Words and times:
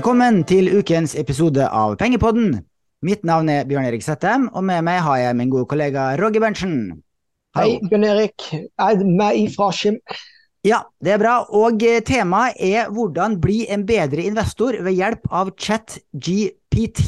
Velkommen 0.00 0.46
til 0.48 0.70
ukens 0.78 1.12
episode 1.12 1.60
av 1.60 1.92
Pengepodden. 2.00 2.54
Mitt 3.04 3.20
navn 3.28 3.50
er 3.52 3.66
Bjørn 3.68 3.84
Erik 3.84 4.00
Settem, 4.00 4.46
og 4.56 4.62
med 4.64 4.80
meg 4.86 5.02
har 5.04 5.18
jeg 5.20 5.36
min 5.36 5.50
gode 5.52 5.66
kollega 5.68 6.06
Roger 6.16 6.40
Berntsen. 6.40 6.76
Hei, 7.58 7.74
Bjørn 7.84 8.06
Erik. 8.08 8.46
Er 8.80 9.02
meg 9.04 9.42
ifra 9.42 9.66
Skim. 9.76 9.98
Ja, 10.64 10.78
det 11.04 11.12
er 11.12 11.20
bra. 11.20 11.34
Og 11.52 11.84
eh, 11.84 11.98
temaet 12.00 12.56
er 12.64 12.88
hvordan 12.88 13.36
bli 13.42 13.66
en 13.68 13.84
bedre 13.84 14.24
investor 14.24 14.78
ved 14.86 14.96
hjelp 14.96 15.28
av 15.28 15.50
ChatGPT. 15.52 17.02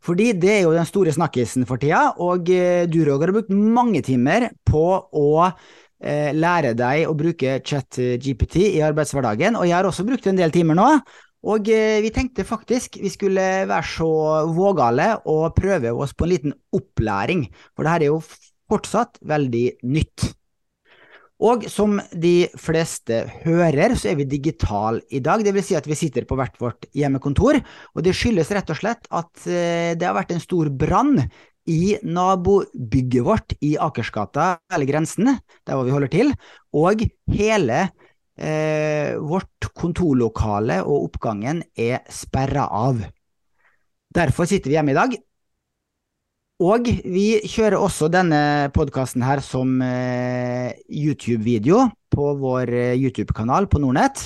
Fordi 0.00 0.30
det 0.32 0.54
er 0.54 0.62
jo 0.62 0.72
den 0.72 0.88
store 0.88 1.12
snakkisen 1.12 1.68
for 1.68 1.82
tida, 1.82 2.14
og 2.16 2.48
eh, 2.48 2.86
du, 2.88 3.02
Roger, 3.10 3.26
har 3.28 3.34
brukt 3.42 3.52
mange 3.52 4.00
timer 4.06 4.46
på 4.70 4.86
å 4.96 5.26
eh, 5.44 6.32
lære 6.32 6.72
deg 6.80 7.04
å 7.10 7.12
bruke 7.12 7.58
ChatGPT 7.60 8.56
i 8.70 8.80
arbeidshverdagen, 8.88 9.60
og 9.60 9.68
jeg 9.68 9.76
har 9.76 9.90
også 9.90 10.08
brukt 10.08 10.32
en 10.32 10.40
del 10.40 10.56
timer 10.56 10.80
nå. 10.80 10.88
Og 11.42 11.70
eh, 11.74 11.98
vi 12.04 12.12
tenkte 12.14 12.46
faktisk 12.46 13.00
vi 13.02 13.10
skulle 13.10 13.46
være 13.66 13.88
så 13.96 14.12
vågale 14.54 15.08
og 15.30 15.56
prøve 15.56 15.94
oss 15.94 16.14
på 16.14 16.28
en 16.28 16.32
liten 16.34 16.54
opplæring, 16.74 17.48
for 17.74 17.84
det 17.84 17.94
her 17.94 18.06
er 18.06 18.12
jo 18.12 18.22
fortsatt 18.70 19.18
veldig 19.26 19.66
nytt. 19.90 20.30
Og 21.42 21.64
som 21.66 21.96
de 22.14 22.46
fleste 22.60 23.24
hører, 23.42 23.96
så 23.98 24.12
er 24.12 24.20
vi 24.20 24.28
digital 24.30 25.00
i 25.10 25.18
dag. 25.18 25.42
Det 25.42 25.50
vil 25.56 25.64
si 25.66 25.74
at 25.74 25.88
vi 25.90 25.98
sitter 25.98 26.26
på 26.28 26.36
hvert 26.38 26.54
vårt 26.62 26.86
hjemmekontor. 26.94 27.58
Og 27.96 28.04
det 28.06 28.14
skyldes 28.14 28.52
rett 28.54 28.70
og 28.70 28.78
slett 28.78 29.08
at 29.10 29.48
eh, 29.50 29.98
det 29.98 30.06
har 30.06 30.14
vært 30.14 30.36
en 30.36 30.44
stor 30.44 30.70
brann 30.70 31.18
i 31.70 31.96
nabobygget 32.02 33.26
vårt 33.26 33.54
i 33.62 33.74
Akersgata, 33.78 34.56
eller 34.72 34.86
Grensen, 34.86 35.34
der 35.66 35.74
hvor 35.74 35.86
vi 35.86 35.94
holder 35.94 36.14
til. 36.14 36.32
Og 36.78 37.02
hele 37.34 37.88
eh, 38.38 39.18
vårt 39.20 39.72
kontorlokale 39.76 40.80
og 40.84 41.08
oppgangen 41.10 41.62
er 41.76 42.02
sperra 42.12 42.68
av. 42.68 43.02
Derfor 44.12 44.48
sitter 44.48 44.70
vi 44.70 44.76
hjemme 44.76 44.94
i 44.94 44.98
dag. 44.98 45.16
Og 46.62 46.86
vi 46.86 47.40
kjører 47.48 47.80
også 47.80 48.06
denne 48.12 48.70
podkasten 48.74 49.24
her 49.26 49.40
som 49.42 49.80
eh, 49.82 50.70
YouTube-video 50.86 51.88
på 52.12 52.28
vår 52.38 52.70
eh, 52.70 53.00
YouTube-kanal 53.00 53.66
på 53.72 53.80
Nordnett, 53.82 54.22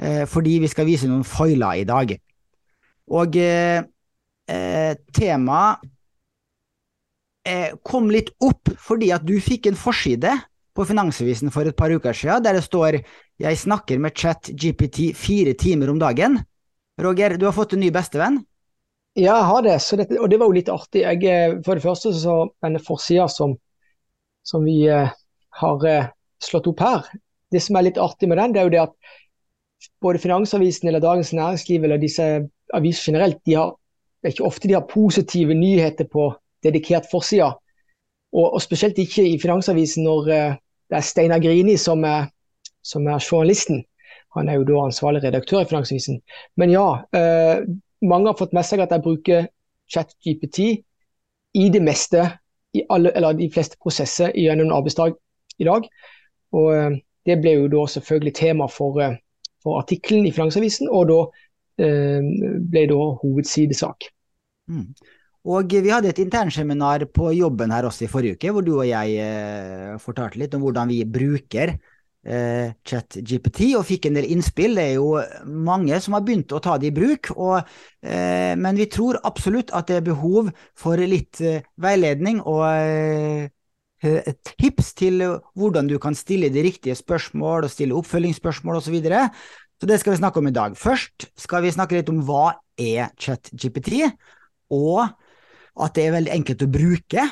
eh, 0.00 0.24
fordi 0.24 0.58
vi 0.62 0.70
skal 0.70 0.88
vise 0.88 1.10
noen 1.10 1.26
foiler 1.28 1.82
i 1.82 1.84
dag. 1.88 2.14
Og 3.12 3.36
eh, 3.36 3.82
eh, 4.48 4.94
temaet 5.12 5.84
eh, 7.44 7.74
kom 7.84 8.08
litt 8.12 8.32
opp 8.44 8.72
fordi 8.80 9.12
at 9.12 9.26
du 9.28 9.36
fikk 9.42 9.68
en 9.68 9.78
forside 9.78 10.32
på 10.78 10.86
Finansavisen 10.86 11.50
for 11.50 11.66
et 11.66 11.76
par 11.76 11.90
uker 11.90 12.14
siden 12.14 12.44
der 12.44 12.54
det 12.54 12.64
står 12.64 13.00
'Jeg 13.38 13.58
snakker 13.58 13.98
med 13.98 14.14
chat 14.14 14.50
GPT 14.54 15.14
fire 15.14 15.54
timer 15.54 15.90
om 15.90 15.98
dagen'. 15.98 16.38
Roger, 17.00 17.36
du 17.36 17.44
har 17.46 17.52
fått 17.52 17.72
en 17.72 17.80
ny 17.80 17.90
bestevenn? 17.90 18.44
Ja, 19.16 19.34
jeg 19.34 19.44
har 19.44 19.62
det. 19.62 19.78
Dette, 19.98 20.20
Og 20.20 20.30
det 20.30 20.38
var 20.38 20.46
jo 20.46 20.58
litt 20.58 20.68
artig. 20.68 21.02
Jeg, 21.02 21.24
eh, 21.24 21.62
for 21.64 21.74
det 21.74 21.82
første 21.82 22.12
så 22.14 22.48
denne 22.62 22.78
forsida 22.78 23.28
som, 23.28 23.56
som, 24.44 24.64
vi 24.64 24.86
eh, 24.86 25.10
har 25.50 25.86
eh, 25.86 26.08
slått 26.42 26.66
opp 26.66 26.80
her. 26.80 27.02
Det 27.50 27.62
som 27.62 27.76
er 27.76 27.82
litt 27.82 27.98
artig 27.98 28.28
med 28.28 28.38
den, 28.38 28.52
det 28.52 28.60
er 28.60 28.64
jo 28.64 28.74
det 28.74 28.82
at 28.82 28.94
både 30.02 30.18
Finansavisen 30.18 30.88
eller 30.88 31.00
Dagens 31.00 31.32
Næringsliv 31.32 31.84
eller 31.84 31.98
disse 31.98 32.48
aviser 32.74 33.12
generelt, 33.12 33.40
de 33.46 33.54
har, 33.54 33.74
det 34.22 34.28
er 34.28 34.34
ikke 34.34 34.50
ofte 34.50 34.68
de 34.68 34.74
har 34.74 34.86
positive 34.86 35.54
nyheter 35.54 36.04
på 36.04 36.34
dedikert 36.62 37.06
forsida. 37.10 37.54
Og, 38.32 38.54
og, 38.54 38.62
spesielt 38.62 38.98
ikke 38.98 39.24
i 39.24 39.38
Finansavisen 39.40 40.04
når 40.04 40.28
uh, 40.28 40.56
det 40.88 40.98
er 40.98 41.04
Steinar 41.04 41.42
Grini 41.42 41.76
som 41.76 42.04
er, 42.04 42.28
som 42.82 43.06
er, 43.06 43.20
journalisten. 43.20 43.84
Han 44.36 44.48
er 44.48 44.58
jo 44.58 44.66
da 44.68 44.84
ansvarlig 44.86 45.22
redaktør 45.24 45.62
i 45.62 45.68
Finansavisen. 45.68 46.20
Men 46.56 46.72
ja, 46.72 46.86
uh, 47.16 47.56
mange 48.02 48.30
har 48.30 48.38
fått 48.38 48.54
med 48.56 48.66
seg 48.66 48.82
at 48.84 48.92
jeg 48.94 49.04
bruker 49.04 49.48
ChatGPT 49.92 50.60
i 51.58 51.68
det 51.72 51.82
meste, 51.82 52.24
i 52.76 52.84
alle, 52.92 53.12
eller 53.16 53.36
de 53.36 53.48
fleste 53.52 53.78
prosesser 53.80 54.32
gjennom 54.36 54.68
en 54.68 54.76
arbeidsdag 54.78 55.16
i 55.58 55.68
dag. 55.68 55.88
Og 56.56 56.68
uh, 56.72 56.98
det 57.28 57.40
ble 57.42 57.56
jo 57.56 57.70
da 57.72 57.84
selvfølgelig 57.92 58.34
tema 58.36 58.68
for, 58.72 59.00
for 59.64 59.80
artikkelen 59.82 60.28
i 60.28 60.32
Finansavisen, 60.32 60.88
og 60.88 61.12
da 61.12 61.20
ble 61.78 62.80
da 62.90 62.96
hovedsidesak. 63.20 64.08
Mm. 64.66 64.88
Og 65.48 65.72
vi 65.72 65.88
hadde 65.88 66.10
et 66.12 66.20
internseminar 66.20 67.06
på 67.14 67.30
jobben 67.32 67.72
her 67.72 67.86
også 67.88 68.04
i 68.04 68.10
forrige 68.12 68.36
uke, 68.36 68.50
hvor 68.52 68.64
du 68.64 68.74
og 68.74 68.88
jeg 68.88 69.14
eh, 69.22 69.94
fortalte 70.02 70.40
litt 70.42 70.56
om 70.56 70.64
hvordan 70.66 70.90
vi 70.92 70.98
bruker 71.08 71.72
eh, 72.28 72.74
ChatGPT, 72.84 73.70
og 73.78 73.86
fikk 73.88 74.08
en 74.08 74.18
del 74.18 74.28
innspill. 74.34 74.76
Det 74.76 74.84
er 74.90 74.96
jo 74.98 75.14
mange 75.48 75.96
som 76.04 76.18
har 76.18 76.24
begynt 76.26 76.52
å 76.52 76.60
ta 76.64 76.76
det 76.80 76.90
i 76.90 76.96
bruk, 76.98 77.30
og, 77.36 77.70
eh, 78.04 78.52
men 78.60 78.76
vi 78.76 78.90
tror 78.92 79.20
absolutt 79.28 79.72
at 79.76 79.88
det 79.88 80.00
er 80.00 80.10
behov 80.10 80.50
for 80.76 81.00
litt 81.00 81.40
eh, 81.40 81.64
veiledning 81.80 82.42
og 82.44 82.66
eh, 82.68 83.48
tips 84.52 84.92
til 85.00 85.24
hvordan 85.58 85.88
du 85.88 85.96
kan 86.02 86.14
stille 86.14 86.52
de 86.54 86.62
riktige 86.62 86.94
spørsmål 86.98 87.66
og 87.66 87.72
stille 87.72 87.96
oppfølgingsspørsmål 87.98 88.78
osv. 88.78 88.90
Så, 88.90 88.94
videre. 88.94 89.22
så 89.80 89.88
det 89.88 89.98
skal 90.02 90.12
vi 90.12 90.20
snakke 90.20 90.42
om 90.42 90.52
i 90.52 90.54
dag. 90.54 90.76
Først 90.78 91.30
skal 91.40 91.64
vi 91.64 91.72
snakke 91.74 91.96
litt 91.96 92.12
om 92.12 92.20
hva 92.28 92.52
er 92.78 93.16
ChatGPT, 93.16 94.04
og 94.76 95.08
at 95.84 95.94
det 95.96 96.06
er 96.06 96.16
veldig 96.16 96.34
enkelt 96.34 96.64
å 96.64 96.72
bruke. 96.72 97.26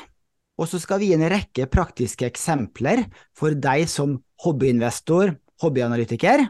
Og 0.57 0.69
så 0.69 0.79
skal 0.81 1.01
vi 1.01 1.11
gi 1.11 1.17
en 1.17 1.27
rekke 1.29 1.67
praktiske 1.69 2.25
eksempler 2.27 3.03
for 3.37 3.53
deg 3.53 3.85
som 3.91 4.17
hobbyinvestor, 4.43 5.35
hobbyanalytiker. 5.61 6.47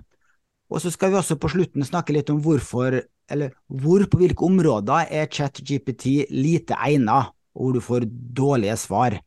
Og 0.67 0.83
så 0.83 0.91
skal 0.91 1.13
vi 1.13 1.19
også 1.19 1.37
på 1.39 1.51
slutten 1.51 1.85
snakke 1.87 2.15
litt 2.15 2.31
om 2.31 2.39
hvorfor, 2.43 2.99
eller 3.31 3.55
hvor 3.67 4.03
på 4.07 4.21
hvilke 4.21 4.47
områder 4.47 5.11
er 5.11 5.31
ChatGPT 5.31 6.27
lite 6.31 6.75
egnet, 6.75 7.33
og 7.57 7.63
hvor 7.63 7.75
du 7.75 7.83
får 7.83 8.07
dårlige 8.07 8.77
svar. 8.79 9.17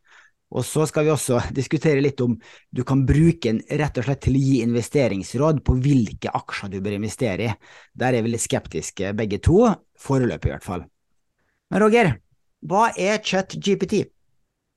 Og 0.51 0.65
så 0.67 0.85
skal 0.89 1.07
vi 1.07 1.13
også 1.15 1.41
diskutere 1.61 2.03
litt 2.03 2.21
om 2.25 2.37
du 2.71 2.83
kan 2.87 3.05
bruke 3.09 3.53
den 3.53 3.61
rett 3.81 4.01
og 4.01 4.07
slett 4.07 4.25
til 4.27 4.39
å 4.39 4.43
gi 4.43 4.63
investeringsråd 4.65 5.63
på 5.67 5.77
hvilke 5.83 6.33
aksjer 6.41 6.73
du 6.73 6.81
bør 6.85 6.99
investere 6.99 7.51
i. 7.51 7.53
Der 7.95 8.17
er 8.17 8.25
vi 8.25 8.35
litt 8.35 8.45
skeptiske 8.45 9.15
begge 9.19 9.41
to, 9.45 9.63
foreløpig 10.01 10.51
i 10.51 10.57
hvert 10.57 10.67
fall. 10.67 10.85
Men 11.71 11.85
Roger, 11.85 12.17
hva 12.61 12.91
er 12.99 13.21
ChatGPT? 13.25 14.05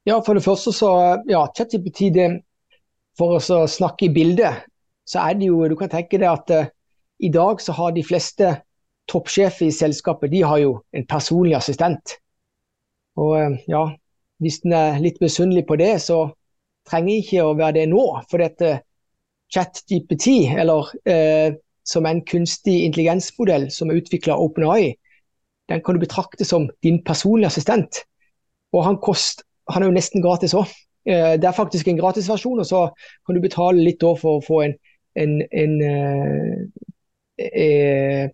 Ja, 0.08 0.20
for 0.24 0.36
det 0.36 0.44
første 0.44 0.72
så 0.76 0.90
ja, 1.30 1.46
ChatGPT 1.56 2.10
det, 2.16 2.30
For 3.18 3.38
å 3.38 3.66
snakke 3.70 4.08
i 4.08 4.14
bildet, 4.14 4.64
så 5.06 5.22
er 5.28 5.36
det 5.38 5.52
jo 5.52 5.68
Du 5.70 5.76
kan 5.78 5.92
tenke 5.92 6.18
deg 6.18 6.30
at 6.32 6.50
uh, 6.50 6.72
i 7.20 7.30
dag 7.30 7.62
så 7.62 7.76
har 7.78 7.92
de 7.94 8.04
fleste 8.04 8.56
toppsjefer 9.08 9.68
i 9.68 9.76
selskapet 9.76 10.32
de 10.32 10.42
har 10.44 10.58
jo 10.64 10.72
en 10.96 11.06
personlig 11.06 11.56
assistent. 11.60 12.16
Og 13.20 13.36
uh, 13.38 13.60
ja, 13.70 13.84
hvis 14.42 14.64
en 14.66 14.74
er 14.74 15.04
litt 15.04 15.22
misunnelig 15.22 15.68
på 15.70 15.78
det, 15.80 16.00
så 16.02 16.26
trenger 16.90 17.20
ikke 17.20 17.46
å 17.46 17.54
være 17.60 17.78
det 17.78 17.86
nå. 17.92 18.02
For 18.32 18.42
dette 18.42 18.80
ChatGPT, 19.54 20.50
eller 20.58 20.90
uh, 21.06 21.54
som 21.86 22.08
en 22.08 22.24
kunstig 22.26 22.82
intelligensmodell 22.88 23.70
som 23.72 23.92
er 23.92 24.02
utvikla 24.02 24.40
OpenAI, 24.40 24.96
den 25.74 25.82
kan 25.82 25.98
du 25.98 26.04
betrakte 26.04 26.46
som 26.46 26.70
din 26.86 27.02
personlige 27.04 27.50
assistent. 27.50 28.04
Og 28.74 28.86
han, 28.86 28.98
kost, 29.02 29.44
han 29.70 29.84
er 29.84 29.90
jo 29.90 29.96
nesten 29.98 30.22
gratis 30.22 30.54
òg. 30.58 30.70
Eh, 31.10 31.34
det 31.42 31.48
er 31.50 31.56
faktisk 31.58 31.88
en 31.90 31.98
gratisversjon, 32.00 32.62
og 32.62 32.68
så 32.68 32.84
kan 33.26 33.36
du 33.36 33.42
betale 33.44 33.84
litt 33.84 34.04
for 34.04 34.38
å 34.38 34.44
få 34.44 34.62
en, 34.68 34.76
en, 35.20 35.34
en, 35.52 35.74
eh, 37.38 38.30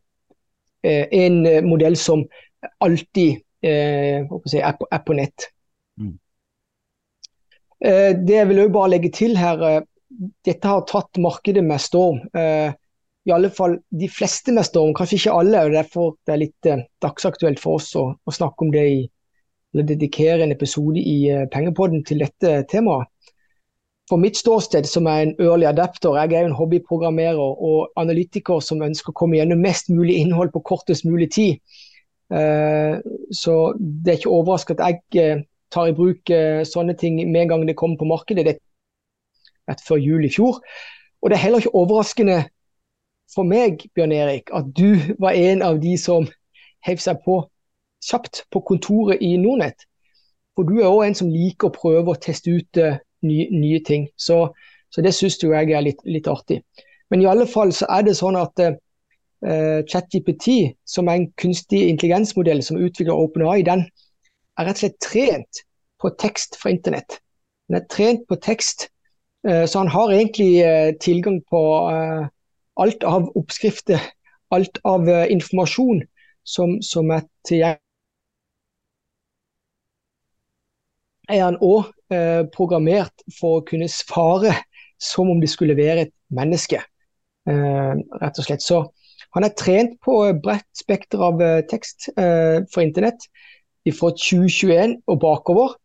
eh, 0.83 1.05
en 1.23 1.39
modell 1.67 1.97
som 1.97 2.25
alltid 2.83 3.39
er, 3.63 4.27
på, 4.29 4.87
på, 5.05 5.15
nett. 5.15 5.49
Mm. 5.99 6.13
Det 7.79 8.35
jeg 8.35 8.47
vil 8.47 8.61
bare 8.71 8.91
legge 8.91 9.11
til 9.15 9.35
her, 9.39 9.83
dette 10.47 10.67
har 10.67 10.85
tatt 10.87 11.19
markedet 11.19 11.63
med 11.63 11.83
storm 11.83 12.21
i 13.27 13.31
alle 13.35 13.49
fall 13.53 13.77
de 13.89 14.07
fleste 14.09 14.53
med 14.55 14.65
storm, 14.67 14.93
kanskje 14.97 15.19
ikke 15.19 15.37
alle. 15.41 15.63
og 15.65 15.75
Derfor 15.75 16.11
det 16.25 16.33
er 16.33 16.43
litt 16.43 16.69
eh, 16.69 16.83
dagsaktuelt 17.03 17.61
for 17.61 17.79
oss 17.79 17.91
å, 17.99 18.05
å, 18.15 18.33
snakke 18.33 18.65
om 18.65 18.71
det 18.73 18.85
i, 18.89 19.01
eller 19.73 19.89
dedikere 19.91 20.45
en 20.45 20.55
episode 20.55 21.01
i 21.01 21.17
eh, 21.29 21.47
Pengepodden 21.51 22.05
til 22.07 22.23
dette 22.23 22.63
temaet. 22.71 23.11
For 24.09 24.17
mitt 24.17 24.39
ståsted 24.39 24.87
som 24.89 25.05
er 25.05 25.21
en 25.21 25.35
early 25.37 25.67
adapter, 25.69 26.15
jeg 26.17 26.33
er 26.33 26.47
jo 26.47 26.49
en 26.49 26.57
hobbyprogrammerer 26.57 27.37
og 27.69 27.91
analytiker 28.01 28.63
som 28.65 28.81
ønsker 28.81 29.13
å 29.13 29.19
komme 29.19 29.37
gjennom 29.37 29.61
mest 29.61 29.91
mulig 29.93 30.15
innhold 30.17 30.49
på 30.55 30.63
kortest 30.65 31.05
mulig 31.05 31.27
tid. 31.35 31.59
Eh, 32.33 32.97
så 33.37 33.57
det 33.77 34.11
er 34.11 34.17
ikke 34.17 34.33
overraskende 34.33 34.87
at 34.87 35.13
jeg 35.13 35.37
eh, 35.37 35.43
tar 35.69 35.91
i 35.91 35.93
bruk 35.97 36.31
eh, 36.33 36.63
sånne 36.65 36.95
ting 36.97 37.19
med 37.29 37.43
en 37.43 37.53
gang 37.53 37.67
det 37.69 37.77
kommer 37.77 38.01
på 38.01 38.09
markedet. 38.09 38.47
Det 38.47 38.57
rett 39.69 39.85
før 39.85 40.01
jul 40.01 40.25
i 40.25 40.33
fjor. 40.33 40.57
Og 41.21 41.29
det 41.29 41.37
er 41.37 41.43
heller 41.45 41.61
ikke 41.61 41.77
overraskende 41.77 42.39
for 43.33 43.45
meg, 43.45 43.85
Bjørn 43.95 44.13
Erik, 44.15 44.49
at 44.53 44.71
du 44.77 44.97
var 45.21 45.37
en 45.37 45.61
av 45.61 45.79
de 45.81 45.95
som 46.01 46.27
heiv 46.85 47.01
seg 47.03 47.21
på 47.25 47.41
kjapt 48.05 48.45
på 48.51 48.61
kontoret 48.65 49.21
i 49.21 49.35
Nordnett. 49.37 49.85
For 50.55 50.67
du 50.67 50.79
er 50.79 50.89
òg 50.89 51.05
en 51.05 51.17
som 51.17 51.31
liker 51.31 51.69
å 51.69 51.75
prøve 51.75 52.13
å 52.13 52.19
teste 52.19 52.51
ut 52.51 52.79
uh, 52.81 52.97
nye, 53.25 53.47
nye, 53.51 53.79
ting. 53.85 54.07
Så, 54.19 54.41
så 54.91 55.03
det 55.05 55.13
syns 55.15 55.39
jeg 55.43 55.71
er 55.71 55.85
litt, 55.85 56.01
litt, 56.07 56.27
artig. 56.27 56.61
Men 57.09 57.23
i 57.23 57.29
alle 57.29 57.47
fall 57.49 57.73
så 57.75 57.87
er 57.95 58.05
det 58.07 58.17
sånn 58.19 58.37
at 58.39 58.63
uh, 58.63 58.75
uh, 59.45 59.79
ChatGPT, 59.87 60.75
som 60.87 61.07
er 61.07 61.21
en 61.21 61.29
kunstig 61.39 61.85
intelligensmodell 61.87 62.63
som 62.65 62.79
utvikler 62.79 63.15
OpenAI, 63.15 63.61
den 63.67 63.85
er 64.59 64.67
rett 64.67 64.79
og 64.79 64.83
slett 64.83 64.99
trent 65.03 65.63
på 65.99 66.11
tekst 66.19 66.59
fra 66.59 66.73
internett. 66.73 67.19
Den 67.69 67.79
er 67.81 67.87
trent 67.91 68.25
på 68.27 68.39
tekst, 68.43 68.89
uh, 69.47 69.63
så 69.63 69.83
han 69.83 69.93
har 69.95 70.15
egentlig 70.15 70.51
uh, 70.65 70.91
tilgang 71.03 71.39
på 71.47 71.63
alt 72.79 73.03
av 73.03 73.29
oppskrifter, 73.39 74.01
alt 74.55 74.79
av 74.87 75.07
informasjon 75.09 76.01
som, 76.47 76.79
som 76.81 77.11
er 77.13 77.27
tilgjengelig. 77.47 77.83
Er 81.29 81.43
han 81.45 81.59
òg 81.61 81.91
programmert 82.55 83.21
for 83.37 83.59
å 83.59 83.65
kunne 83.67 83.85
svare 83.93 84.55
som 84.99 85.29
om 85.29 85.41
det 85.41 85.49
skulle 85.51 85.77
være 85.77 86.07
et 86.07 86.13
menneske. 86.33 86.81
Eh, 87.49 87.93
rett 88.21 88.39
og 88.39 88.45
slett. 88.45 88.63
Så 88.63 88.83
han 89.35 89.45
er 89.45 89.55
trent 89.57 89.97
på 90.05 90.17
bredt 90.43 90.69
spekter 90.77 91.23
av 91.29 91.41
eh, 91.43 91.61
tekst 91.69 92.09
eh, 92.15 92.59
for 92.73 92.83
internett 92.83 93.29
fra 93.89 94.11
2021 94.13 94.99
og 95.09 95.21
bakover. 95.23 95.77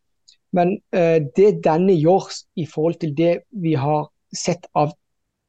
Men 0.55 0.77
det 0.93 1.49
denne 1.65 1.95
gjør 1.97 2.29
i 2.61 2.67
forhold 2.71 3.01
til 3.01 3.15
det 3.17 3.31
vi 3.65 3.73
har 3.75 4.05
sett 4.31 4.69
av 4.79 4.93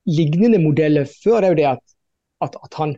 lignende 0.06 0.62
modeller 0.62 1.08
før, 1.24 1.42
det 1.42 1.48
er 1.48 1.54
jo 1.54 1.60
det 1.60 1.70
at, 1.74 1.84
at, 2.46 2.58
at 2.64 2.80
han, 2.80 2.96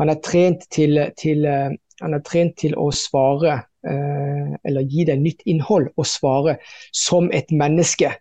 han, 0.00 0.10
er 0.12 0.20
trent 0.24 0.66
til, 0.74 1.00
til, 1.20 1.46
han 1.46 2.16
er 2.16 2.26
trent 2.26 2.58
til 2.62 2.76
å 2.78 2.90
svare 2.94 3.62
eller 3.84 4.86
gi 4.88 5.04
deg 5.04 5.18
nytt 5.20 5.42
innhold 5.44 5.90
og 6.00 6.06
svare 6.08 6.54
som 6.96 7.26
et 7.36 7.50
menneske. 7.52 8.14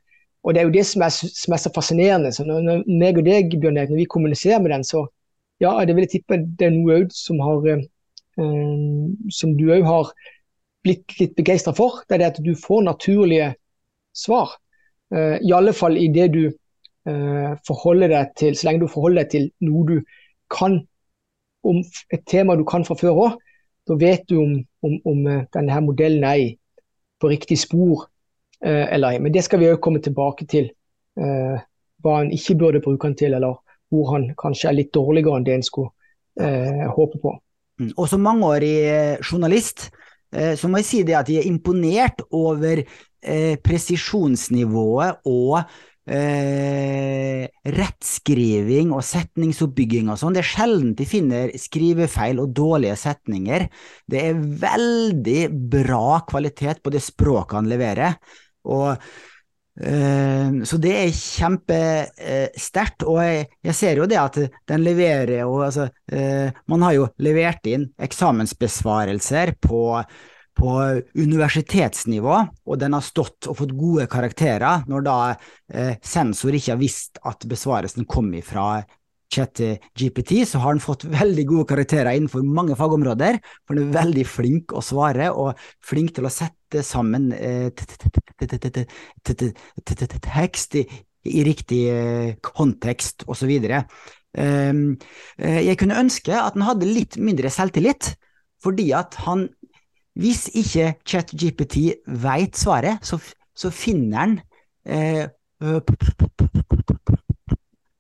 Og 0.44 0.54
Det 0.54 0.60
er 0.60 0.68
jo 0.68 0.76
det 0.76 0.86
som 0.88 1.04
er, 1.06 1.12
som 1.14 1.54
er 1.56 1.62
så 1.62 1.72
fascinerende. 1.76 2.32
så 2.36 2.44
når, 2.44 2.62
når 2.62 2.84
meg 2.88 3.18
og 3.18 3.26
deg, 3.26 3.54
Bjørn 3.60 3.78
Erik, 3.78 3.94
når 3.94 4.02
vi 4.02 4.12
kommuniserer 4.12 4.60
med 4.60 4.74
den, 4.76 4.84
så 4.84 5.06
ja, 5.64 5.72
det 5.86 5.96
vil 5.96 6.04
jeg 6.04 6.18
tippe 6.18 6.42
det 6.60 6.68
er 6.68 6.74
noe 6.76 7.06
som, 7.16 7.40
har, 7.40 7.68
eh, 7.70 8.50
som 9.32 9.54
du 9.56 9.70
òg 9.72 9.86
har 9.88 10.12
blitt 10.84 11.16
litt 11.20 11.38
begeistra 11.40 11.74
for. 11.76 12.02
Det 12.08 12.18
er 12.18 12.24
det 12.24 12.32
at 12.34 12.42
du 12.44 12.52
får 12.60 12.84
naturlige 12.90 13.54
svar. 14.12 14.58
Eh, 15.16 15.40
I 15.40 15.56
alle 15.56 15.74
fall 15.74 15.96
i 15.98 16.10
det 16.12 16.28
du 16.36 16.44
uh, 17.10 17.54
forholder 17.68 18.12
deg 18.14 18.34
til, 18.40 18.56
så 18.56 18.68
lenge 18.68 18.84
du 18.84 18.92
forholder 18.92 19.24
deg 19.24 19.32
til 19.34 19.50
noe 19.68 19.86
du 19.90 19.96
kan 20.54 20.82
om 21.64 21.80
et 22.12 22.24
tema 22.28 22.58
du 22.60 22.66
kan 22.68 22.86
fra 22.88 22.98
før 23.00 23.20
òg. 23.28 23.38
Da 23.88 23.96
vet 24.00 24.24
du 24.30 24.38
om, 24.40 24.58
om, 24.84 24.98
om 25.08 25.24
denne 25.54 25.72
her 25.72 25.84
modellen 25.84 26.24
er 26.28 26.56
på 27.20 27.32
riktig 27.32 27.58
spor 27.60 28.08
Eh, 28.66 28.94
eller 28.94 29.12
ei. 29.12 29.20
Men 29.20 29.34
det 29.34 29.44
skal 29.44 29.60
vi 29.60 29.68
òg 29.68 29.82
komme 29.84 30.00
tilbake 30.04 30.48
til. 30.48 30.70
Eh, 31.20 31.56
hva 32.04 32.20
han 32.22 32.32
ikke 32.32 32.56
burde 32.60 32.82
bruke 32.84 33.10
han 33.10 33.18
til, 33.20 33.36
eller 33.36 33.60
hvor 33.92 34.14
han 34.14 34.30
kanskje 34.40 34.70
er 34.70 34.78
litt 34.78 34.94
dårligere 34.96 35.40
enn 35.40 35.48
det 35.48 35.58
en 35.58 35.66
skulle 35.68 35.92
eh, 36.40 36.86
håpe 36.96 37.20
på. 37.20 37.34
Mm. 37.82 37.92
Og 37.98 38.08
som 38.10 38.24
mangeårig 38.24 38.78
journalist 39.24 39.90
så 40.34 40.66
må 40.66 40.80
jeg 40.80 40.86
si 40.88 41.00
det 41.06 41.14
at 41.14 41.28
jeg 41.30 41.44
er 41.44 41.46
imponert 41.46 42.24
over 42.34 42.80
presisjonsnivået 43.62 45.28
og 45.30 45.60
eh, 46.10 47.48
rettskriving 47.64 48.92
og 48.96 49.04
setningsoppbygging 49.08 50.12
og 50.12 50.20
sånn. 50.20 50.36
Det 50.36 50.44
er 50.44 50.50
sjelden 50.52 50.96
de 51.00 51.08
finner 51.08 51.54
skrivefeil 51.60 52.42
og 52.44 52.56
dårlige 52.56 52.98
setninger. 53.00 53.68
Det 54.10 54.24
er 54.30 54.42
veldig 54.64 55.44
bra 55.74 56.24
kvalitet 56.30 56.84
på 56.84 56.94
det 56.94 57.04
språket 57.04 57.60
han 57.62 57.72
leverer. 57.72 58.18
Og 58.68 58.90
eh, 58.94 60.60
så 60.68 60.82
det 60.84 60.94
er 60.98 61.16
kjempesterkt, 61.18 63.08
uh, 63.08 63.14
og 63.14 63.24
jeg, 63.24 63.48
jeg, 63.70 63.80
ser 63.80 64.04
jo 64.04 64.10
det 64.10 64.20
at 64.22 64.44
den 64.70 64.86
leverer 64.86 65.40
jo 65.42 65.58
altså, 65.66 65.90
eh, 66.12 66.52
Man 66.70 66.86
har 66.86 66.94
jo 67.00 67.10
levert 67.24 67.66
inn 67.68 67.90
eksamensbesvarelser 68.04 69.56
på, 69.64 70.04
på, 70.58 70.74
universitetsnivå, 71.18 72.36
og 72.70 72.82
den 72.82 72.94
har 72.96 73.06
stått 73.06 73.50
og 73.50 73.58
fått 73.60 73.74
gode 73.78 74.08
karakterer 74.12 74.86
når 74.90 75.06
da 75.08 75.16
eh, 75.74 75.96
sensor 76.06 76.56
ikke 76.56 76.76
har 76.76 76.82
visst 76.82 77.20
at 77.26 77.48
besvarelsen 77.50 78.06
kom 78.10 78.30
ifra 78.38 78.84
ChatGPT, 79.34 80.46
så 80.46 80.60
har 80.62 80.76
han 80.76 80.84
fått 80.84 81.06
veldig 81.10 81.46
gode 81.50 81.68
karakterer 81.72 82.14
innenfor 82.14 82.44
mange 82.46 82.76
fagområder. 82.78 83.40
For 83.66 83.74
han 83.76 83.88
er 83.88 83.96
veldig 83.98 84.26
flink 84.30 84.76
å 84.76 84.84
svare, 84.86 85.32
og 85.32 85.58
flink 85.84 86.14
til 86.18 86.28
å 86.28 86.34
sette 86.34 86.84
sammen 86.86 87.32
tekst 90.28 90.78
i 90.78 91.44
riktig 91.48 91.82
kontekst, 92.46 93.26
osv. 93.32 93.54
Jeg 94.34 95.80
kunne 95.82 96.02
ønske 96.04 96.38
at 96.38 96.54
han 96.58 96.68
hadde 96.68 96.90
litt 96.94 97.18
mindre 97.22 97.50
selvtillit, 97.54 98.14
fordi 98.64 98.92
at 98.96 99.18
han 99.26 99.48
Hvis 100.20 100.48
ikke 100.54 100.94
ChatGPT 101.10 102.04
veit 102.06 102.58
svaret, 102.60 103.02
så, 103.06 103.18
så 103.58 103.72
finner 103.74 104.20
han 104.20 104.36
eh, 104.86 105.26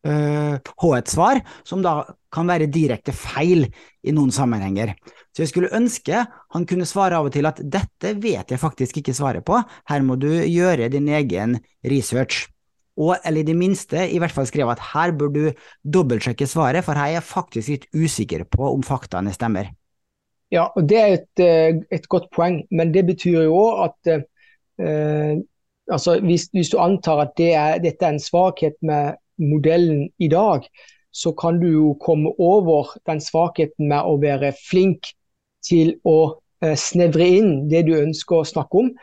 H1-svar, 0.03 1.39
som 1.63 1.81
da 1.83 2.03
kan 2.33 2.49
være 2.49 2.67
direkte 2.71 3.13
feil 3.15 3.65
i 4.03 4.13
noen 4.13 4.33
sammenhenger. 4.35 4.93
Så 5.33 5.43
jeg 5.43 5.51
skulle 5.53 5.73
ønske 5.73 6.25
han 6.53 6.65
kunne 6.69 6.87
svare 6.89 7.17
av 7.17 7.29
og 7.29 7.33
til 7.33 7.47
at 7.49 7.61
dette 7.63 8.13
vet 8.21 8.51
jeg 8.51 8.61
faktisk 8.61 8.99
ikke 8.99 9.15
svaret 9.17 9.45
på, 9.47 9.61
her 9.89 10.03
må 10.05 10.17
du 10.19 10.29
gjøre 10.29 10.91
din 10.93 11.07
egen 11.09 11.57
research. 11.87 12.47
Og, 12.93 13.15
eller 13.25 13.41
i 13.41 13.47
det 13.47 13.55
minste, 13.57 14.03
i 14.05 14.19
hvert 14.21 14.33
fall 14.35 14.45
skrive 14.45 14.75
at 14.75 14.83
her 14.91 15.15
bør 15.17 15.31
du 15.33 15.45
dobbeltsjekke 15.81 16.45
svaret, 16.45 16.85
for 16.85 16.93
her 16.99 17.09
er 17.09 17.17
jeg 17.17 17.25
faktisk 17.25 17.71
litt 17.73 17.87
usikker 17.95 18.43
på 18.45 18.67
om 18.69 18.83
faktaene 18.85 19.33
stemmer. 19.33 19.71
Ja, 20.53 20.67
og 20.77 20.85
det 20.89 20.99
er 20.99 21.13
et, 21.17 21.41
eh, 21.41 21.81
et 21.91 22.07
godt 22.09 22.29
poeng, 22.35 22.61
men 22.71 22.93
det 22.93 23.05
betyr 23.07 23.41
jo 23.47 23.55
òg 23.57 23.79
at 23.87 24.11
eh, 24.13 25.39
altså 25.91 26.19
hvis, 26.21 26.47
hvis, 26.53 26.69
du 26.69 26.77
antar 26.77 27.23
at 27.23 27.33
det 27.37 27.53
er, 27.57 27.79
dette 27.81 28.05
er 28.05 28.13
en 28.15 28.21
svakhet 28.21 28.77
med 28.81 29.17
modellen 29.41 30.11
i 30.19 30.29
dag, 30.29 30.67
så 31.13 31.33
kan 31.37 31.57
du 31.61 31.67
jo 31.71 31.89
komme 32.01 32.33
over 32.39 32.93
den 33.09 33.21
svakheten 33.21 33.89
med 33.89 34.05
å 34.05 34.15
være 34.21 34.53
flink 34.69 35.09
til 35.65 35.95
å 36.05 36.37
eh, 36.61 36.77
snevre 36.77 37.27
inn 37.39 37.51
det 37.73 37.85
du 37.89 37.95
ønsker 37.97 38.41
å 38.41 38.47
snakke 38.53 38.85
om. 38.85 38.93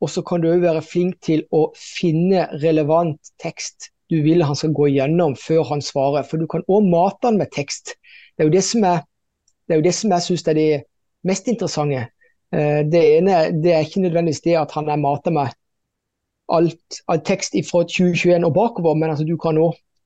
Og 0.00 0.10
så 0.10 0.24
kan 0.26 0.42
du 0.42 0.50
òg 0.50 0.62
være 0.64 0.82
flink 0.82 1.20
til 1.22 1.44
å 1.54 1.68
finne 1.76 2.48
relevant 2.64 3.34
tekst 3.42 3.92
du 4.10 4.18
vil 4.24 4.42
han 4.42 4.58
skal 4.58 4.74
gå 4.74 4.88
gjennom 4.90 5.36
før 5.38 5.62
han 5.70 5.82
svarer. 5.84 6.26
For 6.26 6.40
du 6.40 6.48
kan 6.50 6.66
òg 6.66 6.86
mate 6.90 7.30
han 7.30 7.38
med 7.38 7.52
tekst. 7.54 7.94
Det 8.34 8.42
er 8.42 8.50
jo 8.50 8.56
det 8.56 8.64
som, 8.66 8.84
er, 8.84 9.04
det 9.70 9.76
er 9.76 9.78
jo 9.78 9.86
det 9.86 9.94
som 9.94 10.10
jeg 10.10 10.22
syns 10.24 10.48
er 10.50 10.56
det 10.58 10.70
mest 11.22 11.46
interessante. 11.46 12.08
Eh, 12.50 12.80
det 12.90 13.02
ene 13.20 13.36
det 13.62 13.70
er 13.70 13.84
ikke 13.86 14.02
nødvendigvis 14.02 14.42
det 14.42 14.56
at 14.58 14.72
han 14.74 14.90
er 14.90 14.98
mata 14.98 15.30
med 15.30 15.52
alt, 16.50 16.98
all 17.06 17.20
tekst 17.22 17.54
fra 17.68 17.84
2021 17.86 18.42
og 18.48 18.54
bakover, 18.54 18.96
men 18.98 19.12
altså, 19.12 19.24
du 19.24 19.36
kan 19.38 19.60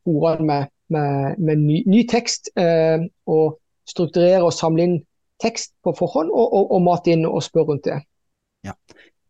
fòre 0.05 0.37
den 0.37 0.47
med, 0.47 0.69
med, 0.93 1.39
med 1.39 1.57
ny, 1.57 1.81
ny, 1.89 2.03
tekst. 2.11 2.53
Eh, 2.61 3.09
og 3.27 3.57
strukturere 3.89 4.45
og 4.45 4.53
samle 4.53 4.85
inn 4.85 4.99
tekst 5.41 5.73
på 5.85 5.95
forhånd, 5.97 6.29
og, 6.29 6.53
og, 6.53 6.71
og 6.77 6.85
mate 6.85 7.17
inn 7.17 7.25
og 7.25 7.41
spørre 7.43 7.73
rundt 7.73 7.89
det. 7.89 8.03
Ja, 8.69 8.77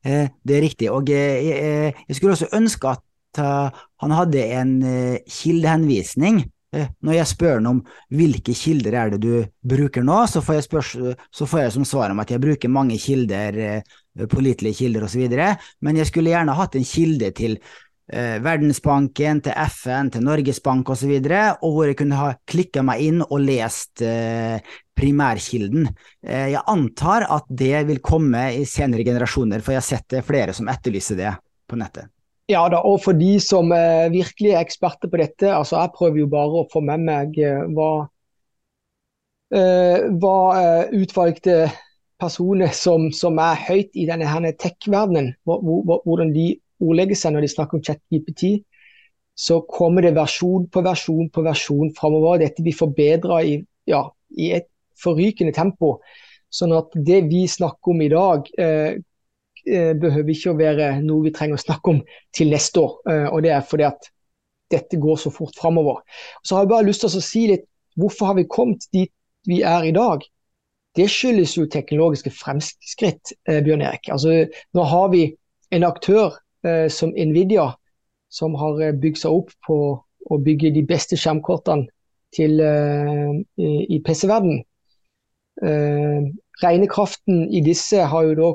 eh, 0.03 0.35
det 0.43 0.57
er 0.57 0.67
riktig. 0.67 0.91
Og 0.91 1.07
jeg, 1.11 1.95
jeg, 2.09 2.17
skulle 2.17 2.35
også 2.35 2.51
ønske 2.53 2.97
at 2.97 3.03
han 4.03 4.11
hadde 4.15 4.43
en 4.59 4.75
kildehenvisning 5.31 6.43
Eh, 6.43 6.54
når 7.05 7.17
jeg 7.19 7.31
spør 7.31 7.59
ham 7.59 7.69
om 7.71 7.81
hvilke 8.15 8.55
kilder 8.57 8.97
er 8.99 9.15
det 9.15 9.21
du 9.23 9.45
bruker 9.75 10.05
nå, 10.07 10.25
så 10.31 10.43
får 10.45 10.59
jeg, 10.59 10.67
spørs, 10.69 10.93
så 11.31 11.49
får 11.49 11.65
jeg 11.65 11.75
som 11.79 11.89
svar 11.89 12.15
om 12.15 12.23
at 12.23 12.35
jeg 12.35 12.43
bruker 12.43 12.73
mange 12.73 12.99
kilder, 13.01 13.59
eh, 13.59 14.27
pålitelige 14.31 14.83
kilder 14.83 15.07
osv., 15.07 15.27
men 15.81 15.99
jeg 15.99 16.11
skulle 16.11 16.33
gjerne 16.35 16.57
hatt 16.59 16.79
en 16.79 16.87
kilde 16.87 17.31
til 17.37 17.59
eh, 18.13 18.39
Verdensbanken, 18.45 19.43
til 19.45 19.59
FN, 19.69 20.11
til 20.15 20.25
Norges 20.27 20.61
Bank 20.65 20.91
osv., 20.95 21.13
og, 21.19 21.63
og 21.63 21.77
hvor 21.77 21.91
jeg 21.91 21.99
kunne 22.01 22.21
ha 22.21 22.33
klikka 22.51 22.85
meg 22.87 23.05
inn 23.09 23.23
og 23.25 23.39
lest 23.45 24.05
eh, 24.05 24.59
primærkilden. 24.97 25.89
Eh, 26.27 26.51
jeg 26.55 26.67
antar 26.71 27.29
at 27.35 27.49
det 27.49 27.87
vil 27.91 28.03
komme 28.05 28.47
i 28.59 28.65
senere 28.69 29.07
generasjoner, 29.07 29.63
for 29.65 29.75
jeg 29.75 29.83
har 29.83 29.89
sett 29.93 30.11
det 30.17 30.27
flere 30.27 30.57
som 30.57 30.71
etterlyser 30.73 31.19
det 31.21 31.35
på 31.69 31.81
nettet. 31.81 32.11
Ja 32.53 32.67
da, 32.69 32.83
og 32.85 32.99
for 33.01 33.17
de 33.17 33.39
som 33.41 33.71
eh, 33.73 34.11
virkelig 34.13 34.51
er 34.53 34.61
eksperter 34.61 35.09
på 35.09 35.17
dette, 35.17 35.49
altså 35.49 35.79
jeg 35.81 35.93
prøver 35.95 36.21
jo 36.21 36.27
bare 36.33 36.61
å 36.61 36.67
få 36.73 36.83
med 36.85 37.07
meg 37.07 37.39
eh, 37.41 37.63
hva, 37.73 37.89
eh, 39.57 40.05
hva 40.21 40.35
eh, 40.59 40.93
utvalgte 41.01 41.55
personer 42.21 42.75
som, 42.77 43.07
som, 43.17 43.41
er 43.41 43.63
høyt 43.65 43.97
i 43.97 44.05
denne 44.11 44.53
tech-verdenen, 44.61 45.33
hvordan 45.49 46.35
de 46.37 46.51
ordlegger 46.85 47.17
seg 47.17 47.33
når 47.33 47.47
de 47.47 47.51
snakker 47.55 47.81
om 47.81 47.87
ChatGPT. 47.89 48.45
Så 49.35 49.63
kommer 49.65 50.05
det 50.05 50.13
versjon 50.15 50.69
på 50.69 50.85
versjon 50.85 51.33
på 51.33 51.43
versjon 51.43 51.95
framover. 51.97 52.45
Dette 52.45 52.63
blir 52.63 52.77
forbedra 52.77 53.41
i, 53.43 53.57
ja, 53.89 54.05
i 54.37 54.53
et 54.61 54.69
forrykende 55.01 55.57
tempo. 55.57 55.97
Sånn 56.53 56.77
at 56.77 56.93
det 57.09 57.25
vi 57.33 57.47
snakker 57.51 57.97
om 57.97 58.05
i 58.05 58.13
dag, 58.13 58.53
behøver 59.65 60.31
ikke 60.35 60.53
å 60.53 60.59
være 60.59 60.89
noe 61.05 61.25
vi 61.25 61.33
trenger 61.35 61.57
å 61.57 61.63
snakke 61.63 61.95
om 61.95 62.01
til 62.37 62.51
neste 62.53 62.83
år. 62.83 62.99
Eh, 63.11 63.27
og 63.31 63.43
Det 63.43 63.53
er 63.55 63.65
fordi 63.69 63.87
at 63.89 64.11
dette 64.71 64.99
går 65.01 65.17
så 65.21 65.31
fort 65.33 65.57
framover. 65.61 66.03
Så 66.45 66.57
har 66.57 66.65
jeg 66.65 66.73
bare 66.73 66.89
lyst 66.89 67.05
til 67.05 67.13
å 67.13 67.25
si 67.25 67.47
litt 67.51 67.67
hvorfor 67.97 68.33
har 68.33 68.39
vi 68.39 68.49
kommet 68.51 68.87
dit 68.93 69.13
vi 69.47 69.61
er 69.63 69.85
i 69.85 69.93
dag, 69.93 70.25
det 70.97 71.09
skyldes 71.11 71.57
jo 71.57 71.67
teknologiske 71.71 72.31
fremskritt, 72.31 73.35
eh, 73.49 73.61
Bjørn 73.65 73.83
Erik. 73.83 74.09
Altså, 74.09 74.47
nå 74.75 74.85
har 74.89 75.09
vi 75.13 75.25
en 75.75 75.85
aktør 75.85 76.39
eh, 76.65 76.89
som 76.89 77.11
Nvidia, 77.11 77.73
som 78.31 78.55
har 78.55 78.81
eh, 78.81 78.95
bygd 78.95 79.21
seg 79.25 79.35
opp 79.35 79.51
på 79.67 79.79
å 80.31 80.39
bygge 80.41 80.73
de 80.75 80.85
beste 80.87 81.19
skjermkortene 81.19 81.91
til, 82.35 82.61
eh, 82.61 83.35
i, 83.59 84.01
PC-verden. 84.07 84.63
Eh, 85.63 86.31
regnekraften 86.63 87.49
i 87.53 87.61
disse 87.65 88.07
har 88.11 88.31
jo 88.31 88.39
da 88.39 88.51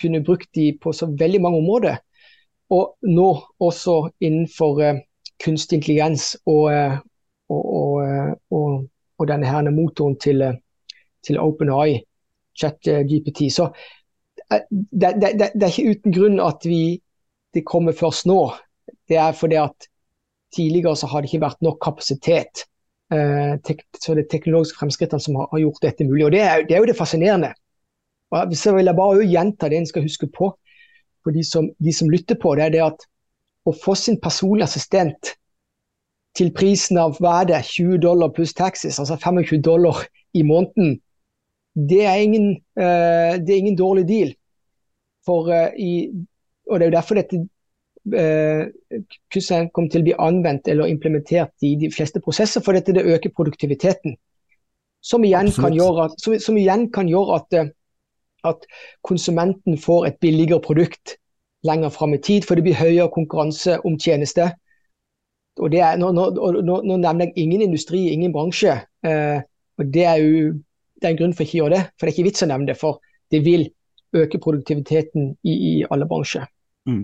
kunnet 0.00 0.26
brukt 0.26 0.48
de 0.54 0.70
på 0.82 0.92
så 0.92 1.08
veldig 1.10 1.40
mange 1.42 1.58
områder. 1.62 1.98
Og 2.74 2.96
nå 3.06 3.30
også 3.62 3.98
innenfor 4.20 4.82
eh, 4.82 5.02
kunstig 5.42 5.80
intelligens 5.80 6.34
og, 6.48 6.70
og, 7.52 8.06
og, 8.50 8.86
og 9.18 9.28
denne 9.28 9.48
her 9.48 9.68
motoren 9.70 10.16
til 10.20 10.42
til 11.26 11.40
OpenAI, 11.42 12.00
ChatGPT. 12.60 13.50
Så 13.52 13.68
eh, 14.52 14.62
det, 14.70 15.12
det, 15.20 15.32
det, 15.38 15.50
det, 15.54 15.66
er 15.66 15.74
ikke 15.74 15.96
uten 15.96 16.14
grunn 16.14 16.40
at 16.42 16.66
vi, 16.68 17.00
det 17.54 17.66
kommer 17.66 17.96
først 17.96 18.28
nå. 18.30 18.40
Det 19.08 19.18
er 19.20 19.36
fordi 19.36 19.58
at 19.60 19.90
tidligere 20.54 20.96
så 20.96 21.10
har 21.10 21.22
det 21.22 21.32
ikke 21.32 21.44
vært 21.46 21.62
nok 21.66 21.78
kapasitet. 21.82 22.66
Eh, 23.12 23.54
så 24.00 24.16
det 24.16 24.26
er 24.26 24.32
teknologiske 24.32 24.78
fremskrittene 24.80 25.22
som 25.22 25.40
har, 25.42 25.52
gjort 25.62 25.82
dette 25.82 26.06
mulig. 26.08 26.26
Og 26.28 26.34
det 26.34 26.42
er, 26.44 26.66
det 26.68 26.76
er 26.76 26.84
jo 26.84 26.90
det 26.92 26.98
fascinerende. 26.98 27.52
Og 28.34 28.56
så 28.58 28.74
vil 28.74 28.88
jeg 28.88 28.98
bare 28.98 29.26
gjenta 29.26 29.68
det 29.70 29.80
en 29.80 29.88
skal 29.88 30.06
huske 30.06 30.28
på 30.32 30.50
for 31.22 31.34
de 31.34 31.42
som, 31.46 31.68
de 31.82 31.92
som 31.94 32.10
lytter 32.10 32.38
på. 32.38 32.54
Det 32.54 32.64
er 32.66 32.74
det 32.74 32.84
at 32.86 33.06
å 33.66 33.74
få 33.74 33.96
sin 33.98 34.18
personlige 34.22 34.68
assistent 34.68 35.34
til 36.36 36.52
prisen 36.54 37.00
av 37.00 37.16
hva 37.18 37.40
er 37.40 37.50
det, 37.50 37.62
20 37.66 37.98
dollar 38.04 38.30
pluss 38.36 38.54
taxis, 38.54 39.00
altså 39.00 39.16
25 39.18 39.62
dollar 39.64 40.04
i 40.36 40.44
måneden, 40.46 40.98
det 41.76 42.04
er 42.08 42.22
ingen, 42.22 42.50
uh, 42.78 43.36
det 43.40 43.52
er 43.52 43.60
ingen 43.60 43.78
dårlig 43.78 44.06
deal. 44.08 44.32
For, 45.26 45.50
uh, 45.50 45.72
i, 45.76 46.08
og 46.70 46.78
Det 46.78 46.86
er 46.86 46.90
jo 46.90 46.96
derfor 46.96 47.18
dette 47.18 47.40
uh, 48.16 49.02
kurset 49.32 49.72
kommer 49.74 49.90
til 49.92 50.04
å 50.04 50.08
bli 50.08 50.16
anvendt 50.28 50.70
eller 50.72 50.92
implementert 50.92 51.66
i 51.66 51.74
de 51.80 51.90
fleste 51.92 52.22
prosesser, 52.24 52.64
for 52.64 52.76
dette 52.76 52.94
det 52.96 53.04
øker 53.04 53.34
produktiviteten. 53.36 54.16
Som 55.04 55.24
igjen 55.24 55.50
Absolutt. 55.50 55.64
kan 55.64 55.76
gjøre, 55.76 56.06
at, 56.08 56.20
som, 56.22 56.38
som 56.42 56.56
igjen 56.60 56.88
kan 56.92 57.10
gjøre 57.10 57.40
at, 57.40 57.58
at, 58.52 58.68
konsumenten 59.06 59.78
får 59.80 60.10
et 60.10 60.20
billigere 60.22 60.62
produkt 60.62 61.16
lenger 61.66 61.90
fram 61.90 62.14
i 62.14 62.22
tid, 62.22 62.46
for 62.46 62.54
det 62.54 62.66
blir 62.66 62.78
høyere 62.78 63.10
konkurranse 63.14 63.80
om 63.84 63.98
tjeneste. 63.98 64.50
Og 65.58 65.74
er, 65.74 65.96
nå, 65.98 66.12
nå, 66.12 66.30
nå, 66.36 66.80
nå 66.84 66.96
nevner 67.00 67.30
jeg 67.30 67.46
ingen 67.46 67.64
industri, 67.64 68.06
ingen 68.12 68.34
bransje. 68.34 68.76
og 69.02 69.92
Det 69.92 70.04
er 70.04 70.20
jo 70.20 70.52
det 70.96 71.08
er 71.08 71.14
en 71.14 71.18
grunn 71.20 71.34
for 71.36 71.44
ikke 71.44 71.58
å 71.58 71.62
gjøre 71.64 71.76
det. 71.76 71.84
For 71.96 72.06
det 72.06 72.12
er 72.12 72.16
ikke 72.16 72.28
vits 72.30 72.44
å 72.44 72.50
nevne 72.50 72.70
det, 72.70 72.76
for 72.80 73.00
det 73.32 73.40
vil 73.44 73.66
øke 74.16 74.40
produktiviteten 74.40 75.32
i, 75.44 75.54
i 75.54 75.72
alle 75.90 76.08
bransjer. 76.08 76.46
Mm. 76.88 77.02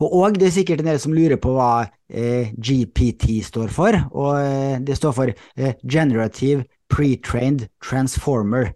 Og, 0.00 0.36
det 0.40 0.48
er 0.48 0.54
sikkert 0.54 0.80
en 0.80 0.88
del 0.88 1.00
som 1.00 1.12
lurer 1.12 1.36
på 1.40 1.52
hva 1.52 1.84
eh, 2.08 2.52
GPT 2.56 3.40
står 3.44 3.72
for. 3.74 3.96
Og 4.16 4.30
eh, 4.40 4.76
det 4.84 4.96
står 4.96 5.16
for 5.16 5.32
eh, 5.32 5.74
Generative 5.84 6.64
Pre-trained 6.92 7.66
Transformer. 7.84 8.72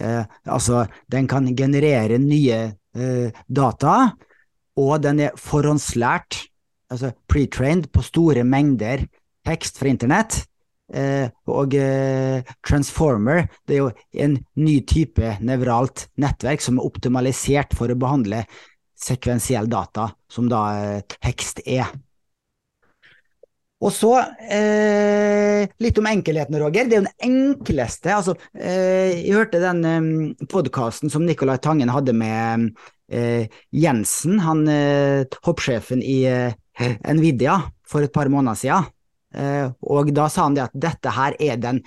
Eh, 0.00 0.24
altså, 0.44 0.84
den 1.12 1.28
kan 1.30 1.48
generere 1.56 2.18
nye 2.22 2.58
eh, 2.96 3.42
data, 3.48 3.96
og 4.76 5.00
den 5.04 5.22
er 5.26 5.38
forhåndslært, 5.40 6.42
altså 6.92 7.12
pre-trained, 7.30 7.88
på 7.92 8.04
store 8.04 8.44
mengder 8.44 9.06
tekst 9.46 9.80
fra 9.80 9.90
internett. 9.90 10.42
Eh, 10.94 11.26
og 11.50 11.74
eh, 11.74 12.46
Transformer 12.62 13.48
det 13.66 13.74
er 13.74 13.80
jo 13.80 13.88
en 14.22 14.36
ny 14.62 14.76
type 14.86 15.32
nevralt 15.42 16.04
nettverk 16.22 16.62
som 16.62 16.78
er 16.78 16.86
optimalisert 16.86 17.74
for 17.74 17.90
å 17.90 17.98
behandle 17.98 18.44
sekvensiell 18.96 19.66
data, 19.68 20.12
som 20.30 20.46
da 20.50 20.62
eh, 20.78 21.16
tekst 21.18 21.64
er. 21.66 21.90
Og 23.84 23.92
så 23.92 24.12
eh, 24.48 25.68
litt 25.84 25.98
om 26.00 26.06
enkelheten, 26.08 26.56
Roger. 26.62 26.88
Det 26.88 26.96
er 26.96 27.02
jo 27.02 27.04
den 27.04 27.26
enkleste 27.28 28.14
altså, 28.16 28.32
eh, 28.56 29.20
Jeg 29.20 29.36
hørte 29.36 29.60
den 29.60 29.82
eh, 29.84 30.46
podkasten 30.48 31.12
som 31.12 31.26
Nicolai 31.28 31.58
Tangen 31.60 31.92
hadde 31.92 32.14
med 32.16 32.70
eh, 33.12 33.52
Jensen, 33.76 34.40
han 34.40 34.64
eh, 34.72 35.28
hoppsjefen 35.44 36.00
i 36.00 36.22
Nvidia, 36.76 37.60
for 37.88 38.04
et 38.04 38.12
par 38.12 38.32
måneder 38.32 38.58
siden. 38.60 38.88
Eh, 39.36 39.68
og 39.82 40.12
da 40.16 40.28
sa 40.32 40.46
han 40.46 40.56
det 40.56 40.66
at 40.66 40.80
dette 40.86 41.12
her 41.12 41.36
er 41.42 41.60
den, 41.60 41.82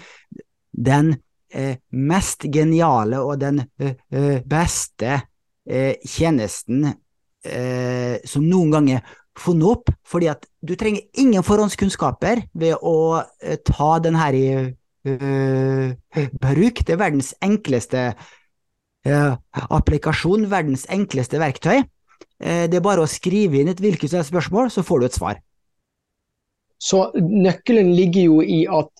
den 0.72 1.14
eh, 1.50 1.80
mest 1.90 2.46
geniale 2.54 3.22
og 3.24 3.40
den 3.42 3.64
eh, 3.82 4.40
beste 4.46 5.22
tjenesten 5.70 6.88
som 8.26 8.46
noen 8.50 8.72
gang 8.74 8.88
er 8.96 9.12
funnet 9.42 9.70
opp, 9.70 9.92
fordi 10.08 10.30
at 10.32 10.46
du 10.66 10.76
trenger 10.80 11.06
ingen 11.20 11.46
forhåndskunnskaper 11.46 12.44
ved 12.54 12.76
å 12.82 13.24
ta 13.68 13.92
den 14.04 14.18
her 14.20 14.36
i 14.36 14.48
bruk. 16.44 16.84
Det 16.84 16.94
er 16.94 17.00
verdens 17.00 17.32
enkleste 17.46 18.10
applikasjon, 19.06 20.50
verdens 20.52 20.86
enkleste 20.92 21.40
verktøy. 21.40 21.86
Det 22.40 22.76
er 22.76 22.84
bare 22.84 23.04
å 23.06 23.10
skrive 23.10 23.62
inn 23.62 23.72
et 23.72 23.80
hvilket 23.80 24.12
spørsmål, 24.28 24.68
så 24.72 24.84
får 24.84 25.00
du 25.00 25.08
et 25.08 25.20
svar. 25.20 25.40
Så 26.80 27.10
nøkkelen 27.16 27.92
ligger 27.96 28.30
jo 28.30 28.40
i 28.44 28.64
at 28.72 28.92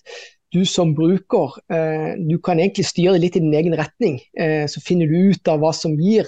du 0.52 0.64
som 0.66 0.94
bruker, 0.94 1.54
eh, 1.72 2.16
du 2.18 2.38
kan 2.42 2.58
egentlig 2.58 2.88
styre 2.88 3.18
litt 3.18 3.36
i 3.38 3.42
din 3.42 3.54
egen 3.54 3.76
retning. 3.78 4.18
Eh, 4.36 4.66
så 4.66 4.82
finner 4.82 5.06
du 5.06 5.30
ut 5.30 5.48
av 5.48 5.62
hva 5.62 5.70
som 5.76 5.94
gir 5.94 6.26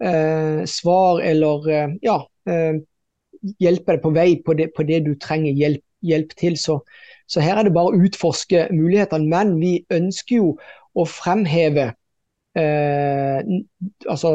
eh, 0.00 0.62
svar 0.64 1.20
eller 1.20 1.68
eh, 1.68 1.96
ja, 2.06 2.22
hjelper 3.62 3.96
deg 3.96 4.02
på 4.04 4.14
vei 4.16 4.30
på 4.44 4.56
det, 4.58 4.70
på 4.76 4.86
det 4.88 5.02
du 5.06 5.14
trenger 5.20 5.56
hjelp, 5.56 5.84
hjelp 6.06 6.34
til. 6.38 6.58
Så, 6.60 6.80
så, 7.26 7.42
her 7.44 7.60
er 7.60 7.68
det 7.68 7.76
bare 7.76 7.92
å 7.92 8.02
utforske 8.08 8.68
mulighetene. 8.74 9.30
Men 9.30 9.56
vi 9.62 9.78
ønsker 9.94 10.40
jo 10.40 10.52
å 10.98 11.06
fremheve 11.08 11.92
Eh, 12.58 13.40
altså, 14.10 14.30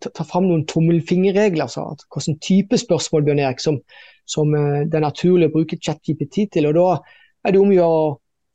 ta, 0.00 0.10
ta, 0.10 0.24
fram 0.24 0.46
noen 0.48 0.64
tommelfingerregler. 0.70 1.66
Altså, 1.66 1.82
hvilken 2.14 2.38
type 2.40 2.78
spørsmål 2.80 3.26
Bjørn 3.26 3.42
Erik, 3.42 3.60
som, 3.60 3.80
som 4.28 4.54
eh, 4.56 4.84
det 4.86 4.96
er 4.96 5.04
naturlig 5.04 5.50
å 5.50 5.56
bruke 5.58 5.78
ChatGPT 5.82 6.46
til. 6.54 6.70
og 6.70 6.78
Da 6.78 6.86
er 7.44 7.56
det 7.56 7.60
om 7.60 7.74
å 7.74 7.90
å 7.90 7.98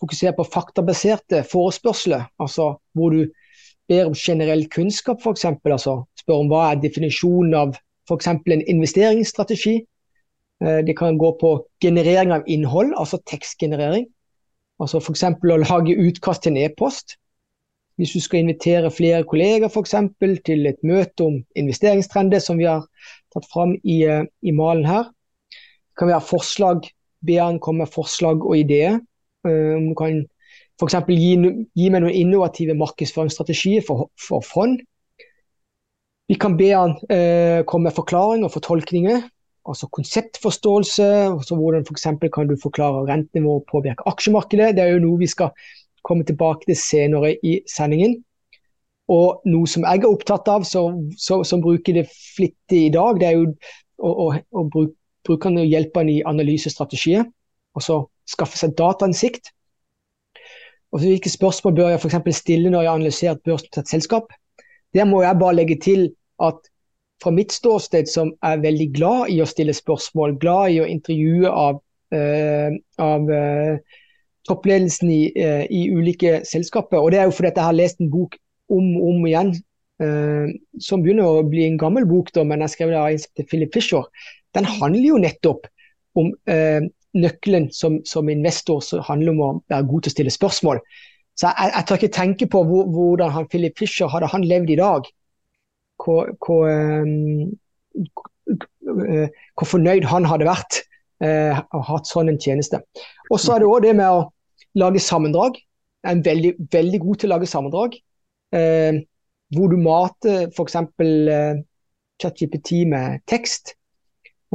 fokusere 0.01 0.34
på 0.39 0.48
faktabaserte 0.50 1.43
forespørsler, 1.46 2.24
altså 2.41 2.72
hvor 2.98 3.13
du 3.13 3.27
ber 3.91 4.08
om 4.10 4.15
generell 4.17 4.65
kunnskap, 4.74 5.22
f.eks. 5.22 5.46
Altså, 5.46 6.00
spør 6.17 6.46
om 6.46 6.50
hva 6.50 6.72
er 6.72 6.81
definisjonen 6.81 7.53
av 7.60 7.75
f.eks. 8.10 8.31
en 8.31 8.65
investeringsstrategi. 8.74 9.81
Eh, 10.62 10.82
det 10.88 10.98
kan 10.98 11.18
gå 11.18 11.32
på 11.41 11.53
generering 11.84 12.34
av 12.36 12.44
innhold, 12.48 12.94
altså 12.98 13.22
tekstgenerering. 13.30 14.08
Altså 14.82 15.01
F.eks. 15.01 15.24
å 15.24 15.62
lage 15.62 15.98
utkast 15.98 16.46
til 16.46 16.56
en 16.56 16.63
e-post. 16.65 17.18
Hvis 18.00 18.15
du 18.15 18.22
skal 18.24 18.41
invitere 18.41 18.89
flere 18.94 19.24
kolleger 19.27 19.70
for 19.70 19.86
eksempel, 19.86 20.38
til 20.46 20.65
et 20.70 20.80
møte 20.84 21.27
om 21.27 21.41
investeringstrender, 21.60 22.39
som 22.39 22.58
vi 22.58 22.70
har 22.70 22.88
tatt 23.34 23.46
fram 23.51 23.75
i, 23.84 24.03
eh, 24.03 24.24
i 24.41 24.53
malen 24.56 24.88
her 24.88 25.12
kan 25.98 26.08
vi 26.08 26.15
ha 26.15 26.22
forslag, 26.24 26.88
be 27.22 27.38
han 27.38 27.60
komme 27.62 27.86
med 27.86 27.94
forslag 27.94 28.46
og 28.46 28.58
ideer. 28.58 29.00
Um, 29.46 29.91
kan 29.98 30.24
f.eks. 30.82 30.96
Gi, 31.10 31.36
gi 31.77 31.89
meg 31.94 32.01
noen 32.01 32.15
innovative 32.18 32.74
markedsføringsstrategier 32.80 33.84
for, 33.86 34.10
for 34.18 34.46
fond. 34.46 34.80
Vi 36.32 36.38
kan 36.41 36.56
be 36.58 36.72
han 36.72 36.96
uh, 37.12 37.62
komme 37.70 37.89
med 37.89 37.98
forklaringer 37.98 38.48
og 38.48 38.56
fortolkninger. 38.56 39.27
Altså 39.68 39.88
konseptforståelse. 39.88 41.06
Altså 41.36 41.56
hvordan 41.56 41.86
for 41.86 42.27
kan 42.27 42.48
du 42.48 42.56
forklare 42.62 43.06
rentenivået 43.13 43.63
påvirker 43.72 44.08
aksjemarkedet. 44.10 44.75
Det 44.75 44.84
er 44.84 44.96
jo 44.96 45.06
noe 45.06 45.20
vi 45.20 45.27
skal 45.27 45.51
komme 46.03 46.24
tilbake 46.25 46.65
til 46.65 46.75
senere 46.75 47.36
i 47.46 47.60
sendingen. 47.70 48.24
Og 49.12 49.41
noe 49.46 49.68
som 49.68 49.84
jeg 49.84 50.01
er 50.01 50.08
opptatt 50.08 50.48
av, 50.48 50.63
som 50.63 51.62
bruker 51.62 51.94
det 51.94 52.08
flittig 52.36 52.86
i 52.88 52.94
dag, 52.94 53.20
det 53.20 53.27
er 53.27 53.38
jo 53.38 53.48
å, 54.00 54.10
å, 54.10 54.27
å 54.56 54.63
bruke 54.72 54.96
brukerne 55.27 55.65
hjelper 55.65 56.06
en 56.06 56.12
i 56.12 56.22
analysestrategier. 56.25 57.25
Altså 57.77 58.06
skaffe 58.30 58.60
seg 58.60 58.75
datainnsikt. 58.80 59.51
Og 60.91 61.03
Hvilke 61.03 61.32
spørsmål 61.32 61.75
bør 61.77 61.94
jeg 61.94 62.01
f.eks. 62.01 62.39
stille 62.41 62.72
når 62.72 62.84
jeg 62.84 62.91
har 62.91 63.00
analysert 63.00 63.44
børsnotert 63.48 63.91
selskap? 63.91 64.34
Der 64.94 65.08
må 65.08 65.22
jeg 65.24 65.39
bare 65.39 65.56
legge 65.56 65.77
til 65.80 66.10
at 66.44 66.60
fra 67.22 67.34
mitt 67.36 67.54
ståsted, 67.54 68.10
som 68.10 68.34
er 68.46 68.62
veldig 68.63 68.90
glad 68.96 69.32
i 69.34 69.40
å 69.44 69.50
stille 69.50 69.75
spørsmål, 69.78 70.38
glad 70.42 70.75
i 70.75 70.80
å 70.82 70.90
intervjue 70.90 71.50
av, 71.50 71.82
uh, 72.16 72.78
av 73.01 73.30
uh, 73.30 74.00
toppledelsen 74.50 75.12
i, 75.13 75.24
uh, 75.38 75.66
i, 75.70 75.84
ulike 75.94 76.40
selskaper, 76.50 76.98
og 76.98 77.13
det 77.13 77.22
er 77.22 77.30
jo 77.30 77.36
fordi 77.38 77.54
jeg 77.54 77.68
har 77.68 77.78
lest 77.78 78.01
en 78.01 78.10
bok 78.13 78.40
om 78.72 78.96
og 78.98 79.10
om 79.12 79.28
igjen, 79.28 79.54
som 80.82 81.04
begynner 81.04 81.28
å 81.30 81.44
bli 81.46 81.68
en 81.68 81.75
gammel 81.78 82.08
bok, 82.10 82.32
da, 82.34 82.42
men 82.48 82.63
jeg 82.63 82.74
skrev 82.74 82.94
av 82.98 83.12
en 83.12 83.20
heter 83.22 83.46
Philip 83.46 83.75
Fisher 83.75 84.08
den 84.56 84.68
handler 84.68 85.08
jo 85.08 85.20
nettopp 85.22 85.68
om 86.20 86.34
eh, 86.50 86.84
nøkkelen 87.18 87.70
som, 87.75 88.00
som, 88.08 88.30
investor 88.30 88.82
som 88.84 89.04
handler 89.08 89.34
om 89.34 89.42
å 89.44 89.51
være 89.72 89.88
god 89.88 90.04
til 90.04 90.12
å 90.12 90.16
stille 90.16 90.34
spørsmål. 90.34 90.82
Så 91.40 91.48
jeg, 91.48 91.72
jeg 91.75 91.88
tør 91.88 92.00
ikke 92.00 92.18
tenke 92.18 92.48
på 92.51 92.63
hvor, 92.68 92.90
hvordan 92.92 93.34
han 93.36 93.48
Philip 93.51 93.80
Fisher 93.80 94.12
hadde 94.12 94.30
han 94.32 94.48
levd 94.48 94.74
i 94.74 94.80
dag. 94.80 95.08
Hvor, 96.01 96.31
um, 96.65 97.51
hvor 99.55 99.67
fornøyd 99.70 100.08
han 100.10 100.25
hadde 100.25 100.48
vært 100.50 100.81
og 101.22 101.84
hatt 101.86 102.10
sånn 102.10 102.31
en 102.31 102.39
tjeneste. 102.41 102.79
Og 103.29 103.38
så 103.38 103.53
er 103.53 103.62
det 103.62 103.67
òg 103.70 103.84
det 103.86 103.91
med 103.93 104.10
å 104.10 104.24
lage 104.81 105.03
sammendrag. 105.03 105.60
Jeg 106.01 106.17
er 106.17 106.24
veldig, 106.25 106.51
veldig 106.74 107.00
god 107.03 107.20
til 107.22 107.29
å 107.29 107.34
lage 107.36 107.50
sammendrag. 107.50 107.98
Eh, 108.58 109.03
hvor 109.55 109.72
du 109.72 109.77
mater 109.79 110.50
f.eks. 110.50 110.75
Eh, 110.75 111.62
ChatGPT 112.22 112.84
med 112.89 113.22
tekst. 113.29 113.75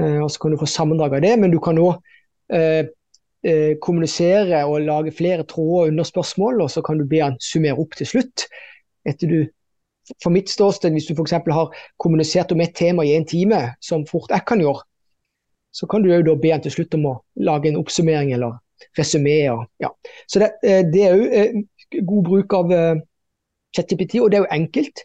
eh, 0.00 0.20
og 0.22 0.30
så 0.30 0.42
kan 0.42 0.54
du 0.54 0.60
få 0.60 0.68
sammendrag 0.70 1.16
av 1.16 1.24
det, 1.24 1.34
men 1.40 1.50
du 1.54 1.58
kan 1.62 1.78
òg 1.80 1.96
eh, 2.54 2.86
uh, 3.46 3.72
kommunisere 3.82 4.64
og 4.66 4.84
lage 4.84 5.14
flere 5.14 5.46
tråder 5.48 5.90
under 5.90 6.04
spørsmål, 6.04 6.60
og 6.62 6.70
så 6.70 6.82
kan 6.82 6.98
du 6.98 7.06
be 7.08 7.22
han 7.22 7.38
summere 7.42 7.78
opp 7.78 7.96
til 7.98 8.08
slutt. 8.10 8.46
Etter 9.06 9.30
du 9.30 9.38
for 10.22 10.34
mitt 10.34 10.50
ståsted, 10.52 10.94
hvis 10.94 11.08
du 11.08 11.14
f.eks. 11.14 11.32
har 11.32 11.74
kommunisert 12.02 12.52
om 12.52 12.62
et 12.62 12.74
tema 12.76 13.04
i 13.04 13.16
en 13.16 13.26
time, 13.26 13.62
som 13.80 14.06
fort 14.06 14.30
jeg 14.30 14.44
kan 14.46 14.62
gjøre, 14.62 14.84
så 15.76 15.88
kan 15.90 16.02
du 16.02 16.12
jo 16.12 16.22
da 16.24 16.36
be 16.40 16.52
han 16.54 16.62
til 16.64 16.72
slutt 16.72 16.94
om 16.96 17.10
å 17.10 17.16
lage 17.44 17.68
en 17.68 17.80
oppsummering 17.80 18.32
eller 18.32 18.56
resymé. 18.96 19.42
Ja. 19.82 19.90
Så 20.28 20.40
det, 20.40 20.54
det 20.92 21.02
er 21.04 21.18
jo 21.18 22.00
god 22.06 22.24
bruk 22.30 22.56
av 22.56 22.72
ChatGPT, 23.76 24.20
og 24.22 24.32
det 24.32 24.38
er 24.38 24.46
jo 24.46 24.54
enkelt. 24.56 25.04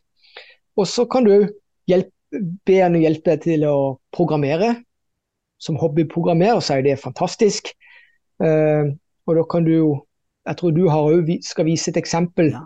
Og 0.80 0.88
så 0.88 1.06
kan 1.12 1.28
du 1.28 1.36
hjelpe 1.92 2.16
be 2.66 2.78
henne 2.80 3.02
hjelpe 3.02 3.34
deg 3.34 3.44
til 3.44 3.66
å 3.68 3.76
programmere. 4.16 4.78
Som 5.62 5.76
hobbyprogrammerer 5.82 6.62
så 6.64 6.78
er 6.78 6.86
det 6.86 7.02
fantastisk. 7.02 7.74
Og 8.42 9.36
da 9.38 9.44
kan 9.52 9.68
du 9.68 9.74
jo 9.76 9.90
Jeg 10.42 10.58
tror 10.58 10.72
du 10.74 10.88
har, 10.90 11.12
skal 11.46 11.68
vise 11.68 11.92
et 11.92 11.98
eksempel 12.00 12.48
ja. 12.50 12.64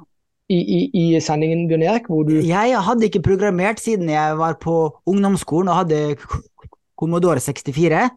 I, 0.50 0.58
i, 0.58 0.80
i, 0.94 1.06
sendingen, 1.24 1.66
Bjørn 1.70 1.84
Erik. 1.88 2.10
hvor 2.12 2.26
du 2.28 2.36
Jeg 2.38 2.82
hadde 2.88 3.08
ikke 3.08 3.24
programmert 3.26 3.82
siden 3.82 4.10
jeg 4.14 4.38
var 4.38 4.60
på 4.62 4.76
ungdomsskolen 5.10 5.72
og 5.72 5.80
hadde 5.84 6.18
Commodore 7.00 7.42
64. 7.42 8.10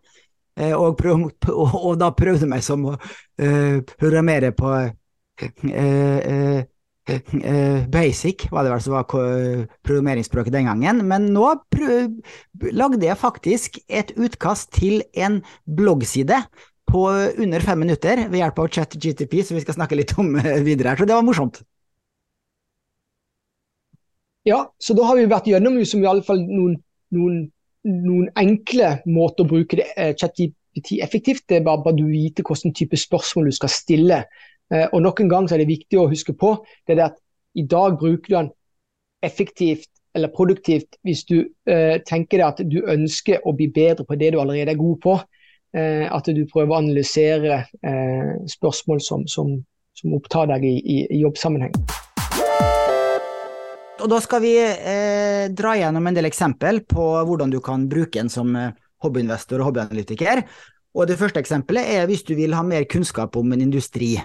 Eh, 0.58 0.74
og, 0.74 0.96
prøv, 0.98 1.30
og, 1.48 1.74
og 1.74 2.00
da 2.00 2.10
prøvde 2.16 2.44
jeg 2.44 2.50
meg 2.50 2.64
som 2.66 2.84
å 2.90 2.96
uh, 2.98 3.78
programmere 3.94 4.50
på 4.56 4.72
uh, 4.74 6.18
uh, 6.28 7.82
basic 7.88 8.48
var 8.52 8.66
det 8.66 8.72
vel 8.74 8.82
som 8.84 8.96
var 8.98 9.06
programmeringsspråket 9.08 10.52
den 10.52 10.68
gangen, 10.68 11.00
men 11.08 11.30
nå 11.32 11.54
lagde 12.74 13.06
jeg 13.06 13.16
faktisk 13.16 13.78
et 13.88 14.12
utkast 14.18 14.74
til 14.76 15.00
en 15.16 15.38
bloggside 15.64 16.42
på 16.88 17.06
under 17.40 17.64
fem 17.64 17.80
minutter 17.80 18.26
ved 18.26 18.42
hjelp 18.42 18.60
av 18.60 18.68
ChatGTP, 18.76 19.40
som 19.40 19.56
vi 19.56 19.64
skal 19.64 19.78
snakke 19.78 19.96
litt 19.96 20.12
om 20.20 20.34
videre 20.66 20.92
her, 20.92 21.00
så 21.00 21.08
det 21.08 21.16
var 21.16 21.24
morsomt. 21.24 21.62
Ja, 24.48 24.62
så 24.80 24.96
da 24.96 25.04
har 25.04 25.18
vi 25.18 25.28
vært 25.28 25.48
gjennom 25.50 25.78
som 25.84 26.02
i 26.02 26.08
alle 26.08 26.24
fall 26.24 26.40
noen, 26.46 26.78
noen, 27.14 27.40
noen 27.84 28.28
enkle 28.40 28.96
måter 29.06 29.44
å 29.44 29.50
bruke 29.50 29.80
det, 29.80 29.90
eh, 29.96 30.14
ChatGPT 30.16 31.02
effektivt. 31.04 31.44
Det 31.48 31.58
er 31.58 31.66
bare, 31.66 31.82
bare 31.84 31.98
du 31.98 32.06
vite 32.08 32.46
hvilken 32.46 32.72
type 32.76 32.96
spørsmål 32.96 33.50
du 33.50 33.58
skal 33.58 33.72
stille 33.72 34.22
Eh, 34.74 34.88
og 34.92 35.02
nok 35.02 35.20
en 35.20 35.28
gang 35.28 35.48
så 35.48 35.56
er 35.56 35.64
det 35.64 35.70
viktig 35.70 35.96
å 35.96 36.08
huske 36.10 36.34
på 36.36 36.52
det 36.86 36.98
er 36.98 37.06
at 37.06 37.16
i 37.56 37.64
dag 37.64 37.96
bruker 38.00 38.28
du 38.28 38.34
den 38.34 38.50
effektivt 39.24 39.88
eller 40.16 40.32
produktivt 40.34 40.98
hvis 41.06 41.24
du 41.28 41.36
uh, 41.68 41.96
tenker 42.06 42.40
deg 42.40 42.46
at 42.46 42.60
du 42.66 42.78
ønsker 42.90 43.44
å 43.46 43.52
bli 43.54 43.68
bedre 43.70 44.06
på 44.08 44.16
det 44.18 44.32
du 44.32 44.38
allerede 44.40 44.72
er 44.72 44.78
god 44.78 44.98
på. 45.04 45.14
Uh, 45.76 46.06
at 46.10 46.30
du 46.32 46.40
prøver 46.48 46.72
å 46.72 46.78
analysere 46.80 47.58
uh, 47.86 48.32
spørsmål 48.50 49.02
som, 49.04 49.26
som, 49.30 49.52
som, 49.98 50.14
opptar 50.16 50.48
deg 50.52 50.64
i, 50.64 50.74
i, 50.80 50.98
i, 51.06 51.20
jobbsammenheng. 51.22 51.76
Og 53.98 54.08
Da 54.08 54.20
skal 54.22 54.42
vi 54.44 54.54
dra 55.58 55.74
gjennom 55.74 56.06
en 56.06 56.14
del 56.14 56.28
eksempel 56.28 56.84
på 56.86 57.04
hvordan 57.26 57.50
du 57.50 57.58
kan 57.64 57.88
bruke 57.90 58.20
en 58.20 58.30
som 58.30 58.54
hobbyinvestor 59.02 59.60
og 59.60 59.70
hobbyanalytiker. 59.72 60.44
Og 60.94 61.06
Det 61.06 61.18
første 61.18 61.40
eksempelet 61.42 61.86
er 61.98 62.06
hvis 62.06 62.24
du 62.26 62.34
vil 62.38 62.54
ha 62.54 62.62
mer 62.62 62.86
kunnskap 62.90 63.36
om 63.36 63.52
en 63.52 63.62
industri. 63.62 64.16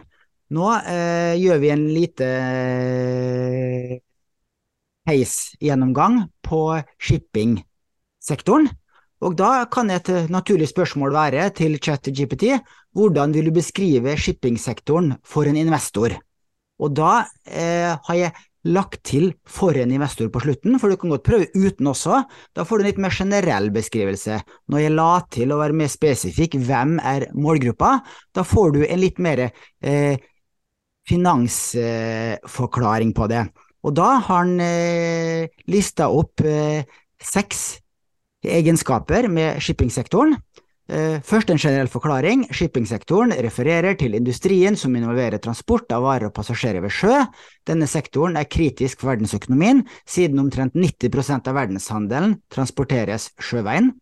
Nå 0.54 0.70
eh, 0.86 1.34
gjør 1.40 1.60
vi 1.62 1.70
en 1.74 1.84
lite 1.90 2.30
eh, 2.30 3.94
case-gjennomgang 5.08 6.24
på 6.46 6.62
shippingsektoren. 7.02 8.70
Og 9.24 9.38
da 9.40 9.64
kan 9.72 9.90
et 9.94 10.10
naturlig 10.30 10.68
spørsmål 10.70 11.14
være 11.16 11.48
til 11.56 11.78
ChatGPT 11.80 12.58
hvordan 12.94 13.34
vil 13.34 13.50
du 13.50 13.56
beskrive 13.56 14.18
shippingsektoren 14.20 15.16
for 15.24 15.48
en 15.48 15.58
investor? 15.58 16.18
Og 16.84 16.92
da 16.98 17.24
eh, 17.48 17.94
har 17.96 18.20
jeg 18.20 18.34
lagt 18.64 19.04
til 19.08 19.34
for 19.50 19.76
en 19.76 19.92
investor 19.92 20.30
på 20.32 20.40
slutten, 20.44 20.80
for 20.80 20.90
du 20.90 20.96
kan 21.00 21.10
godt 21.12 21.28
prøve 21.28 21.48
uten 21.56 21.88
også. 21.92 22.24
Da 22.56 22.64
får 22.64 22.78
du 22.78 22.82
en 22.84 22.90
litt 22.90 23.02
mer 23.04 23.14
generell 23.16 23.72
beskrivelse. 23.76 24.36
Når 24.72 24.80
jeg 24.86 24.96
la 24.96 25.14
til 25.36 25.48
å 25.52 25.60
være 25.60 25.80
mer 25.84 25.92
spesifikk, 25.92 26.52
hvem 26.64 26.92
er 27.04 27.22
målgruppa, 27.36 27.92
da 28.36 28.42
får 28.48 28.68
du 28.78 28.82
en 28.88 29.02
litt 29.02 29.20
mer 29.24 29.40
eh, 29.50 30.16
finansforklaring 31.10 33.12
på 33.18 33.24
det. 33.32 33.44
Og 33.84 33.92
da 34.00 34.10
har 34.16 34.24
han 34.46 34.60
eh, 34.64 35.44
lista 35.68 36.08
opp 36.08 36.42
eh, 36.48 36.84
seks 37.20 37.84
egenskaper 38.44 39.28
med 39.32 39.56
shippingsektoren. 39.64 40.36
Eh, 40.92 41.22
først 41.24 41.48
en 41.50 41.60
generell 41.62 41.88
forklaring. 41.88 42.44
Shippingsektoren 42.52 43.32
refererer 43.46 43.96
til 43.96 44.18
industrien 44.18 44.76
som 44.76 44.96
involverer 44.96 45.40
transport 45.40 45.92
av 45.96 46.04
varer 46.04 46.28
og 46.28 46.34
passasjerer 46.36 46.84
ved 46.84 46.92
sjø. 46.92 47.22
Denne 47.64 47.88
sektoren 47.88 48.36
er 48.36 48.50
kritisk 48.52 49.00
for 49.00 49.14
verdensøkonomien, 49.14 49.86
siden 50.04 50.42
omtrent 50.44 50.76
90% 50.76 51.48
av 51.48 51.56
verdenshandelen 51.56 52.36
transporteres 52.52 53.30
sjøveien. 53.40 53.94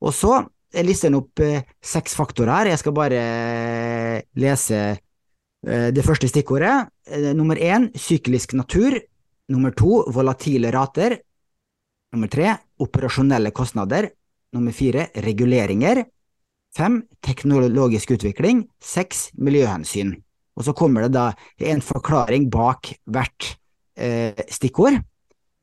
Og 0.00 0.16
så 0.16 0.38
lister 0.80 1.10
han 1.10 1.20
opp 1.20 1.42
eh, 1.44 1.66
seks 1.84 2.16
faktorer. 2.16 2.54
her. 2.54 2.72
Jeg 2.72 2.80
skal 2.80 2.96
bare 2.96 3.20
eh, 3.20 4.22
lese 4.34 4.96
det 5.60 6.00
første 6.00 6.24
stikkordet. 6.24 6.88
Nummer 7.36 7.58
én 7.60 7.90
syklisk 7.92 8.54
natur. 8.56 8.94
Nummer 9.52 9.74
to 9.76 10.06
volatile 10.08 10.70
rater. 10.72 11.18
Nummer 12.14 12.32
tre 12.32 12.54
operasjonelle 12.80 13.52
kostnader. 13.52 14.08
Nummer 14.54 14.74
fire 14.74 15.08
reguleringer. 15.14 16.04
Fem 16.76 17.02
teknologisk 17.22 18.10
utvikling. 18.16 18.64
Seks 18.82 19.30
miljøhensyn. 19.38 20.16
Og 20.58 20.66
så 20.66 20.74
kommer 20.76 21.06
det 21.06 21.14
da 21.14 21.30
en 21.72 21.82
forklaring 21.82 22.50
bak 22.52 22.92
hvert 23.06 23.54
eh, 23.96 24.36
stikkord. 24.50 25.00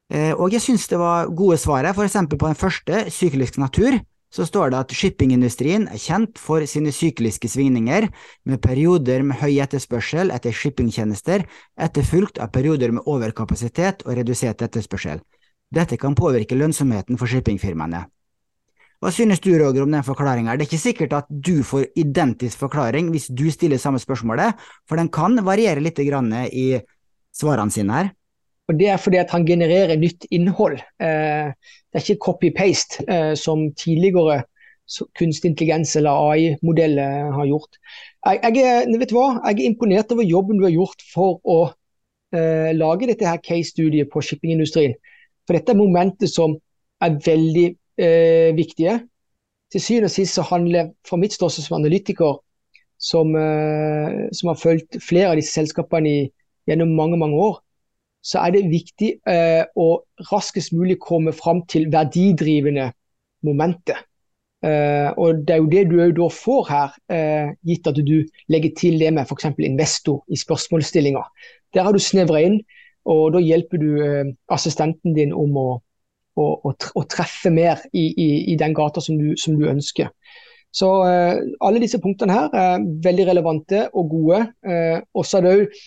Eh, 0.10 0.34
og 0.34 0.56
jeg 0.56 0.64
syns 0.64 0.88
det 0.88 1.00
var 1.00 1.28
gode 1.36 1.60
svaret, 1.60 1.96
for 1.96 2.08
eksempel 2.08 2.40
på 2.40 2.48
den 2.48 2.60
første, 2.60 3.06
syklisk 3.12 3.60
natur 3.60 4.00
så 4.34 4.46
står 4.46 4.72
det 4.72 4.80
at 4.80 4.94
shippingindustrien 4.96 5.88
er 5.88 6.02
kjent 6.02 6.40
for 6.42 6.66
sine 6.68 6.92
sykliske 6.92 7.48
svingninger, 7.50 8.10
med 8.46 8.62
perioder 8.64 9.24
med 9.24 9.40
høy 9.40 9.56
etterspørsel 9.64 10.34
etter 10.36 10.56
shippingtjenester, 10.56 11.46
etterfulgt 11.80 12.42
av 12.44 12.52
perioder 12.56 12.92
med 12.96 13.08
overkapasitet 13.08 14.04
og 14.06 14.18
redusert 14.20 14.62
etterspørsel. 14.66 15.24
Dette 15.74 15.98
kan 16.00 16.16
påvirke 16.16 16.60
lønnsomheten 16.60 17.20
for 17.20 17.32
shippingfirmaene. 17.32 18.06
Hva 18.98 19.12
synes 19.14 19.42
du, 19.44 19.52
Roger, 19.54 19.84
om 19.86 19.92
den 19.94 20.06
forklaringa? 20.06 20.56
Det 20.58 20.66
er 20.66 20.70
ikke 20.72 20.82
sikkert 20.82 21.12
at 21.14 21.28
du 21.30 21.62
får 21.66 21.92
identisk 22.02 22.58
forklaring 22.64 23.12
hvis 23.14 23.28
du 23.30 23.46
stiller 23.54 23.78
samme 23.78 24.02
spørsmålet, 24.02 24.58
for 24.90 24.98
den 24.98 25.12
kan 25.14 25.38
variere 25.46 25.84
litt 25.86 26.02
i 26.02 26.82
svarene 27.38 27.72
sine 27.74 27.94
her. 27.94 28.10
Og 28.68 28.76
Det 28.80 28.88
er 28.90 28.98
fordi 28.98 29.18
at 29.22 29.32
han 29.32 29.46
genererer 29.46 29.96
nytt 30.02 30.26
innhold. 30.32 30.82
Eh, 31.00 31.54
det 31.54 31.94
er 31.96 32.04
ikke 32.04 32.26
copy-paste, 32.26 33.06
eh, 33.08 33.34
som 33.36 33.70
tidligere 33.78 34.44
kunstig 35.14 35.52
intelligens 35.52 35.96
eller 35.96 36.12
AI-modeller 36.32 37.32
har 37.38 37.46
gjort. 37.46 37.78
Jeg, 38.26 38.56
jeg, 38.56 39.00
vet 39.00 39.14
hva? 39.14 39.28
jeg 39.46 39.60
er 39.60 39.70
imponert 39.70 40.12
over 40.12 40.24
jobben 40.24 40.58
du 40.58 40.66
har 40.66 40.74
gjort 40.74 41.04
for 41.14 41.42
å 41.44 41.74
lage 42.76 43.08
dette 43.08 43.24
her 43.24 43.38
case-studiet 43.40 44.10
på 44.12 44.20
shippingindustrien. 44.20 44.98
For 45.48 45.56
dette 45.56 45.72
er 45.72 45.80
momentet 45.80 46.28
som 46.28 46.58
er 47.00 47.16
veldig 47.24 47.70
uh, 48.02 48.56
viktige. 48.58 49.00
Til 49.72 49.84
syvende 49.84 50.08
og 50.08 50.16
sist 50.16 50.38
så 50.38 50.46
handler 50.48 50.94
fra 51.08 51.20
mitt 51.20 51.36
ståsted 51.36 51.66
som 51.66 51.80
analytiker, 51.82 52.38
som, 52.98 53.36
eh, 53.36 54.28
som, 54.34 54.48
har 54.48 54.60
fulgt 54.62 54.98
flere 55.04 55.32
av 55.32 55.40
disse 55.40 55.54
selskapene 55.54 56.10
i, 56.10 56.22
gjennom 56.70 56.96
mange 56.98 57.18
mange 57.20 57.38
år, 57.38 57.60
så 58.24 58.42
er 58.44 58.56
det 58.56 58.70
viktig 58.72 59.12
eh, 59.30 59.64
å 59.76 59.88
raskest 60.32 60.74
mulig 60.76 60.98
komme 61.04 61.34
fram 61.36 61.62
til 61.70 61.88
verdidrivende 61.94 62.90
momenter. 63.46 64.02
Eh, 64.66 65.12
og 65.20 65.46
Det 65.46 65.54
er 65.54 65.62
jo 65.62 65.70
det 65.70 65.84
du 65.92 65.98
da 66.18 66.30
får 66.34 66.64
her, 66.72 66.96
eh, 67.14 67.54
gitt 67.68 67.88
at 67.88 67.96
du 67.96 68.26
legger 68.50 68.74
til 68.78 69.00
det 69.00 69.14
med 69.14 69.28
f.eks. 69.28 69.52
investor 69.60 70.24
i 70.28 70.36
spørsmålsstillinga. 70.36 71.24
Der 71.74 71.84
har 71.84 71.94
du 71.94 72.00
snevra 72.00 72.42
inn, 72.42 72.62
og 73.06 73.34
da 73.34 73.40
hjelper 73.40 73.78
du 73.78 73.90
eh, 74.02 74.34
assistenten 74.50 75.14
din 75.16 75.34
om 75.34 75.56
å, 75.58 75.68
å, 76.38 76.74
å, 76.74 77.04
treffe 77.10 77.52
mer 77.54 77.82
i, 77.94 78.06
i, 78.10 78.28
i 78.54 78.56
den 78.60 78.76
gata 78.78 79.02
som 79.04 79.18
du, 79.20 79.32
som 79.40 79.58
du, 79.58 79.68
ønsker. 79.70 80.12
Så 80.74 80.90
uh, 81.08 81.38
alle 81.64 81.82
disse 81.82 82.00
punktene 82.04 82.36
her 82.36 82.54
er 82.54 82.84
veldig 83.04 83.28
relevante 83.32 83.88
og 83.94 84.10
gode. 84.12 84.44
Uh, 84.68 85.00
også 85.18 85.40
er 85.40 85.48
det 85.48 85.56
òg 85.56 85.80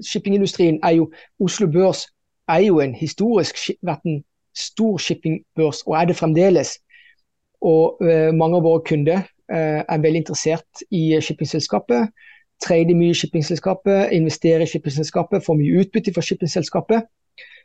Shippingindustrien 0.00 0.78
er 0.86 0.94
jo 0.96 1.10
Oslo 1.44 1.66
Børs 1.68 2.06
er 2.48 2.62
jo 2.64 2.78
en 2.80 2.94
historisk 2.96 3.58
vært 3.84 4.06
en 4.08 4.22
stor 4.56 4.96
shippingbørs, 4.98 5.82
og 5.84 5.98
er 5.98 6.08
det 6.08 6.16
fremdeles. 6.16 6.78
Og 7.60 8.00
uh, 8.00 8.30
mange 8.34 8.56
av 8.56 8.64
våre 8.66 8.82
kunder 8.86 9.28
er 9.50 9.98
veldig 9.98 10.20
interessert 10.22 10.82
i 10.94 11.18
shippingselskapet. 11.18 12.12
Trader 12.62 12.94
mye 12.94 13.10
i 13.10 13.16
shippingselskapet, 13.18 14.12
investerer 14.14 14.62
i 14.62 14.68
shippingselskapet, 14.70 15.42
får 15.42 15.56
mye 15.58 15.80
utbytte 15.82 16.12
fra 16.14 16.22
shippingselskapet. 16.22 17.08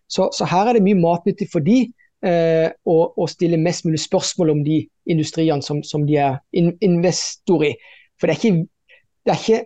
Så, 0.08 0.30
så, 0.38 0.46
her 0.46 0.70
er 0.70 0.78
det 0.78 0.86
mye 0.86 1.00
matnyttig 1.00 1.48
for 1.52 1.66
de 1.66 1.80
eh, 2.26 2.68
å, 2.86 2.98
å, 3.18 3.28
stille 3.30 3.58
mest 3.62 3.86
mulig 3.88 4.02
spørsmål 4.04 4.54
om 4.54 4.64
de 4.66 4.84
industriene 5.10 5.66
som, 5.66 5.82
som 5.84 6.06
de 6.06 6.20
er 6.22 6.38
in 6.58 6.74
investor 6.86 7.66
i. 7.66 7.74
For 8.20 8.30
det 8.30 8.36
er 8.36 8.42
ikke, 8.42 8.68
det 9.26 9.34
er 9.34 9.42
ikke, 9.42 9.64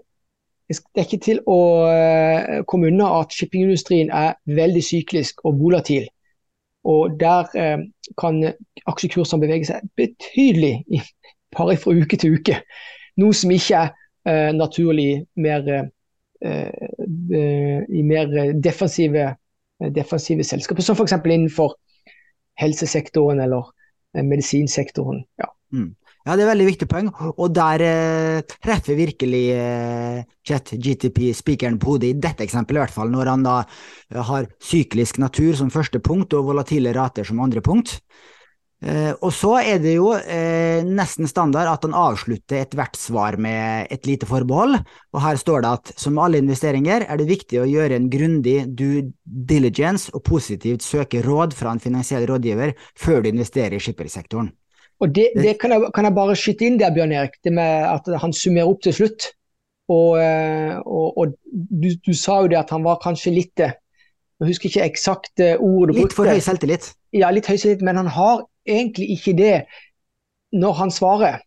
det 0.69 1.02
er 1.02 1.08
ikke 1.08 1.25
til 1.25 1.41
å 1.49 1.60
uh, 1.89 2.60
komme 2.69 2.91
unna 2.91 3.08
at 3.19 3.34
shippingindustrien 3.34 4.12
er 4.13 4.36
veldig 4.45 4.84
syklisk 4.86 5.41
og 5.49 5.58
volatil. 5.60 6.06
Og 6.88 7.15
der 7.19 7.49
uh, 7.58 7.82
kan 8.21 8.38
aksjekursene 8.86 9.41
bevege 9.41 9.71
seg 9.71 9.89
betydelig 9.99 11.02
bare 11.58 11.78
fra 11.82 11.95
uke 11.97 12.19
til 12.21 12.38
uke. 12.38 12.62
Noe 13.19 13.36
som 13.36 13.52
ikke 13.54 13.82
er 13.82 13.91
uh, 14.30 14.52
naturlig 14.56 15.25
mer, 15.36 15.89
i 16.39 18.02
mer 18.08 18.30
defensive 18.63 19.25
Eh, 19.25 19.34
defensive 19.79 20.43
selskaper, 20.43 20.83
som 20.83 20.97
f.eks. 20.97 21.15
innenfor 21.23 21.75
helsesektoren 22.59 23.39
eller 23.43 23.71
eh, 24.15 24.25
medisinsektoren. 24.25 25.23
Ja. 25.39 25.49
Mm. 25.73 25.93
ja. 26.25 26.35
det 26.35 26.43
er 26.43 26.51
veldig 26.51 26.67
viktig 26.71 26.89
poeng, 26.91 27.11
og 27.29 27.53
der 27.55 27.85
eh, 27.85 28.57
treffer 28.59 28.97
virkelig 28.99 29.45
eh, 29.55 30.23
GTP 30.43 31.29
spikeren 31.37 31.79
på 31.79 31.93
hodet 31.93 32.11
i 32.11 32.19
dette 32.19 32.45
eksempelet, 32.45 32.81
i 32.81 32.85
hvert 32.87 32.97
fall, 32.97 33.13
når 33.13 33.33
han 33.33 33.45
da 33.47 33.61
eh, 33.61 34.19
har 34.31 34.49
syklisk 34.63 35.21
natur 35.23 35.55
som 35.59 35.71
første 35.73 36.01
punkt 36.03 36.35
og 36.37 36.51
volatile 36.51 36.93
rater 36.97 37.27
som 37.27 37.41
andre 37.43 37.63
punkt. 37.65 37.99
Eh, 38.79 39.11
og 39.19 39.33
så 39.35 39.57
er 39.59 39.81
det 39.83 39.97
jo 39.97 40.13
eh, 40.15 40.85
nesten 40.87 41.27
standard 41.27 41.67
at 41.67 41.83
han 41.83 41.95
avslutter 41.99 42.61
ethvert 42.61 42.95
svar 42.95 43.35
med 43.35 43.89
et 43.91 44.05
lite 44.07 44.27
forbehold, 44.29 44.77
og 45.11 45.19
her 45.19 45.39
står 45.39 45.65
det 45.65 45.71
at 45.75 45.89
som 45.99 46.19
alle 46.23 46.39
investeringer 46.39 47.03
er 47.03 47.19
det 47.19 47.27
viktig 47.27 47.59
å 47.59 47.67
gjøre 47.67 47.97
en 47.99 48.07
grundig 48.11 48.61
due 48.79 49.09
diligence 49.23 50.13
og 50.15 50.23
positivt 50.29 50.85
søke 50.85 51.19
råd 51.25 51.57
fra 51.57 51.73
en 51.75 51.83
finansiell 51.83 52.23
rådgiver 52.29 52.71
før 52.95 53.25
du 53.25 53.33
investerer 53.33 53.75
i 53.75 53.81
skippersektoren. 53.83 54.47
Og 55.03 55.11
det, 55.15 55.27
det 55.35 55.57
kan, 55.59 55.75
jeg, 55.75 55.91
kan, 55.95 56.07
jeg, 56.07 56.15
bare 56.15 56.37
skyte 56.39 56.67
inn 56.67 56.79
der, 56.79 56.93
Bjørn 56.95 57.11
Erik, 57.15 57.35
det 57.43 57.51
med 57.55 57.83
at 57.87 58.07
han 58.23 58.35
summerer 58.35 58.71
opp 58.71 58.79
til 58.83 58.95
slutt. 58.95 59.27
Og, 59.91 60.15
eh, 60.21 60.77
og, 60.85 61.19
og 61.19 61.35
du, 61.51 61.89
du, 62.05 62.13
sa 62.15 62.37
jo 62.43 62.51
det 62.51 62.59
at 62.59 62.71
han 62.71 62.83
var 62.85 62.99
kanskje 63.01 63.31
litt 63.33 63.63
Jeg 63.63 64.45
husker 64.45 64.69
ikke 64.69 64.85
eksakt 64.85 65.41
ord 65.41 65.89
du 65.89 65.95
brukte. 65.95 66.03
Litt 66.03 66.15
for 66.15 66.31
høy 66.31 66.43
selvtillit? 66.43 66.91
Ja, 67.15 67.31
litt 67.33 67.47
høy 67.49 67.57
selvtillit, 67.57 67.83
men 67.87 67.99
han 67.99 68.11
har 68.15 68.43
egentlig 68.69 69.10
ikke 69.17 69.36
det 69.38 69.55
når 70.55 70.77
han 70.79 70.93
svarer. 70.93 71.41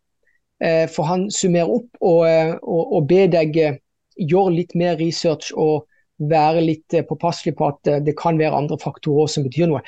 Eh, 0.63 0.87
for 0.91 1.09
han 1.09 1.27
summerer 1.31 1.71
opp 1.75 1.97
og, 2.01 2.21
eh, 2.29 2.53
og, 2.63 2.93
og 2.99 3.09
ber 3.11 3.31
deg 3.33 3.57
eh, 3.59 3.81
gjøre 4.21 4.55
litt 4.61 4.77
mer 4.79 4.95
research 5.01 5.51
og 5.59 5.89
være 6.23 6.63
litt 6.63 6.95
påpasselig 7.09 7.57
på 7.59 7.67
at 7.73 7.89
det 8.07 8.13
kan 8.15 8.37
være 8.39 8.55
andre 8.55 8.77
faktorer 8.79 9.27
som 9.27 9.43
betyr 9.43 9.67
noe. 9.67 9.81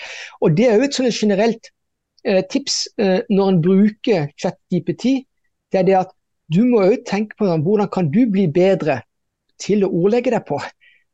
Og 0.43 0.57
Det 0.59 0.67
er 0.67 0.81
jo 0.81 0.87
et 0.89 0.97
sånn 0.97 1.13
generelt 1.15 1.69
tips 2.51 2.89
når 2.97 3.51
en 3.53 3.61
bruker 3.63 4.25
ChatGPT. 4.41 5.29
Det 5.71 5.79
er 5.79 5.87
det 5.87 5.95
at 6.01 6.11
du 6.51 6.65
må 6.67 6.81
òg 6.89 7.05
tenke 7.07 7.39
på 7.39 7.47
hvordan 7.53 7.93
kan 7.93 8.09
du 8.11 8.25
bli 8.33 8.49
bedre 8.51 9.03
til 9.63 9.85
å 9.85 9.93
ordlegge 9.93 10.33
deg 10.35 10.43
på. 10.49 10.59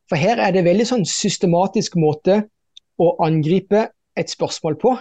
For 0.08 0.16
her 0.16 0.40
er 0.40 0.54
det 0.54 0.64
veldig 0.64 0.86
sånn 0.88 1.04
systematisk 1.04 1.98
måte 2.00 2.40
å 2.96 3.12
angripe 3.26 3.90
et 4.16 4.32
spørsmål 4.32 4.78
på. 4.80 4.94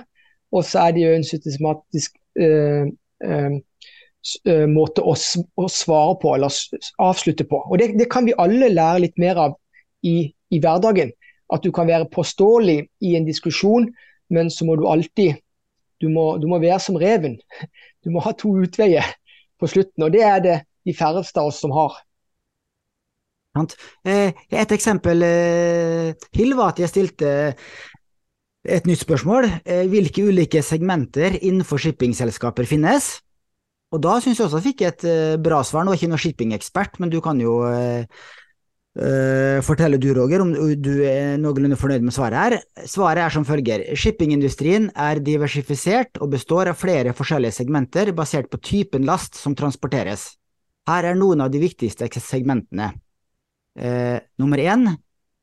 Og 0.56 0.66
så 0.66 0.88
er 0.88 0.96
det 0.96 1.04
jo 1.04 1.16
en 1.16 1.26
systematisk 1.28 2.16
eh, 2.40 2.90
eh, 3.22 4.66
måte 4.70 5.06
å, 5.06 5.14
å, 5.14 5.68
svare 5.72 6.16
på, 6.22 6.34
eller 6.36 6.54
avslutte 7.02 7.46
på. 7.50 7.62
Og 7.70 7.82
det, 7.82 7.92
det, 8.00 8.10
kan 8.12 8.26
vi 8.28 8.38
alle 8.38 8.72
lære 8.74 9.06
litt 9.06 9.22
mer 9.22 9.42
av 9.48 9.58
i, 10.06 10.32
i, 10.50 10.62
hverdagen. 10.62 11.14
At 11.54 11.66
du 11.66 11.72
kan 11.74 11.90
være 11.90 12.10
påståelig 12.14 12.80
i 13.06 13.16
en 13.18 13.28
diskusjon, 13.30 13.90
men 14.34 14.52
så 14.54 14.66
må 14.68 14.78
du 14.78 14.88
alltid 14.90 15.40
du 16.00 16.08
må, 16.08 16.38
du 16.40 16.46
må 16.48 16.62
være 16.62 16.80
som 16.80 16.96
reven. 16.96 17.36
Du 18.06 18.12
må 18.14 18.22
ha 18.24 18.32
to 18.38 18.54
utveier 18.62 19.04
på 19.60 19.68
slutten, 19.68 20.06
og 20.06 20.14
det 20.14 20.22
er 20.24 20.38
det 20.46 20.54
de 20.88 20.94
færreste 20.96 21.42
av 21.42 21.50
oss 21.50 21.60
som 21.60 21.74
har. 21.76 21.98
Et 24.08 24.72
eksempel 24.72 25.26
til 26.32 26.54
var 26.56 26.72
at 26.72 26.80
jeg 26.80 26.92
stilte 26.94 27.34
et 28.70 28.90
nytt 28.90 29.04
spørsmål. 29.04 29.48
Eh, 29.66 29.86
hvilke 29.90 30.26
ulike 30.30 30.62
segmenter 30.66 31.40
innenfor 31.40 31.82
shippingselskaper 31.82 32.68
finnes? 32.70 33.18
Og 33.90 34.02
da 34.04 34.20
syns 34.22 34.38
jeg 34.38 34.46
også 34.46 34.60
jeg 34.60 34.68
fikk 34.70 34.84
et 34.86 35.08
eh, 35.10 35.40
bra 35.42 35.64
svar. 35.66 35.86
Nå 35.86 35.94
er 35.94 36.00
ikke 36.00 36.12
noen 36.12 36.22
shippingekspert, 36.22 37.00
men 37.02 37.12
du 37.12 37.18
kan 37.26 37.40
jo 37.42 37.56
uh, 37.64 39.58
fortelle 39.66 39.98
du, 40.02 40.10
Roger, 40.18 40.44
om 40.44 40.54
du 40.54 40.92
er 41.08 41.40
noenlunde 41.42 41.78
fornøyd 41.80 42.06
med 42.06 42.14
svaret 42.14 42.40
her. 42.40 42.86
Svaret 42.90 43.26
er 43.26 43.34
som 43.34 43.48
følger. 43.48 43.88
Shippingindustrien 43.98 44.90
er 44.94 45.22
diversifisert 45.26 46.22
og 46.22 46.34
består 46.36 46.70
av 46.72 46.78
flere 46.78 47.16
forskjellige 47.18 47.58
segmenter 47.62 48.14
basert 48.18 48.52
på 48.52 48.62
typen 48.62 49.08
last 49.10 49.40
som 49.40 49.58
transporteres. 49.58 50.32
Her 50.90 51.12
er 51.12 51.18
noen 51.18 51.42
av 51.46 51.54
de 51.54 51.62
viktigste 51.62 52.10
segmentene. 52.22 52.94
Uh, 53.80 54.20
nummer 54.42 54.62
én 54.62 54.90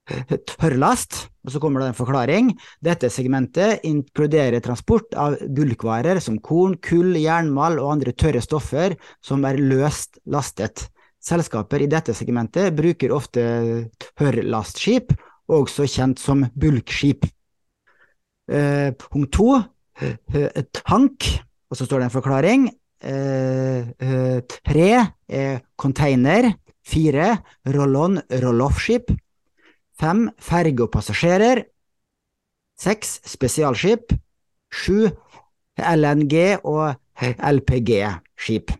tørrlast, 0.06 1.26
og 1.46 1.54
så 1.54 1.60
kommer 1.62 1.82
det 1.82 1.92
en 1.92 1.96
forklaring. 1.96 2.50
Dette 2.82 3.08
segmentet 3.12 3.84
inkluderer 3.86 4.62
transport 4.64 5.14
av 5.14 5.38
bulkvarer 5.46 6.18
som 6.22 6.40
korn, 6.42 6.74
kull, 6.82 7.14
jernmalm 7.20 7.78
og 7.84 7.92
andre 7.94 8.14
tørre 8.18 8.42
stoffer 8.42 8.96
som 9.24 9.46
er 9.46 9.60
løst 9.62 10.18
lastet. 10.26 10.88
Selskaper 11.22 11.82
i 11.82 11.88
dette 11.90 12.14
segmentet 12.14 12.74
bruker 12.76 13.14
ofte 13.14 13.46
tørrlastskip, 14.18 15.14
også 15.46 15.86
kjent 15.90 16.22
som 16.22 16.44
bulkskip. 16.58 17.26
Eh, 18.46 18.90
punkt 18.94 19.32
to, 19.34 19.56
eh, 20.00 20.62
tank, 20.72 21.26
og 21.70 21.78
så 21.78 21.86
står 21.86 21.98
det 21.98 22.04
en 22.10 22.18
forklaring. 22.22 22.68
Eh, 23.00 23.80
eh 23.98 24.40
tre, 24.64 25.12
container. 25.76 26.54
Fire, 26.86 27.42
roll-on, 27.66 28.20
roll-off-skip. 28.30 29.10
Fem 29.96 30.26
ferge 30.42 30.84
og 30.84 30.92
passasjerer. 30.92 31.64
Seks 32.76 33.20
spesialskip. 33.24 34.12
Sju 34.72 35.06
LNG 35.76 36.34
og 36.64 36.96
LPG-skip. 37.22 38.72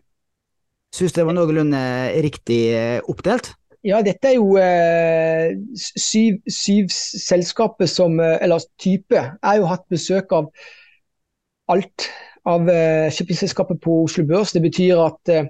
Syns 0.93 1.13
det 1.13 1.25
var 1.25 1.35
noenlunde 1.35 1.79
riktig 2.23 2.61
eh, 2.73 2.99
oppdelt? 3.09 3.51
Ja, 3.85 3.99
dette 4.05 4.31
er 4.31 4.37
jo 4.37 4.55
eh, 4.61 5.53
syv, 5.77 6.39
syv 6.49 6.89
selskaper 6.93 7.89
som, 7.89 8.19
eh, 8.23 8.37
eller 8.41 8.63
type. 8.81 9.15
Jeg 9.15 9.43
har 9.43 9.59
jo 9.59 9.69
hatt 9.69 9.85
besøk 9.93 10.33
av 10.35 10.49
alt 11.71 12.07
av 12.47 12.69
eh, 12.71 13.09
shippingselskapet 13.13 13.81
på 13.83 14.01
Oslo 14.05 14.25
Børs. 14.27 14.53
Det 14.55 14.63
betyr 14.63 15.01
at 15.03 15.33
eh, 15.33 15.49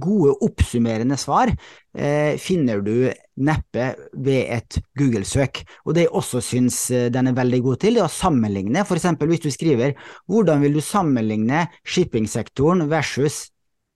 gode 0.00 0.32
oppsummerende 0.44 1.16
svar 1.20 1.48
eh, 1.50 2.38
finner 2.40 2.80
du 2.84 3.12
neppe 3.44 3.94
ved 4.12 4.46
et 4.56 4.78
Google-søk. 4.98 5.64
Og 5.84 5.94
Det 5.94 6.02
jeg 6.06 6.14
også 6.14 6.40
syns 6.44 6.90
eh, 6.94 7.10
den 7.12 7.26
er 7.30 7.36
veldig 7.36 7.60
god 7.64 7.76
til, 7.84 7.94
er 7.98 8.04
å 8.06 8.12
sammenligne. 8.12 8.86
For 8.88 8.96
eksempel 9.00 9.26
hvis 9.32 9.44
du 9.44 9.50
skriver 9.54 9.90
hvordan 10.30 10.58
vil 10.64 10.74
du 10.78 10.82
sammenligne 10.84 11.60
shippingsektoren 11.82 12.80
versus 12.90 13.36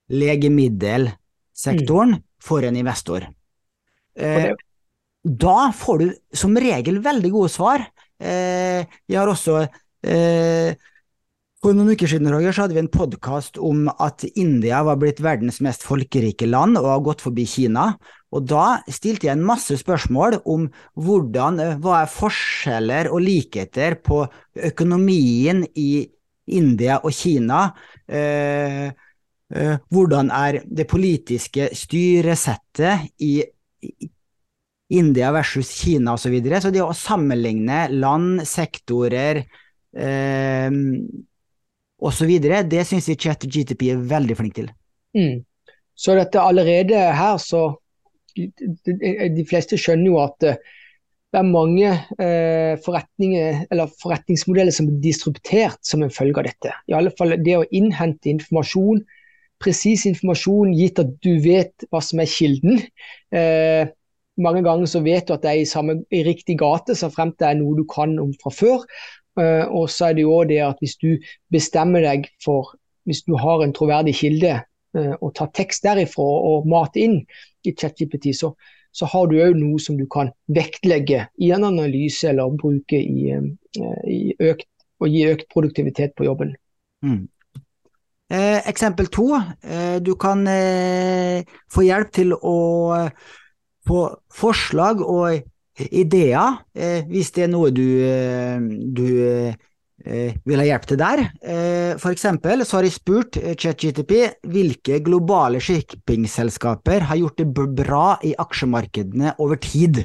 legemiddelsektoren 0.09 2.11
mm. 2.17 2.23
for 2.43 2.61
en 2.65 2.77
investor. 2.81 3.21
Eh, 4.19 4.53
da 5.23 5.73
får 5.75 5.99
du 5.99 6.37
som 6.37 6.57
regel 6.57 6.99
veldig 7.05 7.31
gode 7.35 7.49
svar. 7.53 7.85
Eh, 8.19 8.87
jeg 9.07 9.19
har 9.19 9.29
også 9.31 9.61
eh, 9.63 10.75
for 11.63 11.75
noen 11.75 11.91
uker 11.91 12.11
siden 12.11 12.31
Roger, 12.31 12.55
så 12.55 12.65
hadde 12.65 12.77
vi 12.77 12.85
en 12.85 12.93
podkast 12.93 13.59
om 13.59 13.89
at 13.91 14.23
India 14.39 14.79
var 14.87 14.99
blitt 15.01 15.19
verdens 15.25 15.59
mest 15.65 15.83
folkerike 15.87 16.47
land 16.47 16.79
og 16.79 16.87
har 16.93 17.03
gått 17.09 17.25
forbi 17.25 17.47
Kina. 17.51 17.91
Og 18.31 18.45
Da 18.47 18.79
stilte 18.93 19.27
jeg 19.27 19.35
en 19.35 19.47
masse 19.47 19.75
spørsmål 19.81 20.39
om 20.47 20.69
hvordan, 20.95 21.59
eh, 21.61 21.77
hva 21.83 22.03
er 22.03 22.13
forskjeller 22.13 23.11
og 23.11 23.25
likheter 23.25 23.97
på 23.97 24.23
økonomien 24.55 25.65
i 25.75 26.07
India 26.47 27.01
og 27.03 27.13
Kina. 27.13 27.75
Eh, 28.07 28.93
eh, 29.51 29.79
hvordan 29.91 30.31
er 30.31 30.63
det 30.65 30.87
politiske 30.87 31.71
styresettet 31.75 33.11
i 33.19 33.43
India 34.91 35.33
versus 35.33 35.73
Kina 35.83 36.15
osv. 36.15 36.23
Så, 36.23 36.31
videre. 36.31 36.61
så 36.61 36.71
det 36.71 36.81
å 36.85 36.95
sammenligne 36.95 37.89
land, 37.91 38.47
sektorer, 38.47 39.45
eh, 39.97 40.71
osv. 41.99 42.31
Det 42.71 42.87
syns 42.87 43.09
jeg 43.11 43.21
ChatGTP 43.21 43.91
er 43.93 44.09
veldig 44.11 44.37
flink 44.39 44.57
til. 44.59 44.71
Mm. 45.17 45.45
Så 45.99 46.15
dette 46.15 46.41
allerede 46.41 47.13
her, 47.15 47.37
så 47.43 47.75
De 48.39 49.43
fleste 49.49 49.75
skjønner 49.81 50.07
jo 50.07 50.19
at 50.23 50.45
eh, 50.47 50.59
det 51.35 51.41
er 51.41 51.49
mange 51.49 51.89
eh, 52.23 52.77
forretninger, 52.85 53.65
eller 53.73 53.91
forretningsmodeller 53.99 54.73
som 54.73 54.87
er 54.89 55.01
distributert 55.03 55.81
som 55.83 56.05
en 56.05 56.13
følge 56.13 56.39
av 56.39 56.47
dette. 56.47 56.75
I 56.87 56.95
alle 56.95 57.11
fall 57.19 57.35
det 57.43 57.57
å 57.59 57.67
innhente 57.75 58.31
informasjon, 58.31 59.03
presis 59.59 60.07
informasjon 60.07 60.71
gitt 60.79 61.03
at 61.03 61.11
du 61.25 61.33
vet 61.43 61.89
hva 61.91 62.01
som 62.05 62.23
er 62.23 62.31
kilden. 62.31 62.79
Eh, 63.35 63.91
mange 64.39 64.63
ganger 64.63 64.89
så 64.89 65.03
vet 65.05 65.27
du 65.29 65.35
at 65.35 65.43
det 65.45 65.51
er 65.51 65.63
i, 65.65 65.69
samme, 65.69 65.99
i 66.15 66.23
riktig 66.27 66.61
gate, 66.63 66.95
så 66.97 67.11
fremt 67.13 67.41
det 67.43 67.51
er 67.51 67.59
noe 67.59 67.77
du 67.77 67.85
kan 67.91 68.15
om 68.23 68.31
fra 68.41 68.55
før. 68.55 68.87
Uh, 69.39 69.65
og 69.71 69.87
så 69.93 70.09
er 70.09 70.19
det 70.19 70.25
jo 70.25 70.41
det 70.49 70.59
at 70.65 70.81
hvis 70.83 70.97
du 70.99 71.13
bestemmer 71.55 72.03
deg 72.05 72.31
for 72.45 72.75
Hvis 73.09 73.23
du 73.25 73.39
har 73.41 73.63
en 73.65 73.73
troverdig 73.73 74.13
kilde 74.19 74.59
og 75.25 75.31
tar 75.33 75.49
tekst 75.57 75.81
derifra 75.81 76.25
og 76.25 76.67
mater 76.69 77.01
inn 77.01 77.15
i 77.65 77.73
ChatGPT, 77.73 78.35
så, 78.37 78.51
så 78.93 79.09
har 79.09 79.31
du 79.31 79.39
òg 79.41 79.57
noe 79.57 79.81
som 79.81 79.97
du 79.97 80.05
kan 80.13 80.29
vektlegge 80.53 81.23
i 81.41 81.49
en 81.57 81.65
analyse 81.65 82.29
eller 82.29 82.53
bruke 82.61 83.01
i, 83.01 83.33
uh, 83.33 84.05
i 84.05 84.35
økt, 84.51 84.69
og 85.01 85.09
gi 85.09 85.25
økt 85.31 85.49
produktivitet 85.55 86.13
på 86.21 86.29
jobben. 86.29 86.53
Mm. 87.01 87.31
Eh, 88.31 88.69
eksempel 88.69 89.07
to. 89.07 89.41
Eh, 89.63 89.97
du 90.05 90.15
kan 90.21 90.45
eh, 90.47 91.45
få 91.73 91.85
hjelp 91.87 92.11
til 92.13 92.35
å 92.37 92.57
få 93.89 94.01
forslag 94.29 95.01
og 95.01 95.47
ideer, 95.87 96.59
eh, 96.75 97.07
hvis 97.09 97.33
det 97.37 97.47
er 97.47 97.53
noe 97.53 97.71
du, 97.75 97.87
eh, 98.03 98.59
du 98.99 99.07
eh, 99.23 100.35
vil 100.47 100.61
ha 100.63 100.67
hjelp 100.67 100.85
til 100.87 100.99
der. 101.01 101.25
For 101.99 102.15
eksempel 102.15 102.63
så 102.65 102.79
har 102.79 102.87
jeg 102.87 102.95
spurt 102.95 103.39
ChatGTP 103.59 104.13
hvilke 104.47 105.01
globale 105.05 105.59
shippingselskaper 105.61 107.09
har 107.11 107.19
gjort 107.19 107.43
det 107.43 107.49
bra 107.83 108.05
i 108.25 108.31
aksjemarkedene 108.39 109.35
over 109.43 109.59
tid. 109.61 110.05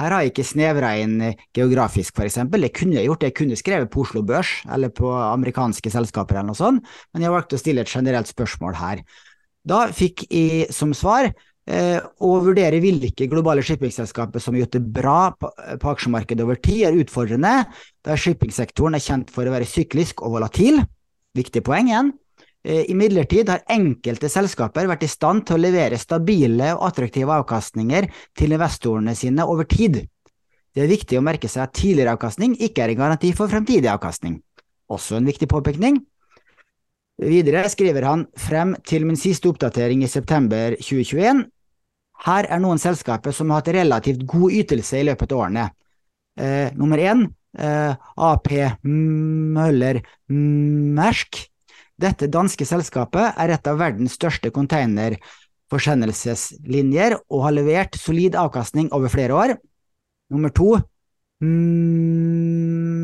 Her 0.00 0.16
har 0.16 0.24
jeg 0.24 0.32
ikke 0.32 0.48
snevra 0.48 0.90
inn 0.98 1.16
geografisk, 1.56 2.18
eksempel. 2.24 2.66
Det 2.66 2.72
kunne 2.74 2.98
jeg 2.98 3.06
gjort, 3.06 3.26
jeg 3.28 3.36
kunne 3.38 3.60
skrevet 3.60 3.92
på 3.92 4.02
Oslo 4.02 4.24
Børs 4.26 4.50
eller 4.66 4.90
på 4.90 5.08
amerikanske 5.14 5.94
selskaper 5.94 6.40
eller 6.40 6.50
noe 6.50 6.58
sånt, 6.58 6.82
men 7.14 7.24
jeg 7.24 7.32
valgte 7.32 7.56
å 7.56 7.62
stille 7.62 7.86
et 7.86 7.94
generelt 7.94 8.28
spørsmål 8.28 8.80
her. 8.80 9.04
Da 9.62 9.86
fikk 9.94 10.24
jeg 10.26 10.72
som 10.74 10.90
svar 10.96 11.30
Eh, 11.70 12.00
å 12.02 12.30
vurdere 12.42 12.80
hvilke 12.82 13.28
globale 13.30 13.62
shippingselskaper 13.62 14.42
som 14.42 14.56
har 14.56 14.64
gjort 14.64 14.74
det 14.74 14.86
bra 14.96 15.18
på, 15.38 15.50
på 15.78 15.90
aksjemarkedet 15.92 16.42
over 16.42 16.58
tid, 16.58 16.80
er 16.88 16.96
utfordrende, 16.98 17.52
da 18.02 18.16
shippingsektoren 18.18 18.96
er 18.98 19.04
kjent 19.04 19.30
for 19.30 19.46
å 19.46 19.52
være 19.54 19.68
syklisk 19.70 20.24
og 20.24 20.34
volatil. 20.34 20.80
Viktig 21.38 21.62
poeng 21.62 21.92
igjen. 21.92 22.08
Eh, 22.66 22.88
Imidlertid 22.90 23.52
har 23.52 23.62
enkelte 23.70 24.32
selskaper 24.32 24.88
vært 24.90 25.04
i 25.06 25.10
stand 25.12 25.44
til 25.46 25.60
å 25.60 25.62
levere 25.62 26.00
stabile 26.00 26.72
og 26.74 26.88
attraktive 26.88 27.38
avkastninger 27.38 28.10
til 28.34 28.56
investorene 28.56 29.14
sine 29.14 29.46
over 29.46 29.68
tid. 29.70 30.00
Det 30.74 30.82
er 30.82 30.90
viktig 30.90 31.20
å 31.20 31.24
merke 31.26 31.50
seg 31.50 31.68
at 31.68 31.76
tidligere 31.78 32.16
avkastning 32.18 32.58
ikke 32.58 32.82
er 32.82 32.96
en 32.96 33.02
garanti 33.04 33.30
for 33.36 33.52
fremtidig 33.52 33.92
avkastning. 33.94 34.40
Også 34.90 35.20
en 35.20 35.30
viktig 35.30 35.46
påpekning. 35.50 36.02
Videre 37.20 37.62
skriver 37.70 38.08
han 38.08 38.26
frem 38.34 38.74
til 38.82 39.06
min 39.06 39.18
siste 39.20 39.46
oppdatering 39.52 40.02
i 40.02 40.10
september 40.10 40.74
2021 40.80 41.46
her 42.26 42.44
er 42.50 42.58
noen 42.60 42.78
selskaper 42.80 43.32
som 43.36 43.50
har 43.50 43.56
hatt 43.62 43.76
relativt 43.76 44.26
god 44.28 44.50
ytelse 44.62 44.94
i 45.00 45.06
løpet 45.08 45.32
av 45.32 45.38
årene. 45.46 45.64
Eh, 46.40 46.68
nummer 46.76 46.98
én 47.00 47.20
eh, 47.58 47.94
AP 48.16 48.48
Møller 48.84 50.00
Mersk. 50.28 51.50
Dette 52.00 52.26
danske 52.32 52.64
selskapet 52.64 53.34
er 53.36 53.48
et 53.52 53.66
av 53.68 53.76
verdens 53.80 54.12
største 54.16 54.50
containerforsendelseslinjer 54.56 57.16
og 57.28 57.42
har 57.44 57.52
levert 57.56 57.96
solid 58.00 58.34
avkastning 58.40 58.88
over 58.96 59.08
flere 59.12 59.34
år. 59.36 59.50
Nummer 60.30 60.50
to 60.54 60.78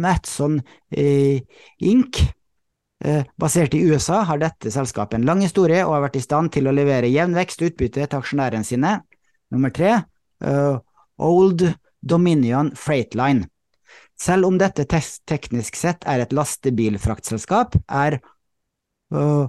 Matson 0.07 0.61
eh, 0.93 1.41
Inc. 1.89 2.21
Eh, 3.05 3.25
basert 3.37 3.75
i 3.77 3.83
USA 3.85 4.23
har 4.25 4.41
dette 4.41 4.73
selskapet 4.73 5.19
en 5.19 5.27
lang 5.29 5.43
historie 5.45 5.83
og 5.85 5.97
har 5.97 6.07
vært 6.07 6.21
i 6.21 6.25
stand 6.25 6.53
til 6.55 6.69
å 6.69 6.75
levere 6.75 7.11
jevn 7.13 7.37
vekst 7.37 7.61
og 7.61 7.73
utbytte 7.73 8.07
til 8.07 8.21
aksjonærene 8.21 8.65
sine. 8.65 8.93
Nummer 9.55 9.71
tre, 9.71 9.93
uh, 10.45 10.79
Old 11.17 11.63
Dominion 12.03 12.73
Freightline. 12.77 13.47
Selv 14.19 14.49
om 14.49 14.57
dette 14.59 14.87
teknisk 14.89 15.77
sett 15.77 16.07
er 16.09 16.25
et 16.25 16.35
lastebilfraktselskap, 16.35 17.77
er 17.87 18.19
uh, 19.15 19.47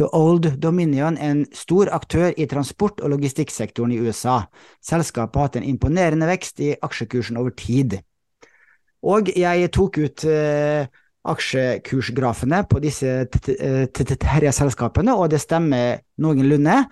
Old 0.00 0.48
Dominion 0.60 1.18
en 1.20 1.44
stor 1.52 1.90
aktør 1.92 2.32
i 2.36 2.48
transport- 2.48 3.02
og 3.04 3.12
logistikksektoren 3.14 3.92
i 3.92 4.00
USA. 4.00 4.42
Selskapet 4.84 5.36
har 5.36 5.50
hatt 5.50 5.60
en 5.60 5.68
imponerende 5.68 6.28
vekst 6.30 6.60
i 6.64 6.72
aksjekursen 6.76 7.36
over 7.40 7.52
tid. 7.56 7.98
Og 9.04 9.30
jeg 9.32 9.70
tok 9.72 10.00
ut 10.00 10.26
uh, 10.28 10.88
aksjekursgrafene 11.30 12.62
på 12.68 12.80
disse 12.80 13.26
tre 13.30 14.52
selskapene, 14.56 15.14
og 15.16 15.30
det 15.32 15.40
stemmer 15.42 16.00
noenlunde. 16.20 16.82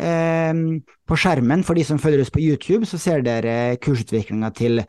Ehm, 0.00 0.82
på 1.08 1.18
skjermen, 1.20 1.64
for 1.66 1.76
de 1.76 1.84
som 1.84 2.00
følger 2.00 2.22
oss 2.24 2.32
på 2.32 2.42
YouTube, 2.42 2.88
så 2.88 2.98
ser 3.00 3.24
dere 3.24 3.76
kursutviklinga 3.82 4.52
til 4.56 4.82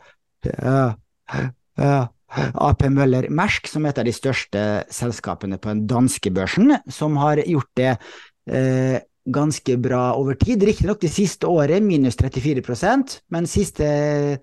AP 2.67 2.83
Møller 2.89 3.29
Mersk, 3.29 3.67
som 3.71 3.85
er 3.85 3.93
et 3.93 4.03
av 4.03 4.07
de 4.07 4.15
største 4.15 4.61
selskapene 4.93 5.59
på 5.59 5.73
den 5.73 5.85
danske 5.89 6.31
børsen, 6.33 6.77
som 6.91 7.17
har 7.21 7.43
gjort 7.43 7.71
det 7.79 7.91
eh, 8.49 8.97
ganske 9.23 9.77
bra 9.79 10.13
over 10.19 10.35
tid. 10.39 10.63
Riktignok 10.67 10.99
det 11.03 11.11
siste 11.13 11.47
året 11.47 11.83
minus 11.83 12.17
34% 12.19 13.19
men 13.31 13.47
de 13.47 13.51
siste 13.51 13.87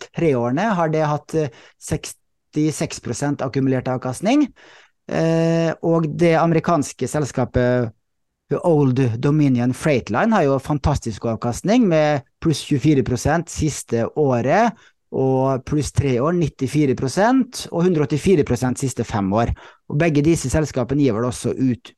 tre 0.09 0.33
årene 0.37 0.71
har 0.77 0.93
det 0.93 1.05
hatt 1.09 1.37
60 1.37 2.17
66 2.65 3.43
akkumulert 3.45 3.89
avkastning. 3.89 4.49
Eh, 5.11 5.71
og 5.83 6.07
det 6.19 6.37
amerikanske 6.39 7.09
selskapet 7.11 7.91
Old 8.59 9.01
Dominion 9.23 9.75
Freightline 9.77 10.35
har 10.35 10.47
jo 10.49 10.57
fantastisk 10.63 11.29
avkastning, 11.31 11.87
med 11.89 12.25
pluss 12.43 12.65
24% 12.67 13.53
siste 13.53 14.07
året, 14.19 14.75
og 15.11 15.65
pluss 15.67 15.91
tre 15.95 16.17
år 16.23 16.37
94 16.39 17.71
og 17.71 17.85
184% 17.85 18.83
siste 18.83 19.07
fem 19.07 19.33
år. 19.35 19.51
Og 19.91 19.99
begge 19.99 20.23
disse 20.23 20.51
selskapene 20.51 21.03
gir 21.03 21.17
vel 21.17 21.27
også 21.31 21.55
ut 21.55 21.95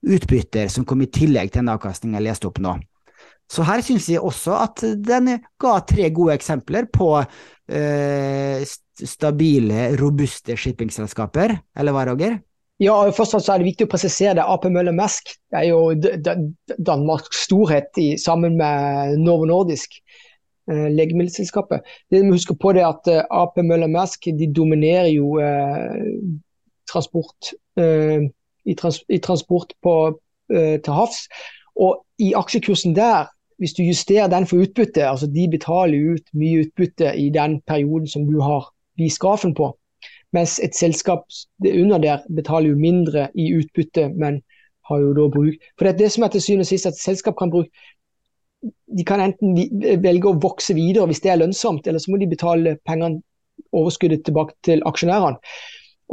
utbytter 0.00 0.68
som 0.72 0.86
kom 0.88 1.02
i 1.04 1.10
tillegg 1.12 1.50
til 1.50 1.60
den 1.60 1.72
avkastningen 1.74 2.18
jeg 2.18 2.28
leste 2.30 2.48
opp 2.48 2.60
nå. 2.62 2.76
Så 3.50 3.64
her 3.66 3.82
syns 3.82 4.06
jeg 4.08 4.22
også 4.22 4.54
at 4.62 4.84
den 5.02 5.32
ga 5.60 5.72
tre 5.84 6.06
gode 6.14 6.36
eksempler 6.38 6.86
på 6.92 7.08
eh, 7.18 8.62
stabile, 9.00 9.88
robuste 9.98 10.54
shippingselskaper, 10.56 11.56
eller 11.76 11.96
hva, 11.96 12.06
Roger? 12.12 12.38
Ja, 12.80 12.94
først 13.12 13.34
og 13.36 13.42
så 13.44 13.52
er 13.52 13.60
det 13.60 13.68
viktig 13.68 13.84
å 13.84 13.92
presisere 13.92 14.38
det. 14.38 14.46
AP 14.48 14.64
Møller 14.72 14.94
Mesk 14.96 15.34
er 15.52 15.66
jo 15.68 15.92
Danmarks 16.80 17.42
storhet 17.44 17.98
i, 18.00 18.14
sammen 18.16 18.56
med 18.56 19.18
Novo 19.20 19.44
Nordisk, 19.48 19.98
eh, 20.70 20.86
legemiddelselskapet. 20.88 21.84
Det 22.08 22.22
vi 22.24 22.32
husker 22.32 22.56
på 22.56 22.72
det 22.72 22.86
at 22.88 23.10
eh, 23.12 23.26
AP 23.28 23.60
Møller 23.68 23.90
Mesk 23.92 24.30
de 24.32 24.48
dominerer 24.56 25.10
jo 25.12 25.34
eh, 25.44 26.00
transport 26.88 27.52
eh, 27.76 28.30
i, 28.64 28.74
trans 28.74 29.02
i 29.08 29.18
transport 29.18 29.74
på, 29.82 29.94
uh, 30.52 30.76
til 30.84 30.92
havs. 30.92 31.26
Og 31.80 32.00
i 32.20 32.32
aksjekursen 32.36 32.96
der, 32.96 33.28
hvis 33.60 33.76
du 33.76 33.82
justerer 33.84 34.28
den 34.28 34.46
for 34.46 34.60
utbytte, 34.64 35.08
altså 35.08 35.28
de 35.28 35.46
betaler 35.52 36.14
ut 36.14 36.32
mye 36.36 36.64
utbytte 36.64 37.14
i 37.16 37.28
den 37.32 37.60
perioden 37.66 38.08
som 38.08 38.26
du 38.28 38.40
har 38.40 38.68
vist 39.00 39.20
grafen 39.20 39.54
på, 39.56 39.70
mens 40.32 40.58
et 40.62 40.76
selskap 40.76 41.24
under 41.64 41.98
der 41.98 42.26
betaler 42.36 42.70
jo 42.70 42.78
mindre 42.78 43.28
i 43.34 43.50
utbytte, 43.58 44.08
men 44.14 44.42
har 44.90 44.98
jo 45.02 45.14
da 45.14 45.28
bruk 45.30 45.54
For 45.78 45.86
det 45.86 45.92
er 45.92 45.98
det 45.98 46.12
som 46.12 46.24
er 46.26 46.32
til 46.34 46.42
syvende 46.42 46.66
og 46.66 46.70
sist 46.70 46.86
at 46.86 46.98
selskap 46.98 47.38
kan 47.38 47.50
bruke 47.50 47.70
de 48.98 49.04
kan 49.08 49.22
enten 49.24 49.56
velge 50.02 50.28
å 50.28 50.38
vokse 50.40 50.74
videre 50.76 51.08
hvis 51.08 51.22
det 51.24 51.32
er 51.32 51.40
lønnsomt, 51.40 51.86
eller 51.86 52.02
så 52.02 52.12
må 52.12 52.18
de 52.20 52.28
betale 52.28 52.76
pengene, 52.88 53.22
overskuddet 53.76 54.24
tilbake 54.24 54.56
til 54.66 54.82
aksjonærene. 54.88 55.36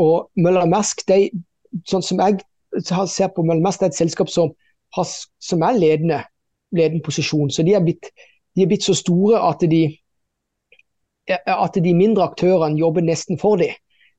Og 0.03 0.29
Møller 0.37 0.67
Mersk 0.69 1.05
de 1.09 1.29
sånn 1.89 2.03
som 2.05 2.19
jeg 2.21 2.41
ser 3.09 3.31
på 3.33 3.43
Møller 3.43 3.63
Mersk, 3.63 3.81
det 3.81 3.87
er 3.87 3.93
et 3.93 4.01
selskap 4.01 4.31
som, 4.31 4.51
har, 4.95 5.07
som 5.43 5.63
er 5.65 5.79
ledende, 5.79 6.21
ledende 6.75 7.03
posisjon. 7.05 7.49
Så 7.51 7.65
de 7.67 7.73
er, 7.75 7.83
blitt, 7.83 8.11
de 8.55 8.63
er 8.63 8.69
blitt 8.69 8.85
så 8.85 8.95
store 8.97 9.41
at 9.47 9.63
de, 9.71 9.81
at 11.27 11.79
de 11.83 11.95
mindre 11.95 12.27
aktørene 12.27 12.79
jobber 12.79 13.05
nesten 13.07 13.39
for 13.41 13.59
dem. 13.59 13.73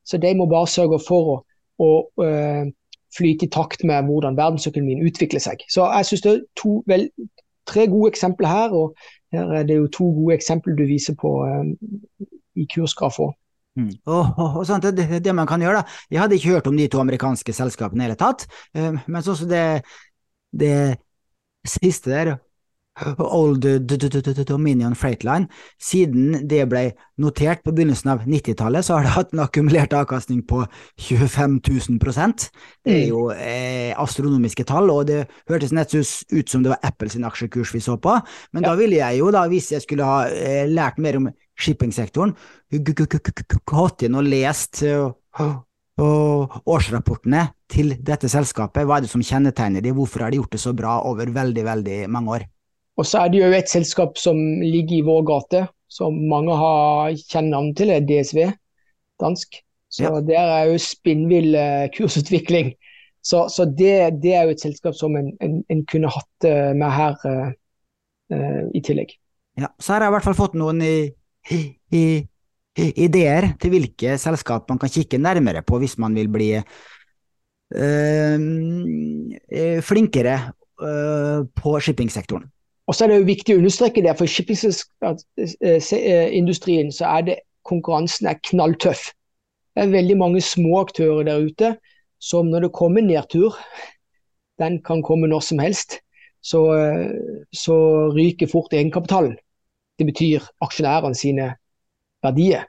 Så 0.05 0.17
de 0.21 0.33
må 0.37 0.47
bare 0.49 0.69
sørge 0.69 0.99
for 1.05 1.33
å, 1.33 1.37
å 1.83 1.89
uh, 2.23 2.69
flyte 3.17 3.47
i 3.47 3.51
takt 3.53 3.83
med 3.87 4.07
hvordan 4.07 4.37
verdensøkonomien 4.37 5.05
utvikler 5.05 5.43
seg. 5.43 5.63
Så 5.69 5.85
jeg 5.89 6.09
synes 6.09 6.25
det 6.25 6.33
er 6.33 6.41
to, 6.59 6.79
vel, 6.89 7.07
tre 7.69 7.85
gode 7.89 8.13
eksempler 8.13 8.49
her, 8.49 8.73
og 8.75 8.95
her 9.33 9.53
er 9.59 9.67
det 9.69 9.77
jo 9.77 9.91
to 9.93 10.09
gode 10.17 10.39
eksempler 10.39 10.77
du 10.77 10.85
viser 10.89 11.17
på 11.19 11.35
um, 11.45 11.75
i 12.55 12.67
kursgraf 12.73 13.21
Mm. 13.77 13.91
Og, 14.09 14.25
og, 14.41 14.55
og 14.59 14.65
sånt, 14.67 14.83
det, 14.97 15.23
det, 15.23 15.33
man 15.35 15.47
kan 15.47 15.61
gjøre, 15.61 15.79
da. 15.79 15.97
Jeg 16.11 16.19
hadde 16.19 16.35
ikke 16.35 16.55
hørt 16.55 16.67
om 16.67 16.75
de 16.75 16.87
to 16.91 16.99
amerikanske 16.99 17.53
selskapene 17.53 18.01
i 18.01 18.09
det 18.09 18.09
hele 18.09 18.19
tatt, 18.19 18.47
um, 18.75 18.97
men 19.05 19.23
sånn 19.23 19.37
som 19.39 19.47
det, 19.47 19.61
det 20.51 20.73
siste 21.63 22.11
der, 22.11 22.33
Old 23.17 23.65
Dominion 24.47 24.95
Freightline, 24.97 25.47
siden 25.81 26.47
det 26.49 26.65
ble 26.71 26.83
notert 27.19 27.63
på 27.63 27.73
begynnelsen 27.75 28.11
av 28.13 28.25
90-tallet, 28.27 28.85
så 28.85 28.97
har 28.97 29.05
det 29.05 29.15
hatt 29.15 29.33
en 29.33 29.43
akkumulert 29.43 29.93
avkastning 29.95 30.41
på 30.47 30.63
25 30.97 31.59
000 31.67 31.99
Det 31.99 32.93
er 32.93 33.03
mm. 33.03 33.09
jo 33.09 33.29
eh, 33.35 33.93
astronomiske 33.99 34.63
tall, 34.63 34.89
og 34.89 35.07
det 35.07 35.25
hørtes 35.49 35.75
nett 35.75 35.93
ut 35.95 36.49
som 36.49 36.63
det 36.63 36.73
var 36.73 36.83
Apple 36.83 37.09
sin 37.09 37.27
aksjekurs 37.27 37.73
vi 37.73 37.83
så 37.83 37.97
på, 37.97 38.19
men 38.53 38.63
ja. 38.63 38.69
da 38.69 38.75
ville 38.79 38.99
jeg 39.01 39.19
jo, 39.19 39.31
da, 39.31 39.47
hvis 39.47 39.71
jeg 39.71 39.85
skulle 39.85 40.07
ha 40.07 40.27
eh, 40.27 40.67
lært 40.69 40.99
mer 40.99 41.19
om 41.19 41.31
shippingsektoren, 41.59 42.35
gått 43.67 44.05
inn 44.05 44.15
og 44.15 44.27
lest 44.29 44.83
årsrapportene 45.99 47.41
til 47.69 47.97
dette 48.05 48.29
selskapet. 48.31 48.85
Hva 48.87 48.99
er 48.99 49.05
det 49.05 49.11
som 49.11 49.23
kjennetegner 49.25 49.83
de, 49.83 49.91
hvorfor 49.95 50.23
har 50.23 50.31
de 50.31 50.39
gjort 50.39 50.55
det 50.55 50.61
så 50.63 50.73
bra 50.75 51.01
over 51.09 51.31
veldig, 51.35 51.65
veldig 51.67 51.99
mange 52.11 52.37
år? 52.37 52.47
Og 52.99 53.07
så 53.07 53.23
er 53.23 53.31
det 53.31 53.39
jo 53.39 53.51
et 53.55 53.71
selskap 53.71 54.17
som 54.19 54.37
ligger 54.61 54.97
i 54.97 55.05
vår 55.07 55.23
gate, 55.29 55.63
som 55.89 56.17
mange 56.29 56.55
har 56.59 57.15
kjenner 57.31 57.71
til, 57.79 57.93
er 57.95 58.05
DSV, 58.05 58.49
dansk. 59.23 59.61
Så 59.89 60.03
ja. 60.03 60.19
der 60.21 60.51
er 60.57 60.63
jo 60.69 60.81
spinnvill 60.83 61.55
eh, 61.57 61.87
kursutvikling. 61.95 62.73
Så, 63.25 63.47
så 63.51 63.65
det, 63.65 64.21
det, 64.23 64.33
er 64.35 64.43
jo 64.45 64.53
et 64.53 64.61
selskap 64.61 64.95
som 64.95 65.15
en, 65.17 65.31
en, 65.43 65.63
en 65.71 65.85
kunne 65.89 66.11
hatt 66.13 66.47
eh, 66.47 66.75
med 66.77 66.91
her 66.93 67.15
uh, 67.25 67.49
i 68.75 68.81
tillegg. 68.85 69.15
Ja, 69.59 69.71
så 69.81 69.93
har 69.95 70.05
jeg 70.05 70.13
i 70.13 70.15
hvert 70.15 70.27
fall 70.27 70.37
fått 70.37 70.59
noen 70.59 70.83
i 70.85 71.09
i, 71.49 72.03
ideer 72.77 73.53
til 73.61 73.73
hvilke 73.73 74.17
selskap 74.21 74.69
man 74.69 74.79
kan 74.81 74.91
kikke 74.93 75.17
nærmere 75.21 75.61
på 75.65 75.79
hvis 75.81 75.97
man 76.01 76.15
vil 76.17 76.29
bli 76.31 76.49
uh, 76.59 78.37
flinkere 79.89 80.35
uh, 80.83 81.39
på 81.55 81.79
shippingsektoren. 81.83 82.47
Og 82.89 82.95
så 82.95 83.05
er 83.05 83.09
det 83.11 83.19
jo 83.19 83.27
viktig 83.27 83.53
å 83.53 83.59
understreke 83.61 84.01
det, 84.01 84.15
for 84.17 84.25
shippingsindustrien 84.25 86.89
så 86.95 87.03
er 87.05 87.21
det 87.27 87.35
konkurransen 87.69 88.25
er 88.31 88.39
knalltøff. 88.49 89.03
Det 89.77 89.81
er 89.83 89.93
veldig 89.93 90.17
mange 90.17 90.41
små 90.41 90.79
aktører 90.81 91.23
der 91.27 91.45
ute 91.45 91.77
som 92.19 92.49
når 92.49 92.59
det 92.65 92.75
kommer 92.75 93.01
nedtur, 93.05 93.53
den 94.59 94.81
kan 94.83 95.03
komme 95.05 95.27
når 95.29 95.39
som 95.45 95.59
helst, 95.61 96.01
så, 96.41 96.61
så 97.53 97.75
ryker 98.15 98.47
fort 98.51 98.73
egenkapitalen. 98.73 99.37
Det 99.99 100.05
betyr 100.09 100.39
aksjonærene 100.65 101.15
sine 101.15 101.55
verdier. 102.25 102.63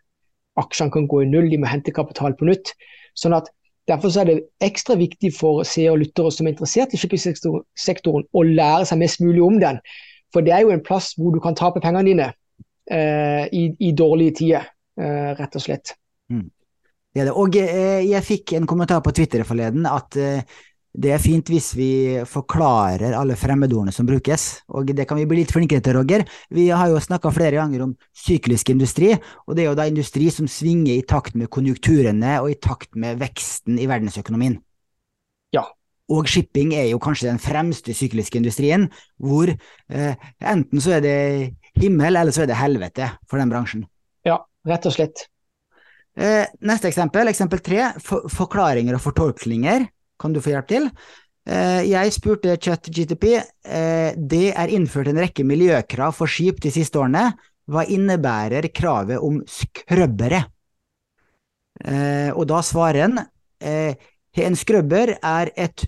Aksjene 0.60 0.92
kan 0.94 1.08
gå 1.08 1.20
i 1.24 1.30
null, 1.30 1.50
de 1.50 1.58
må 1.58 1.66
hente 1.70 1.96
kapital 1.96 2.32
på 2.36 2.44
nytt. 2.50 2.66
Sånn 3.18 3.34
at 3.38 3.46
Derfor 3.88 4.12
er 4.20 4.26
det 4.28 4.44
ekstra 4.62 4.94
viktig 4.94 5.32
for 5.34 5.64
seere 5.66 5.92
og 5.96 6.02
lyttere 6.04 6.30
som 6.30 6.46
er 6.46 6.52
interessert 6.52 6.92
i 6.94 6.98
shippingsektoren, 7.00 8.24
å 8.30 8.42
lære 8.46 8.86
seg 8.86 9.00
mest 9.00 9.20
mulig 9.24 9.42
om 9.42 9.56
den. 9.58 9.80
For 10.34 10.46
det 10.46 10.54
er 10.54 10.64
jo 10.64 10.74
en 10.74 10.84
plass 10.84 11.12
hvor 11.18 11.34
du 11.34 11.40
kan 11.42 11.58
tape 11.58 11.82
pengene 11.82 12.06
dine 12.06 12.30
eh, 12.90 13.44
i, 13.50 13.66
i, 13.78 13.92
dårlige 13.96 14.40
tider, 14.42 14.70
eh, 15.00 15.30
rett 15.38 15.58
og 15.58 15.64
slett. 15.64 15.94
Mm. 16.30 16.48
Det 17.10 17.26
det. 17.26 17.34
Og 17.34 17.56
eh, 17.58 18.02
jeg 18.06 18.26
fikk 18.26 18.56
en 18.58 18.68
kommentar 18.70 19.02
på 19.02 19.14
Twitter 19.16 19.42
forleden 19.46 19.88
at 19.90 20.18
eh, 20.20 20.58
det 20.90 21.12
er 21.14 21.22
fint 21.22 21.46
hvis 21.46 21.68
vi 21.78 21.90
forklarer 22.26 23.14
alle 23.14 23.36
fremmedordene 23.38 23.94
som 23.94 24.08
brukes, 24.08 24.64
og 24.74 24.90
det 24.90 25.06
kan 25.06 25.20
vi 25.20 25.26
bli 25.30 25.42
litt 25.42 25.52
flinkere 25.54 25.84
til, 25.86 25.94
Roger. 26.00 26.24
Vi 26.50 26.66
har 26.74 26.90
jo 26.90 27.02
snakka 27.02 27.30
flere 27.34 27.60
ganger 27.60 27.84
om 27.84 27.92
syklisk 28.10 28.72
industri, 28.74 29.12
og 29.46 29.54
det 29.54 29.64
er 29.64 29.70
jo 29.70 29.76
da 29.78 29.86
industri 29.86 30.26
som 30.34 30.50
svinger 30.50 30.96
i 30.96 31.06
takt 31.06 31.38
med 31.38 31.50
konjunkturene 31.54 32.40
og 32.42 32.50
i 32.50 32.58
takt 32.58 32.98
med 32.98 33.22
veksten 33.22 33.78
i 33.78 33.86
verdensøkonomien. 33.90 34.58
Og 36.10 36.28
shipping 36.30 36.74
er 36.74 36.88
jo 36.90 36.98
kanskje 37.02 37.30
den 37.30 37.40
fremste 37.42 37.94
sykliske 37.94 38.40
industrien, 38.40 38.88
hvor 39.22 39.50
eh, 39.52 40.30
enten 40.40 40.82
så 40.82 40.96
er 40.98 41.04
det 41.04 41.18
himmel, 41.78 42.18
eller 42.18 42.34
så 42.34 42.44
er 42.44 42.50
det 42.50 42.58
helvete 42.58 43.12
for 43.30 43.38
den 43.38 43.52
bransjen. 43.52 43.86
Ja, 44.26 44.40
rett 44.66 44.88
og 44.90 44.96
slett. 44.96 45.28
Eh, 46.18 46.50
neste 46.66 46.90
eksempel, 46.90 47.30
eksempel 47.30 47.62
tre, 47.64 47.92
for 48.02 48.26
forklaringer 48.32 48.98
og 48.98 49.04
fortolkninger 49.04 49.86
kan 50.20 50.34
du 50.34 50.42
få 50.42 50.56
hjelp 50.56 50.70
til. 50.70 50.90
Eh, 51.48 51.86
jeg 51.88 52.14
spurte 52.14 52.58
ChatGTP. 52.58 53.26
Eh, 53.64 54.10
det 54.18 54.50
er 54.50 54.74
innført 54.74 55.12
en 55.12 55.22
rekke 55.22 55.46
miljøkrav 55.46 56.14
for 56.16 56.30
skip 56.30 56.60
de 56.62 56.74
siste 56.74 57.00
årene. 57.00 57.30
Hva 57.70 57.86
innebærer 57.86 58.66
kravet 58.74 59.22
om 59.22 59.38
skrøbbere? 59.48 60.42
Eh, 61.80 62.30
og 62.34 62.48
da 62.50 62.64
svarer 62.66 63.06
en 63.06 63.20
en 63.60 64.54
skrubber 64.56 65.16
er 65.20 65.50
et 65.58 65.82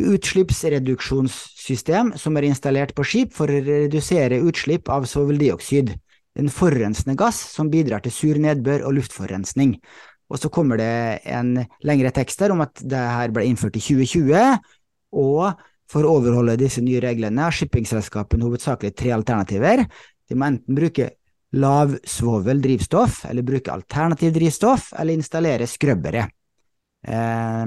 utslippsreduksjonssystem 0.00 2.14
som 2.16 2.36
er 2.36 2.42
installert 2.48 2.94
på 2.96 3.04
skip 3.04 3.34
for 3.36 3.50
å 3.50 3.60
redusere 3.64 4.40
utslipp 4.46 4.88
av 4.92 5.04
svoveldioksid, 5.08 5.92
en 6.40 6.48
forurensende 6.48 7.14
gass 7.18 7.36
som 7.52 7.70
bidrar 7.72 8.00
til 8.04 8.12
sur 8.14 8.36
nedbør 8.40 8.82
og 8.88 8.94
luftforurensning. 9.00 9.70
Og 10.32 10.36
så 10.40 10.48
kommer 10.48 10.76
det 10.80 11.20
en 11.28 11.66
lengre 11.84 12.10
tekst 12.14 12.40
der 12.40 12.52
om 12.54 12.60
at 12.64 12.80
det 12.80 12.96
her 12.96 13.28
ble 13.34 13.44
innført 13.50 13.76
i 13.76 13.84
2020, 13.84 14.56
og 15.12 15.52
for 15.92 16.08
å 16.08 16.14
overholde 16.16 16.56
disse 16.56 16.80
nye 16.80 17.02
reglene 17.04 17.44
har 17.44 17.52
shippingselskapene 17.52 18.46
hovedsakelig 18.46 18.96
tre 18.96 19.12
alternativer. 19.12 19.84
De 20.24 20.32
må 20.38 20.48
enten 20.48 20.72
bruke 20.78 21.10
lavsvovel 21.52 22.64
drivstoff, 22.64 23.26
eller 23.28 23.44
bruke 23.44 23.74
alternativ 23.74 24.32
drivstoff, 24.32 24.94
eller 24.96 25.12
installere 25.18 25.68
skrøbbere. 25.68 26.24
Eh, 27.02 27.64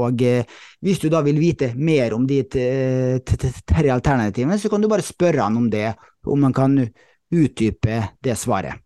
og 0.00 0.22
eh, 0.24 0.48
hvis 0.80 1.00
du 1.02 1.10
da 1.12 1.20
vil 1.24 1.40
vite 1.40 1.72
mer 1.76 2.14
om 2.16 2.24
de 2.28 2.40
tre 2.48 3.90
alternativene, 3.92 4.58
så 4.58 4.70
kan 4.72 4.82
du 4.82 4.88
bare 4.90 5.04
spørre 5.04 5.44
han 5.44 5.58
om 5.60 5.68
det, 5.72 5.90
om 6.24 6.48
han 6.48 6.56
kan 6.56 6.78
utdype 7.32 8.00
det 8.24 8.36
svaret. 8.40 8.80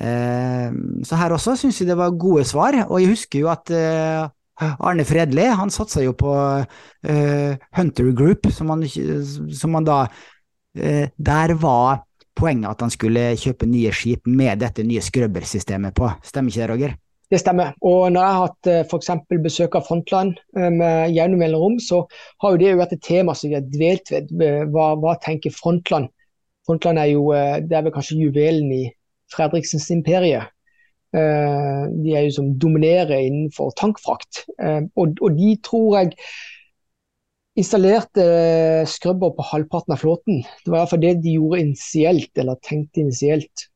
Eh, 0.00 0.68
så 1.04 1.20
her 1.20 1.34
også 1.36 1.56
syns 1.60 1.80
jeg 1.80 1.90
det 1.90 1.98
var 2.00 2.16
gode 2.16 2.46
svar, 2.48 2.78
og 2.86 3.00
jeg 3.00 3.12
husker 3.12 3.44
jo 3.44 3.50
at 3.52 3.72
eh, 3.74 4.28
Arne 4.60 5.06
Fredli 5.08 5.48
han 5.56 5.72
satsa 5.72 6.02
jo 6.04 6.12
på 6.20 6.32
uh, 6.36 7.52
Hunter 7.78 8.10
Group, 8.12 8.50
som 8.52 8.68
han, 8.68 8.82
som 8.84 9.78
han 9.78 9.86
da 9.88 10.02
Der 10.76 11.54
var 11.56 12.02
poenget 12.36 12.68
at 12.68 12.84
han 12.84 12.92
skulle 12.92 13.22
kjøpe 13.40 13.64
nye 13.66 13.88
skip 13.96 14.28
med 14.28 14.60
dette 14.60 14.84
nye 14.84 15.00
skrøbbersystemet 15.00 15.96
på. 15.96 16.12
Stemmer 16.28 16.52
ikke 16.52 16.60
det, 16.60 16.68
Roger? 16.74 16.92
Det 17.30 17.38
stemmer. 17.38 17.76
Og 17.86 18.08
når 18.10 18.24
jeg 18.24 18.34
har 18.34 18.48
hatt 18.48 18.68
eh, 18.70 18.80
f.eks. 18.82 19.10
besøk 19.44 19.76
av 19.78 19.84
Frontland 19.86 20.38
eh, 20.58 20.70
med 20.74 21.12
jevne 21.14 21.38
mellomrom, 21.38 21.76
så 21.78 22.02
har 22.42 22.54
jo 22.54 22.58
det 22.58 22.72
vært 22.80 22.96
et 22.96 23.04
tema 23.06 23.36
som 23.38 23.52
vi 23.52 23.58
har 23.58 23.68
dvelt 23.70 24.10
ved. 24.10 24.32
Eh, 24.42 24.64
hva, 24.74 24.92
hva, 24.98 25.14
tenker 25.22 25.54
Frontland? 25.54 26.10
Frontland 26.66 26.98
er 26.98 27.12
jo 27.12 27.28
det 27.30 27.76
er 27.76 27.84
vel 27.86 27.94
kanskje 27.94 28.18
juvelen 28.18 28.66
i 28.74 28.82
Fredriksens 29.32 29.88
imperie. 29.94 30.42
De 31.10 32.12
er 32.14 32.26
jo 32.26 32.34
som 32.36 32.50
dominerer 32.62 33.24
innenfor 33.24 33.72
tankfrakt. 33.80 34.44
Og, 34.60 35.16
og 35.18 35.38
de 35.38 35.54
tror 35.66 35.96
jeg 35.96 36.12
installerte 37.58 38.26
skrubber 38.86 39.32
på 39.34 39.48
halvparten 39.48 39.96
av 39.96 40.04
flåten. 40.04 40.44
Det 40.62 40.70
var 40.70 40.84
iallfall 40.84 41.02
det 41.02 41.16
de 41.24 41.34
gjorde 41.40 41.64
initielt, 41.64 42.30
eller 42.38 42.60
tenkte 42.66 43.02
initielt. 43.02 43.69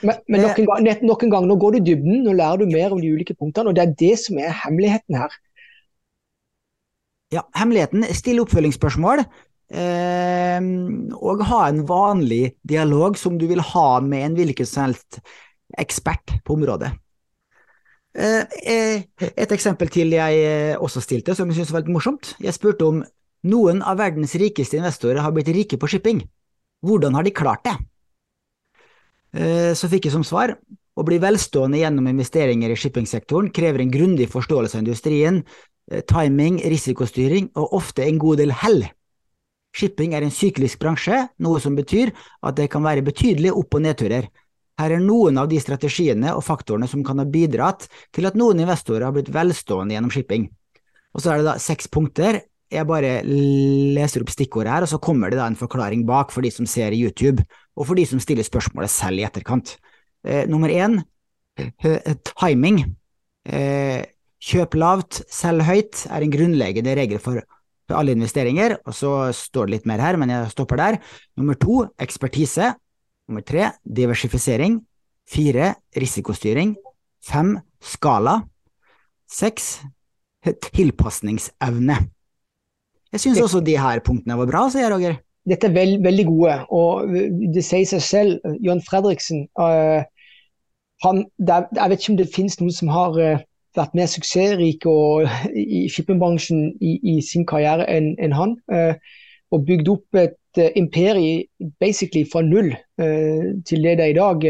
Men, 0.00 0.20
men 0.28 0.44
nok, 0.46 0.58
en 0.62 0.68
gang, 0.68 1.02
nok, 1.04 1.24
en 1.24 1.32
gang, 1.32 1.48
nå 1.48 1.56
går 1.60 1.76
du 1.76 1.90
dybden, 1.90 2.22
nå 2.24 2.32
lærer 2.36 2.62
du 2.62 2.72
mer 2.72 2.94
om 2.94 3.02
de 3.02 3.10
ulike 3.12 3.36
punktene. 3.36 3.70
og 3.70 3.76
Det 3.76 3.84
er 3.84 3.96
det 4.00 4.14
som 4.22 4.40
er 4.40 4.54
hemmeligheten 4.64 5.18
her. 5.20 5.34
Ja, 7.34 7.44
hemmeligheten 7.58 8.06
stille 8.16 8.44
oppfølgingsspørsmål. 8.46 9.26
Eh, 9.68 10.68
og 11.20 11.44
ha 11.44 11.58
en 11.68 11.82
vanlig 11.88 12.54
dialog 12.64 13.18
som 13.20 13.36
du 13.36 13.44
vil 13.50 13.60
ha 13.74 13.88
med 14.00 14.24
en 14.24 14.38
hvilken 14.38 14.68
som 14.68 14.86
helst 14.86 15.20
ekspert 15.76 16.38
på 16.44 16.56
området. 16.56 16.94
Eh, 18.16 18.48
eh 18.64 19.04
et 19.20 19.52
eksempel 19.52 19.92
til 19.92 20.16
jeg 20.16 20.40
eh, 20.40 20.80
også 20.80 21.04
stilte, 21.04 21.36
som 21.36 21.48
jeg 21.48 21.60
syntes 21.60 21.74
var 21.74 21.84
litt 21.84 21.92
morsomt. 21.92 22.32
Jeg 22.40 22.56
spurte 22.56 22.88
om 22.88 23.04
noen 23.44 23.84
av 23.84 24.00
verdens 24.00 24.34
rikeste 24.40 24.80
investorer 24.80 25.20
har 25.22 25.36
blitt 25.36 25.52
rike 25.52 25.76
på 25.76 25.86
shipping. 25.86 26.24
Hvordan 26.80 27.14
har 27.14 27.26
de 27.26 27.34
klart 27.34 27.64
det? 27.68 27.76
Eh, 29.36 29.72
så 29.76 29.88
fikk 29.90 30.08
jeg 30.08 30.14
som 30.14 30.24
svar 30.26 30.54
å 30.98 31.04
bli 31.06 31.18
velstående 31.22 31.80
gjennom 31.82 32.08
investeringer 32.10 32.72
i 32.72 32.78
shippingsektoren 32.78 33.52
krever 33.54 33.84
en 33.84 33.92
grundig 33.92 34.28
forståelse 34.32 34.78
av 34.78 34.84
industrien, 34.84 35.42
eh, 35.90 36.00
timing, 36.00 36.58
risikostyring 36.64 37.50
og 37.54 37.74
ofte 37.80 38.06
en 38.06 38.18
god 38.18 38.38
del 38.38 38.50
hell. 38.50 38.84
Shipping 39.76 40.14
er 40.14 40.24
en 40.24 40.32
syklisk 40.32 40.80
bransje, 40.80 41.28
noe 41.38 41.60
som 41.60 41.76
betyr 41.76 42.12
at 42.42 42.56
det 42.56 42.70
kan 42.70 42.82
være 42.82 43.04
betydelige 43.04 43.54
opp- 43.54 43.74
og 43.74 43.82
nedturer. 43.82 44.28
Her 44.78 44.92
er 44.94 45.02
noen 45.02 45.38
av 45.38 45.48
de 45.48 45.58
strategiene 45.60 46.34
og 46.34 46.44
faktorene 46.46 46.88
som 46.88 47.02
kan 47.04 47.18
ha 47.18 47.24
bidratt 47.24 47.88
til 48.14 48.26
at 48.26 48.34
noen 48.38 48.60
investorer 48.62 49.04
har 49.04 49.12
blitt 49.12 49.32
velstående 49.34 49.94
gjennom 49.94 50.10
shipping. 50.10 50.48
Og 51.14 51.22
så 51.22 51.32
er 51.32 51.40
det 51.40 51.48
da 51.50 51.58
seks 51.58 51.88
punkter. 51.90 52.40
Jeg 52.68 52.84
bare 52.84 53.22
leser 53.24 54.22
opp 54.22 54.32
stikkordet 54.32 54.72
her, 54.72 54.84
og 54.84 54.90
så 54.90 55.00
kommer 55.00 55.32
det 55.32 55.38
da 55.40 55.46
en 55.48 55.56
forklaring 55.56 56.04
bak 56.08 56.32
for 56.34 56.44
de 56.44 56.50
som 56.52 56.68
ser 56.68 56.96
YouTube 56.96 57.44
og 57.78 57.86
for 57.88 57.96
de 57.96 58.04
som 58.08 58.20
stiller 58.20 58.44
spørsmålet 58.44 58.92
selv 58.92 59.22
i 59.22 59.24
etterkant. 59.24 59.78
Eh, 60.24 60.44
nummer 60.50 60.68
én, 60.68 60.98
eh, 61.56 62.14
timing. 62.36 62.96
Eh, 63.46 64.04
kjøp 64.38 64.74
lavt, 64.74 65.22
selg 65.30 65.64
høyt 65.64 66.06
er 66.10 66.22
en 66.22 66.30
grunnleggende 66.30 66.96
regel 66.96 67.18
for, 67.18 67.42
alle 67.88 68.12
investeringer, 68.12 68.74
og 68.84 68.92
så 68.92 69.32
står 69.32 69.64
det 69.64 69.72
litt 69.72 69.86
mer 69.86 69.98
her, 69.98 70.18
men 70.20 70.28
jeg 70.28 70.50
stopper 70.52 70.76
der. 70.76 70.98
Nummer 71.38 71.54
to, 71.54 71.86
ekspertise. 71.98 72.74
Nummer 73.26 73.40
tre, 73.40 73.70
diversifisering. 73.82 74.84
Fire, 75.24 75.74
risikostyring. 75.96 76.76
Fem, 77.24 77.56
skala. 77.80 78.42
Seks, 79.24 79.80
tilpasningsevne. 80.44 81.96
Jeg 83.14 83.24
syns 83.24 83.40
også 83.40 83.64
de 83.64 83.78
her 83.80 84.02
punktene 84.04 84.36
var 84.36 84.50
bra, 84.50 84.66
sier 84.72 84.92
Roger 84.92 85.16
dette 85.48 85.68
er 85.68 85.74
veld, 85.74 86.02
veldig 86.04 86.26
gode. 86.28 86.54
Og 86.74 87.12
det 87.54 87.64
sier 87.64 87.86
seg 87.88 88.04
selv, 88.04 88.56
John 88.64 88.82
Fredriksen 88.84 89.46
uh, 89.60 90.04
han, 91.04 91.22
er, 91.46 91.68
Jeg 91.76 91.90
vet 91.92 92.02
ikke 92.02 92.14
om 92.14 92.20
det 92.20 92.32
finnes 92.34 92.58
noen 92.60 92.74
som 92.74 92.92
har 92.92 93.16
uh, 93.18 93.44
vært 93.78 93.96
mer 93.96 94.10
suksessrik 94.10 94.86
i 94.88 95.86
shippingbransjen 95.92 96.72
i, 96.82 96.98
i, 96.98 97.18
sin 97.22 97.46
karriere 97.48 97.86
enn 97.92 98.14
en 98.24 98.36
han. 98.36 98.56
Uh, 98.72 98.94
og 99.54 99.64
bygd 99.64 99.88
opp 99.88 100.18
et 100.20 100.58
imperium 100.76 101.70
basically 101.80 102.26
fra 102.28 102.42
null 102.44 102.74
til 102.98 103.84
det 103.86 103.94
det 103.96 104.04
er 104.04 104.10
i 104.10 104.16
dag. 104.16 104.42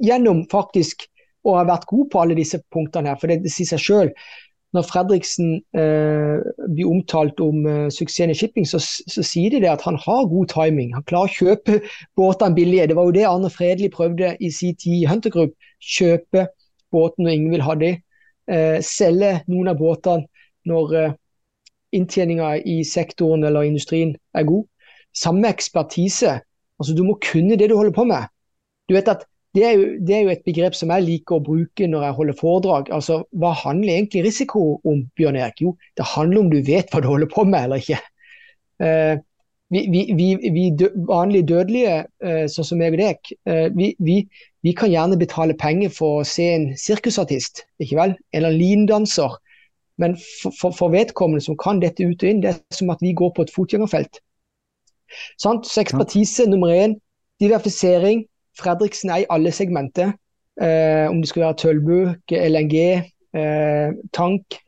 gjennom 0.00 0.46
faktisk 0.48 1.02
å 1.44 1.58
ha 1.58 1.64
vært 1.68 1.84
god 1.90 2.06
på 2.12 2.20
alle 2.22 2.36
disse 2.38 2.60
punktene 2.72 3.10
her. 3.10 3.18
For 3.20 3.28
det, 3.28 3.42
det 3.44 3.52
sier 3.52 3.68
seg 3.68 3.82
selv 3.84 4.30
når 4.76 4.86
Fredriksen 4.86 5.56
eh, 5.74 6.42
blir 6.70 6.90
omtalt 6.90 7.40
om 7.42 7.64
eh, 7.66 7.88
suksessen 7.90 8.30
i 8.30 8.36
shipping, 8.38 8.66
så, 8.68 8.78
så, 8.80 9.24
sier 9.26 9.50
de 9.50 9.62
det 9.64 9.70
at 9.72 9.82
han 9.82 9.98
har 9.98 10.28
god 10.30 10.52
timing. 10.52 10.92
Han 10.94 11.06
klarer 11.10 11.32
å 11.32 11.38
kjøpe 11.40 11.80
båtene 12.18 12.54
billige. 12.54 12.86
Det 12.90 12.98
var 12.98 13.08
jo 13.08 13.16
det 13.16 13.26
Arne 13.26 13.50
Fredli 13.50 13.90
prøvde 13.90 14.36
i 14.38 14.52
sin 14.54 14.76
tid 14.78 15.02
i 15.02 15.08
Hunter 15.10 15.34
Group. 15.34 15.56
Kjøpe 15.82 16.46
båten 16.94 17.26
når 17.26 17.34
ingen 17.34 17.56
vil 17.56 17.66
ha 17.66 17.74
det. 17.80 17.94
Eh, 18.50 18.78
selge 18.86 19.40
noen 19.50 19.72
av 19.72 19.80
båtene 19.80 20.28
når 20.70 20.94
eh, 21.00 21.16
inntjeninga 21.98 22.54
i 22.62 22.80
sektoren 22.86 23.42
eller 23.46 23.66
industrien 23.66 24.14
er 24.38 24.46
god. 24.46 24.68
Samme 25.16 25.50
ekspertise. 25.50 26.38
Altså, 26.78 26.94
du 26.94 27.02
må 27.04 27.18
kunne 27.18 27.58
det 27.58 27.72
du 27.72 27.76
holder 27.76 27.96
på 27.96 28.06
med. 28.06 28.30
Du 28.86 28.94
vet 28.94 29.10
at 29.10 29.26
det 29.54 29.64
er, 29.66 29.72
jo, 29.74 29.86
det 30.06 30.14
er, 30.14 30.20
jo, 30.22 30.30
et 30.30 30.44
begrep 30.46 30.76
som 30.78 30.92
jeg 30.94 31.02
liker 31.06 31.36
å 31.40 31.42
bruke 31.42 31.86
når 31.90 32.04
jeg 32.06 32.16
holder 32.18 32.36
foredrag. 32.38 32.92
Altså, 32.94 33.24
Hva 33.34 33.50
handler 33.64 33.96
egentlig 33.96 34.22
risiko 34.28 34.62
om, 34.86 35.02
Bjørn 35.18 35.38
Erik? 35.40 35.64
Jo, 35.64 35.72
det 35.98 36.06
handler 36.12 36.44
om 36.44 36.52
du 36.52 36.60
vet 36.68 36.92
hva 36.92 37.02
du 37.02 37.08
holder 37.10 37.30
på 37.32 37.44
med 37.48 37.66
eller 37.66 37.82
ikke. 37.82 37.98
Uh, 38.80 39.18
vi, 39.74 39.82
vi, 39.90 40.04
vi, 40.18 40.28
vi 40.54 40.68
dø, 40.78 40.92
vanlige 41.10 41.48
dødelige, 41.50 41.98
uh, 42.22 42.46
sånn 42.50 42.68
som 42.70 42.80
meg 42.80 42.94
og 42.94 43.02
deg, 43.02 43.34
uh, 43.50 43.66
vi, 43.74 44.74
kan 44.78 44.94
gjerne 44.94 45.18
betale 45.18 45.58
penger 45.58 45.90
for 45.98 46.20
å 46.20 46.30
se 46.30 46.46
en 46.54 46.70
sirkusartist, 46.78 47.64
ikke 47.82 47.98
vel? 47.98 48.16
Eller 48.30 48.54
en 48.54 48.58
lindanser. 48.62 49.34
Men 50.00 50.14
for, 50.22 50.54
for, 50.54 50.78
for, 50.78 50.94
vedkommende 50.94 51.42
som 51.44 51.58
kan 51.58 51.82
dette 51.82 52.06
ut 52.06 52.22
og 52.22 52.30
inn, 52.30 52.46
det 52.46 52.54
er 52.54 52.62
som 52.78 52.94
at 52.94 53.02
vi 53.02 53.16
går 53.18 53.34
på 53.34 53.44
et 53.44 53.54
fotgjengerfelt. 53.54 54.22
Så 55.42 55.58
ekspertise 55.82 56.46
nummer 56.46 56.70
én, 56.70 57.00
diversifisering, 57.42 58.28
Fredriksen 58.58 59.10
er 59.10 59.22
i 59.22 59.30
alle 59.30 59.52
segmenter. 59.52 60.14
Eh, 60.60 61.06
om 61.08 61.20
det 61.20 61.30
skal 61.30 61.46
være 61.46 61.58
tølbøk, 61.62 62.34
LNG, 62.34 62.76
eh, 63.36 63.92
tank. 64.12 64.58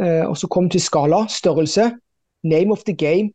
Eh, 0.00 0.24
og 0.26 0.36
så 0.36 0.48
kommer 0.50 0.70
til 0.70 0.82
skala, 0.82 1.24
størrelse. 1.28 1.90
Name 2.44 2.72
of 2.72 2.84
the 2.84 2.94
game 2.96 3.30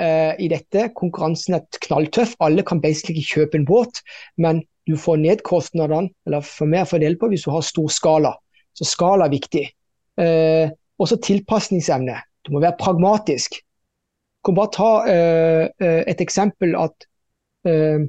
eh, 0.00 0.34
i 0.38 0.48
dette. 0.48 0.90
Konkurransen 0.96 1.54
er 1.54 1.80
knalltøff. 1.86 2.34
Alle 2.40 2.64
kan 2.66 2.80
basically 2.82 3.22
kjøpe 3.22 3.60
en 3.60 3.66
båt, 3.68 4.02
men 4.36 4.64
du 4.88 4.96
får 4.96 5.20
ned 5.22 5.44
kostnadene, 5.46 6.10
eller 6.26 6.40
får 6.40 6.66
mer 6.66 6.84
fordel 6.88 7.18
på 7.18 7.30
hvis 7.30 7.44
du 7.46 7.52
har 7.54 7.64
stor 7.64 7.88
skala. 7.92 8.34
Så 8.74 8.86
skala 8.88 9.28
er 9.28 9.34
viktig. 9.34 9.66
Eh, 10.20 10.70
også 11.00 11.20
tilpasningsevne. 11.24 12.16
Du 12.46 12.52
må 12.52 12.60
være 12.60 12.78
pragmatisk. 12.80 13.60
Kan 14.44 14.56
bare 14.56 14.72
ta 14.72 14.90
eh, 15.12 16.00
et 16.08 16.20
eksempel 16.20 16.74
at 16.80 17.06
eh, 17.68 18.08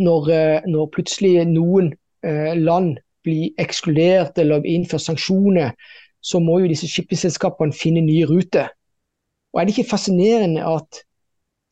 når 0.00 0.90
plutselig 0.94 1.44
noen 1.48 1.92
eh, 2.24 2.54
land 2.56 2.98
blir 3.24 3.52
ekskludert 3.60 4.38
eller 4.40 4.64
innfører 4.64 5.04
sanksjoner, 5.04 5.74
så 6.20 6.40
må 6.40 6.58
jo 6.60 6.70
disse 6.70 6.88
shippingselskapene 6.88 7.76
finne 7.76 8.02
nye 8.04 8.28
ruter. 8.28 8.68
Og 9.52 9.60
Er 9.60 9.66
det 9.66 9.76
ikke 9.76 9.90
fascinerende 9.90 10.64
at 10.64 11.02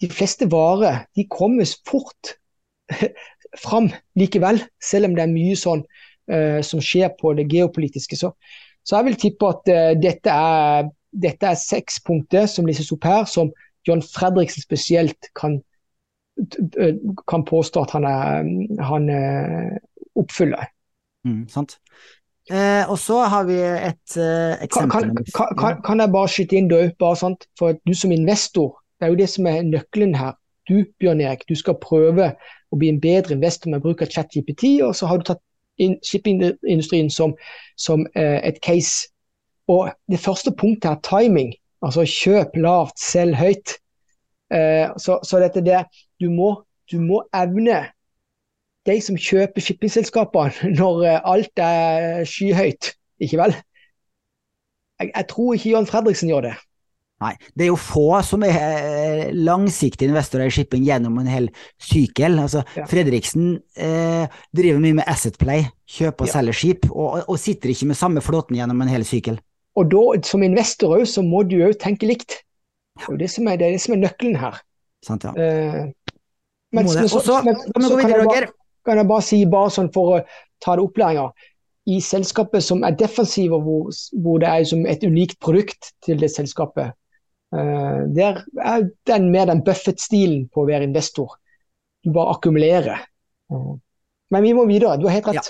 de 0.01 0.09
fleste 0.11 0.49
varer 0.51 1.05
de 1.17 1.27
kommer 1.31 1.69
fort 1.89 2.35
fram 3.65 3.91
likevel, 4.19 4.63
selv 4.83 5.09
om 5.09 5.17
det 5.17 5.25
er 5.25 5.33
mye 5.33 5.57
sånn 5.59 5.83
uh, 5.85 6.61
som 6.65 6.83
skjer 6.83 7.13
på 7.21 7.35
det 7.39 7.49
geopolitiske. 7.51 8.17
Så, 8.17 8.33
så 8.85 8.99
jeg 8.99 9.09
vil 9.09 9.21
tippe 9.21 9.51
at 9.53 9.73
uh, 9.73 9.93
dette, 10.01 10.33
er, 10.33 10.91
dette 11.13 11.51
er 11.51 11.61
seks 11.61 12.01
punkter 12.05 12.47
som 12.51 12.67
listes 12.69 12.93
opp 12.95 13.07
her, 13.09 13.25
som 13.31 13.53
John 13.87 14.03
Fredriksen 14.05 14.65
spesielt 14.65 15.31
kan 15.39 15.61
kan 17.29 17.45
påstå 17.45 17.83
at 17.83 17.95
han, 17.97 18.05
er, 18.07 18.51
han 18.87 19.09
oppfyller. 20.19 20.69
Mm, 21.27 21.49
sant. 21.51 21.79
Eh, 22.51 22.91
og 22.91 22.99
så 22.99 23.21
har 23.29 23.45
vi 23.45 23.59
et 23.61 24.17
eh, 24.17 24.63
eksempel. 24.65 24.91
Kan, 24.91 25.25
kan, 25.35 25.57
kan, 25.59 25.83
kan, 25.85 26.01
jeg 26.01 26.13
bare 26.13 26.29
skyte 26.33 26.57
inn, 26.57 26.71
du, 26.71 26.79
bare 26.99 27.17
sant? 27.21 27.45
for 27.59 27.77
du 27.87 27.93
som 27.95 28.13
investor, 28.13 28.79
det 28.97 29.07
er 29.07 29.13
jo 29.13 29.19
det 29.21 29.29
som 29.29 29.49
er 29.51 29.67
nøkkelen 29.69 30.15
her. 30.17 30.39
Du 30.69 30.85
Bjørn 31.01 31.21
Erik, 31.21 31.45
du 31.49 31.57
skal 31.57 31.79
prøve 31.81 32.33
å 32.73 32.79
bli 32.79 32.91
en 32.93 33.01
bedre 33.01 33.37
investor 33.37 33.73
med 33.73 33.85
bruk 33.85 34.03
av 34.05 34.11
ChatJPT, 34.13 34.79
og 34.85 34.97
så 34.97 35.09
har 35.09 35.21
du 35.21 35.29
tatt 35.29 35.45
shippingindustrien 36.05 37.09
som, 37.13 37.37
som 37.77 38.05
eh, 38.17 38.41
et 38.49 38.61
case. 38.65 39.09
Og 39.69 39.93
Det 40.09 40.21
første 40.21 40.53
punktet 40.53 40.91
er 40.91 41.05
timing. 41.05 41.53
Altså 41.85 42.05
kjøp 42.09 42.57
lavt, 42.57 42.97
selg 43.01 43.37
høyt. 43.37 43.77
Eh, 44.53 44.89
så, 44.97 45.21
så, 45.23 45.41
dette 45.41 45.65
der, 45.65 45.85
du 46.21 46.29
må, 46.33 46.53
du 46.91 46.99
må 47.03 47.23
evne 47.37 47.87
de 48.89 48.97
som 49.05 49.19
kjøper 49.21 49.65
shippingselskapene 49.65 50.73
når 50.79 51.05
eh, 51.07 51.21
alt 51.33 51.63
er 51.63 52.25
skyhøyt, 52.29 52.95
ikke 53.23 53.41
vel? 53.43 53.59
Jeg, 54.99 55.13
jeg, 55.13 55.29
tror 55.31 55.55
ikke 55.55 55.75
Jan 55.77 55.87
Fredriksen 55.87 56.33
gjør 56.33 56.49
det. 56.49 56.57
Nei, 57.19 57.33
det 57.59 57.65
er 57.67 57.71
jo 57.73 57.79
få 57.83 58.21
som 58.23 58.45
er 58.47 58.55
eh, 58.55 59.31
langsiktige 59.35 60.07
investorer 60.11 60.51
i 60.51 60.55
shipping 60.55 60.85
gjennom 60.87 61.17
en 61.19 61.31
hel 61.31 61.49
sykkel. 61.83 62.39
Altså, 62.39 62.63
Ja. 62.79 62.87
Fredriksen 62.91 63.57
eh, 63.75 64.31
driver 64.55 64.83
mye 64.83 65.01
med 65.01 65.11
asset 65.11 65.39
play, 65.39 65.67
kjøper 65.91 66.27
og 66.27 66.31
Ja. 66.31 66.37
selger 66.37 66.59
skip, 66.61 66.87
og, 66.91 67.25
og 67.27 67.39
sitter 67.43 67.75
ikke 67.75 67.91
med 67.91 67.99
samme 67.99 68.23
flåten 68.23 68.59
gjennom 68.59 68.87
en 68.87 68.93
hel 68.93 69.07
sykkel. 69.07 69.41
Og 69.79 69.91
da, 69.91 70.05
som 70.27 70.43
investor 70.47 70.97
òg, 70.99 71.07
så 71.11 71.23
må 71.27 71.43
du 71.47 71.59
òg 71.67 71.77
tenke 71.83 72.07
likt. 72.07 72.41
Det 72.99 73.13
er 73.15 73.21
det 73.21 73.31
som 73.31 73.51
er, 73.51 73.59
det 73.59 73.67
er, 73.67 73.77
det 73.77 73.83
som 73.83 73.95
er 73.95 74.03
nøkkelen 74.07 74.39
her. 74.39 74.63
Sant, 75.07 75.27
ja. 75.27 75.35
Eh, 75.39 75.91
Må 76.73 76.83
det. 76.83 77.09
så- 77.11 77.21
så 77.25 77.43
men- 77.45 77.57
så 77.57 78.01
kan 78.01 78.11
jeg 78.11 78.27
bare- 78.27 78.53
kan 78.85 78.97
jeg 78.97 79.09
bare 79.09 79.23
si, 79.23 79.45
bare 79.45 79.71
sånn 79.71 79.93
for 79.93 80.19
å 80.19 80.25
ta 80.61 80.77
det 80.77 80.85
opplæringa. 80.85 81.31
I 81.87 82.01
selskapet 82.01 82.63
som 82.63 82.85
er 82.85 82.93
defensive, 82.93 83.57
hvor, 83.63 83.91
hvor 84.23 84.39
det 84.39 84.49
er 84.49 84.65
som 84.65 84.87
et 84.87 85.01
unikt 85.03 85.39
produkt 85.41 85.93
til 86.05 86.19
det 86.19 86.31
selskapet, 86.31 86.93
uh, 87.53 88.05
der 88.13 88.45
er 88.61 88.91
den 89.07 89.31
mer 89.33 89.47
den 89.47 89.63
Buffett-stilen 89.63 90.51
på 90.51 90.65
å 90.65 90.69
være 90.69 90.85
investor. 90.85 91.29
Du 92.05 92.13
bare 92.13 92.35
akkumulerer. 92.37 93.01
Eh, 93.51 93.75
men 94.31 94.43
vi 94.43 94.53
må 94.53 94.67
videre, 94.69 94.99
du 95.01 95.07
har 95.09 95.17
helt 95.17 95.27
rett. 95.27 95.35
Ja. 95.35 95.41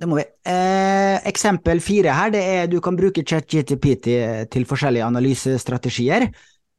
Det 0.00 0.08
må 0.08 0.16
vi. 0.16 0.24
Eh, 0.46 1.18
eksempel 1.26 1.80
fire 1.82 2.14
her, 2.14 2.30
det 2.30 2.42
er 2.42 2.66
du 2.66 2.80
kan 2.80 2.96
bruke 2.96 3.24
ChatGTP 3.26 4.00
til, 4.00 4.46
til 4.46 4.64
forskjellige 4.64 5.04
analysestrategier. 5.04 6.28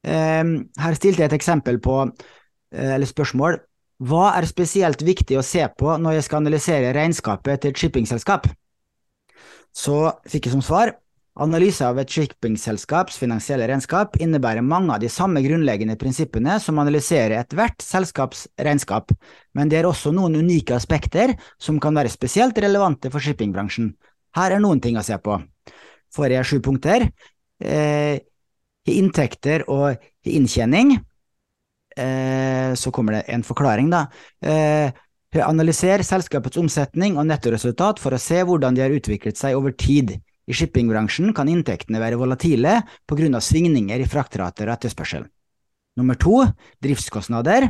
Eh, 0.04 0.44
her 0.80 0.94
stilte 0.96 1.26
jeg 1.26 1.32
et 1.34 1.38
eksempel 1.40 1.80
på, 1.84 2.12
eh, 2.74 2.94
eller 2.96 3.06
spørsmål, 3.06 3.60
hva 4.00 4.30
er 4.40 4.48
spesielt 4.48 5.02
viktig 5.04 5.36
å 5.40 5.44
se 5.44 5.66
på 5.76 5.98
når 6.00 6.20
jeg 6.20 6.28
skal 6.30 6.40
analysere 6.40 6.96
regnskapet 6.96 7.62
til 7.62 7.74
et 7.74 7.82
shippingselskap? 7.82 8.48
Så 9.76 9.98
fikk 10.30 10.48
jeg 10.48 10.56
som 10.56 10.64
svar, 10.64 10.94
analyse 11.40 11.84
av 11.86 12.00
et 12.00 12.12
shippingselskaps 12.12 13.20
finansielle 13.20 13.68
regnskap 13.70 14.16
innebærer 14.24 14.64
mange 14.66 14.96
av 14.96 15.04
de 15.04 15.12
samme 15.12 15.44
grunnleggende 15.44 15.98
prinsippene 16.00 16.56
som 16.64 16.80
analyserer 16.80 17.38
ethvert 17.42 17.84
selskaps 17.84 18.48
regnskap, 18.60 19.12
men 19.56 19.72
det 19.72 19.82
er 19.82 19.90
også 19.90 20.14
noen 20.16 20.40
unike 20.40 20.76
aspekter 20.76 21.36
som 21.60 21.80
kan 21.84 21.96
være 22.00 22.12
spesielt 22.12 22.58
relevante 22.60 23.12
for 23.12 23.24
shippingbransjen. 23.24 23.94
Her 24.36 24.56
er 24.56 24.64
noen 24.64 24.80
ting 24.84 24.96
å 25.00 25.04
se 25.04 25.18
på. 25.20 25.36
Får 26.16 26.34
jeg 26.34 26.48
sju 26.48 26.58
punkter. 26.66 27.10
Eh, 27.60 28.24
inntekter 28.90 29.68
og 29.70 30.00
inntjening. 30.24 30.96
Eh, 32.00 32.74
så 32.80 32.92
kommer 32.96 33.18
det 33.18 33.26
en 33.34 33.44
forklaring, 33.44 33.90
da. 33.92 34.06
Eh, 34.42 34.92
analyser 35.46 36.02
selskapets 36.06 36.58
omsetning 36.58 37.18
og 37.20 37.28
nettoresultat 37.30 38.00
for 38.02 38.16
å 38.16 38.22
se 38.22 38.40
hvordan 38.42 38.78
de 38.78 38.86
har 38.86 38.96
utviklet 38.96 39.38
seg 39.38 39.58
over 39.58 39.76
tid. 39.78 40.16
I 40.50 40.56
shippingbransjen 40.58 41.34
kan 41.38 41.50
inntektene 41.52 42.02
være 42.02 42.18
volatile 42.18 42.80
av 43.38 43.44
svingninger 43.46 44.02
i 44.02 44.08
fraktrater 44.10 44.70
og 44.70 44.80
etterspørsel. 44.80 45.28
Nummer 46.00 46.18
to, 46.18 46.42
driftskostnader. 46.82 47.68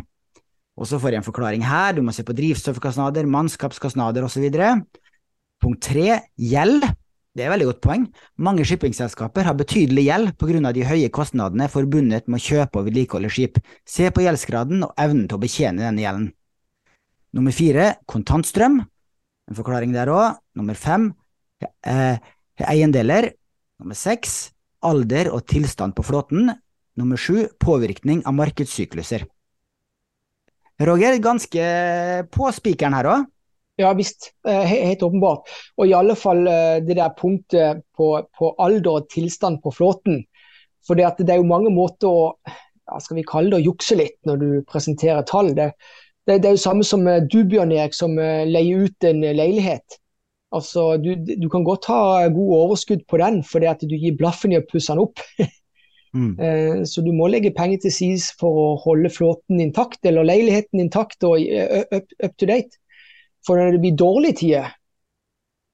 Og 0.79 0.87
så 0.87 0.99
får 1.01 1.11
jeg 1.11 1.19
en 1.19 1.27
forklaring 1.27 1.65
her, 1.67 1.97
du 1.97 2.01
må 2.05 2.13
se 2.15 2.23
på 2.23 2.35
drivstoffkostnader, 2.37 3.27
mannskapskostnader 3.27 4.23
osv. 4.23 4.45
Punkt 5.59 5.83
tre, 5.83 6.21
gjeld. 6.39 6.85
Det 7.37 7.43
er 7.43 7.49
et 7.49 7.53
veldig 7.53 7.67
godt 7.69 7.81
poeng. 7.85 8.05
Mange 8.41 8.65
shippingselskaper 8.65 9.45
har 9.45 9.57
betydelig 9.57 10.07
gjeld 10.07 10.65
av 10.65 10.73
de 10.73 10.85
høye 10.87 11.09
kostnadene 11.13 11.69
forbundet 11.69 12.27
med 12.27 12.39
å 12.39 12.43
kjøpe 12.43 12.81
og 12.81 12.87
vedlikeholde 12.89 13.29
skip. 13.29 13.59
Se 13.85 14.09
på 14.09 14.25
gjeldsgraden 14.25 14.83
og 14.87 14.93
evnen 14.97 15.27
til 15.27 15.37
å 15.37 15.43
betjene 15.43 15.85
denne 15.85 16.01
gjelden. 16.01 16.31
Nummer 17.37 17.53
fire, 17.53 17.95
kontantstrøm. 18.09 18.81
En 18.81 19.57
forklaring 19.57 19.93
der 19.93 20.09
òg. 20.09 20.39
Nummer 20.57 20.73
fem, 20.73 21.13
eh, 21.85 22.17
eiendeler. 22.57 23.33
Nummer 23.79 23.95
seks, 23.95 24.51
alder 24.81 25.29
og 25.31 25.45
tilstand 25.45 25.95
på 25.95 26.03
flåten. 26.03 26.49
Nummer 26.97 27.17
sju, 27.17 27.47
påvirkning 27.59 28.25
av 28.25 28.33
markedssykluser. 28.33 29.27
Roger, 30.79 31.19
ganske 31.19 31.63
på 32.31 32.51
spikeren 32.55 32.93
her 32.93 33.05
òg. 33.05 33.25
Ja 33.79 33.93
visst, 33.95 34.33
eh, 34.47 34.65
helt 34.67 35.03
åpenbart. 35.03 35.47
Og 35.79 35.87
i 35.87 35.95
alle 35.95 36.15
fall 36.19 36.43
eh, 36.51 36.79
det 36.83 36.97
der 36.99 37.13
punktet 37.15 37.85
på, 37.95 38.11
på 38.35 38.49
alder 38.59 38.97
og 38.99 39.07
tilstand 39.13 39.61
på 39.63 39.71
flåten. 39.71 40.25
For 40.87 40.99
det, 40.99 41.13
det 41.23 41.31
er 41.31 41.39
jo 41.39 41.47
mange 41.47 41.71
måter 41.71 42.09
å 42.11 42.25
ja, 42.43 42.99
skal 42.99 43.19
vi 43.21 43.27
kalle 43.27 43.53
det 43.53 43.61
å 43.61 43.67
jukse 43.69 43.95
litt 43.95 44.17
når 44.27 44.41
du 44.41 44.49
presenterer 44.67 45.23
tall. 45.29 45.53
Det, 45.55 45.69
det, 46.27 46.41
det 46.41 46.49
er 46.49 46.57
jo 46.57 46.63
samme 46.65 46.87
som 46.87 47.07
eh, 47.07 47.21
du, 47.23 47.39
Bjørn 47.47 47.71
Erik, 47.71 47.95
som 47.95 48.19
leier 48.19 48.83
ut 48.83 49.07
en 49.07 49.23
leilighet. 49.23 49.99
Altså, 50.51 50.97
du, 50.99 51.13
du 51.15 51.47
kan 51.53 51.63
godt 51.63 51.87
ha 51.87 52.27
god 52.33 52.53
overskudd 52.57 53.05
på 53.07 53.19
den 53.21 53.43
fordi 53.45 53.69
at 53.69 53.83
du 53.85 53.93
gir 53.93 54.17
blaffen 54.17 54.51
i 54.51 54.59
å 54.59 54.65
pusse 54.67 54.91
den 54.91 55.07
opp. 55.07 55.23
Mm. 56.09 56.87
Så 56.89 57.03
du 57.05 57.11
må 57.13 57.27
legge 57.29 57.51
penger 57.53 57.83
til 57.83 57.91
side 57.93 58.31
for 58.39 58.55
å 58.57 58.69
holde 58.81 59.11
flåten 59.13 59.59
intakt, 59.61 59.99
eller 60.09 60.25
leiligheten 60.25 60.81
intakt 60.81 61.21
og 61.21 61.37
up, 61.37 62.07
up 62.25 62.33
to 62.41 62.47
date. 62.49 62.79
For 63.47 63.59
når 63.59 63.75
det 63.75 63.81
blir 63.83 63.97
dårlige 63.99 64.39
tider, 64.41 64.69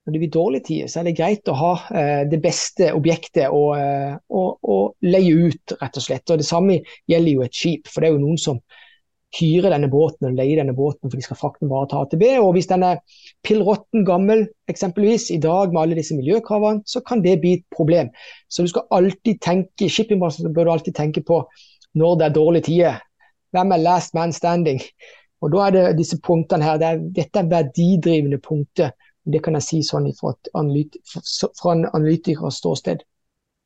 når 0.05 0.13
det 0.13 0.21
blir 0.21 0.33
dårlige 0.35 0.65
tider, 0.67 0.89
så 0.91 1.01
er 1.01 1.07
det 1.07 1.15
greit 1.17 1.49
å 1.49 1.57
ha 1.57 1.71
eh, 1.97 2.23
det 2.29 2.39
beste 2.43 2.91
objektet 2.93 3.49
å, 3.49 3.61
eh, 3.73 4.13
å, 4.29 4.43
å 4.61 4.77
leie 5.01 5.49
ut, 5.49 5.73
rett 5.81 5.97
og 5.97 6.05
slett. 6.05 6.29
Og 6.29 6.41
Det 6.41 6.45
samme 6.45 6.81
gjelder 7.09 7.31
jo 7.31 7.45
et 7.45 7.57
skip, 7.57 7.89
for 7.89 8.01
det 8.03 8.11
er 8.11 8.17
jo 8.17 8.21
noen 8.21 8.41
som 8.41 8.61
hyrer 9.35 9.73
denne 9.73 9.89
båten 9.91 10.29
og 10.29 10.37
leier 10.37 10.61
denne 10.61 10.75
båten 10.75 11.09
for 11.09 11.17
de 11.17 11.25
skal 11.25 11.39
frakte 11.39 11.67
bare 11.69 11.89
til 11.91 12.03
AtB. 12.03 12.25
Og 12.43 12.51
hvis 12.55 12.69
den 12.69 12.85
er 12.87 13.01
pill 13.45 13.63
råtten 13.65 14.05
gammel, 14.07 14.45
eksempelvis 14.71 15.31
i 15.33 15.41
dag 15.43 15.73
med 15.73 15.81
alle 15.81 15.97
disse 15.99 16.15
miljøkravene, 16.17 16.85
så 16.87 17.01
kan 17.05 17.23
det 17.25 17.39
bli 17.41 17.57
et 17.59 17.65
problem. 17.75 18.13
Så 18.47 18.63
du 18.63 18.71
skal 18.71 18.87
alltid 18.95 19.41
tenke, 19.43 19.89
shippingbransjen 19.89 20.53
bør 20.55 20.69
du 20.69 20.75
alltid 20.75 20.97
tenke 21.01 21.25
på 21.25 21.41
når 21.97 22.17
det 22.19 22.29
er 22.29 22.37
dårlige 22.37 22.69
tider. 22.69 23.03
Hvem 23.55 23.71
er 23.71 23.83
last 23.83 24.15
man 24.15 24.35
standing? 24.35 24.81
Og 25.43 25.51
da 25.53 25.65
er 25.65 25.75
det 25.75 25.97
disse 25.99 26.19
punktene 26.23 26.65
her. 26.65 26.79
Det 26.81 26.87
er, 26.87 27.01
dette 27.19 27.41
er 27.41 27.49
verdidrivende 27.51 28.39
punkter. 28.43 28.93
Det 29.25 29.41
kan 29.43 29.57
jeg 29.57 29.65
si 29.65 29.81
sånn 29.85 30.07
fra, 30.17 30.35
analyt, 30.57 30.97
fra 31.57 31.73
en 31.73 31.87
analytikers 31.89 32.61
ståsted. 32.61 33.03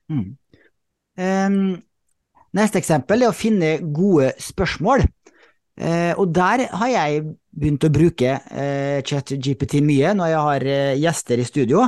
Mm. 0.09 0.25
Um, 1.19 1.61
neste 2.55 2.79
eksempel 2.79 3.23
er 3.23 3.31
å 3.31 3.37
finne 3.37 3.77
gode 3.83 4.31
spørsmål. 4.41 5.05
Uh, 5.79 6.13
og 6.19 6.31
der 6.35 6.65
har 6.75 6.91
jeg 6.91 7.23
begynt 7.55 7.85
å 7.87 7.91
bruke 7.93 8.35
uh, 8.39 8.99
ChatGPT 9.05 9.79
mye 9.85 10.11
når 10.17 10.31
jeg 10.31 10.45
har 10.47 10.67
uh, 10.71 10.99
gjester 10.99 11.43
i 11.43 11.47
studio. 11.47 11.85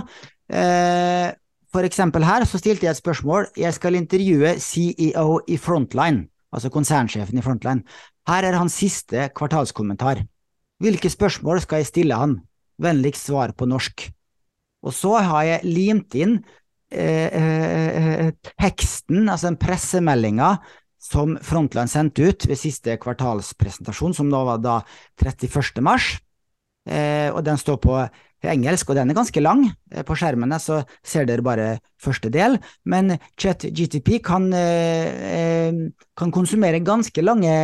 Uh, 0.52 1.32
for 1.72 1.88
eksempel 1.88 2.26
her 2.28 2.44
så 2.48 2.60
stilte 2.60 2.88
jeg 2.88 2.96
et 2.96 3.00
spørsmål. 3.00 3.52
Jeg 3.60 3.76
skal 3.78 3.96
intervjue 4.00 4.58
CEO 4.60 5.28
i 5.48 5.58
Frontline, 5.60 6.26
altså 6.52 6.72
konsernsjefen 6.74 7.40
i 7.40 7.44
Frontline. 7.46 7.86
Her 8.30 8.46
er 8.46 8.58
hans 8.60 8.78
siste 8.78 9.30
kvartalskommentar. 9.36 10.24
Hvilke 10.82 11.10
spørsmål 11.10 11.62
skal 11.64 11.82
jeg 11.82 11.92
stille 11.92 12.18
han? 12.18 12.40
Vennligst 12.82 13.30
svar 13.30 13.54
på 13.58 13.68
norsk. 13.70 14.08
Og 14.82 14.94
så 14.98 15.14
har 15.22 15.46
jeg 15.46 15.68
limt 15.68 16.16
inn 16.18 16.40
eh, 16.90 17.30
eh, 17.30 18.32
teksten, 18.58 19.28
altså 19.30 19.52
den 19.52 19.60
pressemeldinga 19.62 20.56
som 21.02 21.36
Frontland 21.42 21.90
sendte 21.90 22.30
ut 22.30 22.46
ved 22.50 22.60
siste 22.62 22.96
kvartalspresentasjon, 23.02 24.14
som 24.18 24.30
da 24.34 24.42
var 24.46 24.62
da 24.62 24.76
31. 25.22 25.82
mars. 25.86 26.16
Eh, 26.86 27.30
og 27.34 27.42
den 27.46 27.58
står 27.62 27.78
på 27.82 27.98
engelsk, 28.50 28.90
og 28.90 28.98
den 28.98 29.12
er 29.12 29.18
ganske 29.18 29.44
lang. 29.44 29.66
Eh, 29.92 30.04
på 30.08 30.18
skjermene 30.18 30.60
så 30.62 30.82
ser 31.06 31.28
dere 31.30 31.46
bare 31.46 31.68
første 32.02 32.32
del, 32.34 32.58
men 32.86 33.18
ChatGTP 33.38 34.20
kan, 34.26 34.50
eh, 34.54 35.72
kan 36.18 36.34
konsumere 36.34 36.82
ganske 36.86 37.22
lange 37.26 37.56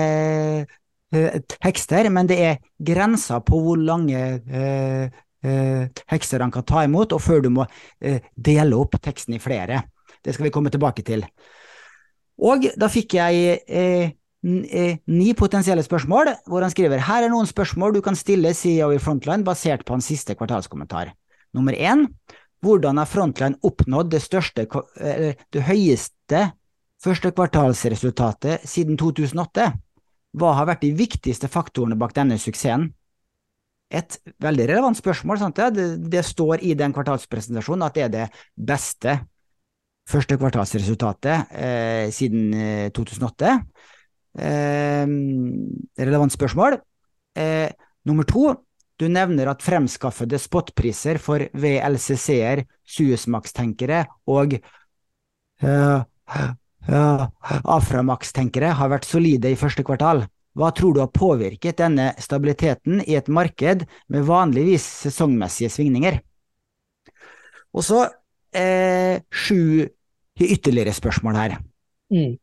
eh, 1.13 1.39
tekster, 1.57 2.09
men 2.13 2.30
det 2.30 2.39
er 2.43 2.57
grenser 2.78 3.41
på 3.47 3.61
hvor 3.63 3.82
lange 3.82 4.23
eh, 4.51 5.09
tekster 6.03 6.43
han 6.43 6.51
kan 6.51 6.65
ta 6.67 6.84
imot, 6.84 7.13
og 7.15 7.23
før 7.23 7.45
du 7.45 7.53
må 7.53 7.65
dele 8.36 8.75
opp 8.75 8.97
teksten 8.99 9.38
i 9.38 9.39
flere. 9.39 9.84
Det 10.23 10.34
skal 10.36 10.49
vi 10.49 10.51
komme 10.51 10.73
tilbake 10.73 11.05
til. 11.07 11.23
Og 12.38 12.67
da 12.78 12.89
fikk 12.91 13.15
jeg 13.17 13.61
eh, 13.65 14.16
ni 14.44 15.34
potensielle 15.34 15.84
spørsmål, 15.84 16.30
hvor 16.46 16.62
han 16.62 16.72
skriver 16.72 17.02
her 17.08 17.26
er 17.26 17.32
noen 17.34 17.48
spørsmål 17.50 17.96
du 17.96 18.02
kan 18.06 18.16
stille 18.16 18.54
CEO 18.54 18.92
i 18.94 19.00
Frontline 19.02 19.46
basert 19.46 19.86
på 19.86 19.96
hans 19.96 20.08
siste 20.08 20.36
kvartalskommentar. 20.38 21.14
Nummer 21.58 21.74
én, 21.74 22.06
hvordan 22.62 23.02
har 23.02 23.10
Frontline 23.10 23.58
oppnådd 23.66 24.12
det, 24.14 24.22
største, 24.22 24.68
det 25.54 25.66
høyeste 25.66 26.44
første 27.04 27.32
kvartalsresultatet 27.34 28.68
siden 28.68 28.98
2008? 29.00 29.72
Hva 30.38 30.54
har 30.60 30.70
vært 30.70 30.86
de 30.86 30.94
viktigste 30.98 31.50
faktorene 31.50 31.98
bak 31.98 32.14
denne 32.14 32.38
suksessen? 32.42 32.92
Et 33.88 34.18
veldig 34.44 34.68
relevant 34.68 34.98
spørsmål. 35.00 35.40
Det, 35.56 35.88
det 36.12 36.24
står 36.28 36.62
i 36.62 36.76
den 36.78 36.94
kvartalspresentasjonen 36.94 37.88
at 37.88 37.96
det 37.96 38.06
er 38.06 38.14
det 38.14 38.26
beste 38.54 39.22
første 40.08 40.38
kvartalsresultatet 40.40 41.54
eh, 41.56 42.08
siden 42.16 42.52
eh, 42.54 42.90
2008. 42.96 43.56
Eh, 44.38 45.06
relevant 45.98 46.34
spørsmål. 46.34 46.80
Eh, 47.38 47.70
nummer 48.06 48.28
to, 48.30 48.54
du 48.98 49.08
nevner 49.10 49.52
at 49.52 49.66
fremskaffede 49.66 50.40
spotpriser 50.42 51.20
for 51.22 51.46
VLCC-er, 51.54 52.66
Suezmax-tenkere 52.88 54.06
og 54.34 54.60
Ja, 56.88 57.28
Aframax-tenkere 57.68 58.70
har 58.78 58.92
vært 58.94 59.08
solide 59.10 59.50
i 59.52 59.58
første 59.60 59.84
kvartal. 59.84 60.22
Hva 60.58 60.72
tror 60.74 60.96
du 60.96 61.02
har 61.04 61.12
påvirket 61.14 61.78
denne 61.82 62.12
stabiliteten 62.22 63.04
i 63.06 63.18
et 63.20 63.28
marked 63.30 63.84
med 64.10 64.26
vanligvis 64.26 64.86
sesongmessige 65.04 65.70
svingninger? 65.74 66.18
Og 67.78 67.86
så 67.86 68.06
eh, 68.58 69.22
sju 69.30 69.86
ytterligere 70.38 70.94
spørsmål 70.96 71.38
her. 71.38 71.58
Mm. 72.14 72.38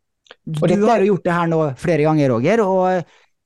Du 0.44 0.60
dette... 0.60 0.84
har 0.84 1.00
jo 1.00 1.14
gjort 1.14 1.24
det 1.24 1.36
her 1.36 1.50
nå 1.50 1.60
flere 1.80 2.04
ganger, 2.04 2.34
Roger. 2.34 2.62
og 2.64 3.04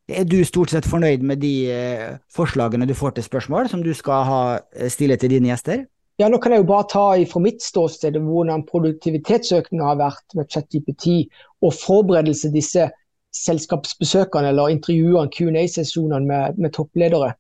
er 0.09 0.25
du 0.25 0.39
stort 0.49 0.73
sett 0.73 0.89
fornøyd 0.89 1.25
med 1.27 1.43
de 1.43 1.53
eh, 1.71 2.17
forslagene 2.33 2.89
du 2.89 2.95
får 2.97 3.19
til 3.19 3.27
spørsmål, 3.27 3.69
som 3.69 3.83
du 3.85 3.93
skal 3.95 4.25
ha 4.25 4.41
eh, 4.57 4.89
stille 4.93 5.19
til 5.21 5.35
dine 5.37 5.53
gjester? 5.53 5.85
Ja, 6.19 6.27
nå 6.33 6.41
kan 6.43 6.51
jeg 6.51 6.65
jo 6.65 6.71
bare 6.71 6.89
ta 6.91 7.05
fra 7.31 7.43
mitt 7.45 7.63
ståsted 7.63 8.17
hvordan 8.19 8.65
produktivitetsøkningen 8.67 9.85
har 9.87 10.01
vært 10.01 10.35
med 10.35 10.49
ChatGPT, 10.51 11.29
og 11.63 11.77
forberedelse 11.77 12.51
disse 12.51 12.89
selskapsbesøkene 13.37 14.51
eller 14.51 14.73
intervjuene, 14.73 15.29
Q&A-sesjonene 15.31 16.27
med, 16.27 16.59
med, 16.59 16.73
toppledere. 16.75 17.35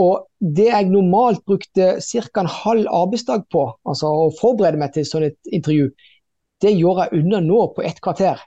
Og 0.00 0.24
Det 0.38 0.70
jeg 0.70 0.88
normalt 0.90 1.44
brukte 1.46 1.98
ca. 2.00 2.40
en 2.40 2.50
halv 2.50 2.88
arbeidsdag 2.88 3.44
på, 3.52 3.66
altså 3.84 4.08
å 4.08 4.32
forberede 4.38 4.80
meg 4.80 4.94
til 4.94 5.06
sånn 5.08 5.28
et 5.28 5.52
intervju, 5.52 5.90
det 6.62 6.72
gjør 6.78 7.04
jeg 7.04 7.20
unna 7.20 7.40
nå 7.44 7.60
på 7.76 7.84
ett 7.84 8.00
kvarter. 8.00 8.40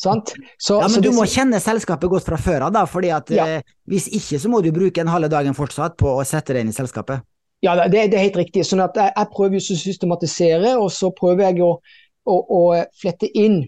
Sant? 0.00 0.32
Så, 0.56 0.78
ja, 0.80 0.88
Men 0.88 1.02
du 1.04 1.10
må 1.12 1.26
kjenne 1.28 1.58
selskapet 1.60 2.08
godt 2.08 2.24
fra 2.24 2.38
før 2.40 2.68
av, 2.70 2.78
fordi 2.88 3.10
at 3.12 3.32
ja. 3.34 3.46
eh, 3.58 3.74
hvis 3.90 4.06
ikke 4.16 4.38
så 4.40 4.48
må 4.48 4.62
du 4.64 4.70
bruke 4.72 5.02
en 5.02 5.10
halve 5.12 5.28
dagen 5.32 5.56
fortsatt 5.56 5.98
på 6.00 6.14
å 6.16 6.24
sette 6.24 6.56
deg 6.56 6.64
inn 6.64 6.72
i 6.72 6.76
selskapet. 6.76 7.20
Ja, 7.60 7.74
det, 7.76 8.06
det 8.08 8.16
er 8.16 8.24
helt 8.24 8.38
riktig. 8.40 8.64
sånn 8.64 8.80
at 8.80 8.96
jeg, 8.96 9.12
jeg 9.12 9.28
prøver 9.34 9.60
å 9.60 9.76
systematisere, 9.82 10.72
og 10.80 10.88
så 10.96 11.10
prøver 11.12 11.50
jeg 11.50 11.66
å, 11.66 11.74
å, 12.24 12.36
å 12.40 12.62
flette 12.96 13.28
inn 13.36 13.58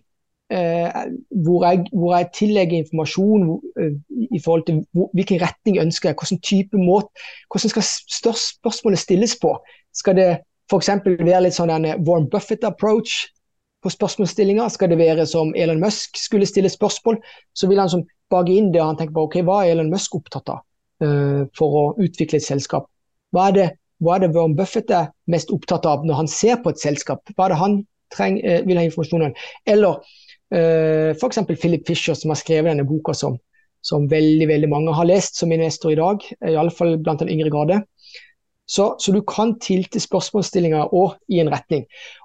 eh, 0.54 1.02
hvor, 1.44 1.66
jeg, 1.66 1.84
hvor, 1.92 2.14
jeg, 2.16 2.30
tillegger 2.38 2.80
informasjon 2.80 3.44
uh, 3.52 3.92
i 4.32 4.40
forhold 4.40 4.64
til 4.70 4.80
hvor, 4.96 5.10
hvilken 5.12 5.42
retning 5.44 5.76
jeg 5.76 5.90
ønsker 5.90 6.16
hvilken 6.16 6.40
type 6.48 6.80
måte, 6.80 7.12
hvordan 7.52 7.74
skal 7.74 7.88
størst 7.90 8.56
spørsmålet 8.56 9.04
stilles 9.04 9.36
på. 9.44 9.52
Skal 9.92 10.16
det 10.16 10.30
f.eks. 10.72 10.94
være 11.04 11.44
litt 11.44 11.60
sånn 11.60 11.76
en 11.76 11.90
Warren 12.06 12.30
Buffett-approach 12.32 13.26
på 13.82 13.90
spørsmålsstillinga? 13.92 14.68
Skal 14.70 14.92
det 14.92 14.98
være 15.00 15.26
som 15.28 15.52
Elon 15.58 15.82
Musk 15.82 16.18
skulle 16.20 16.48
stille 16.48 16.70
spørsmål? 16.72 17.18
Så 17.54 17.68
vil 17.70 17.80
han 17.82 17.90
som 17.90 18.04
bake 18.32 18.54
inn 18.54 18.72
det 18.72 18.82
han 18.82 18.98
tenker 18.98 19.16
på, 19.16 19.26
ok, 19.28 19.38
hva 19.46 19.62
er 19.62 19.74
Elon 19.74 19.92
Musk 19.92 20.16
opptatt 20.18 20.50
av 20.54 20.62
uh, 21.04 21.44
for 21.58 21.78
å 21.78 21.84
utvikle 22.02 22.40
et 22.40 22.46
selskap? 22.46 22.88
Hva 23.34 23.48
er 23.50 23.56
det 23.58 23.68
hva 24.02 24.16
er 24.16 24.24
det 24.24 24.32
Warren 24.34 24.56
Buffett 24.58 24.88
er 24.90 25.12
mest 25.30 25.52
opptatt 25.54 25.84
av 25.86 26.02
når 26.02 26.24
han 26.24 26.28
ser 26.30 26.56
på 26.62 26.72
et 26.72 26.80
selskap? 26.82 27.22
Hva 27.36 27.46
er 27.46 27.52
det 27.52 27.58
han 27.60 27.76
treng, 28.14 28.40
uh, 28.42 28.60
vil 28.66 28.80
ha 28.80 28.86
informasjon 28.88 29.28
om? 29.28 29.36
Eller 29.70 30.00
uh, 30.02 31.10
f.eks. 31.14 31.42
Philip 31.54 31.86
Fisher, 31.86 32.18
som 32.18 32.34
har 32.34 32.40
skrevet 32.40 32.72
denne 32.72 32.86
boka 32.88 33.14
som, 33.14 33.38
som, 33.86 34.08
veldig 34.10 34.48
veldig 34.50 34.70
mange 34.72 34.96
har 34.98 35.06
lest 35.06 35.38
som 35.38 35.54
investor 35.54 35.94
i 35.94 36.00
dag, 36.00 36.26
iallfall 36.50 36.96
blant 36.98 37.22
den 37.22 37.30
yngre 37.30 37.52
grade. 37.54 37.82
Så, 38.72 38.86
så, 39.02 39.12
du 39.12 39.20
kan 39.28 39.56
tilte 39.60 40.00
spørsmålsstillinga 40.00 40.86
òg 40.96 41.18
i 41.28 41.42
en 41.42 41.50
retning. 41.52 41.82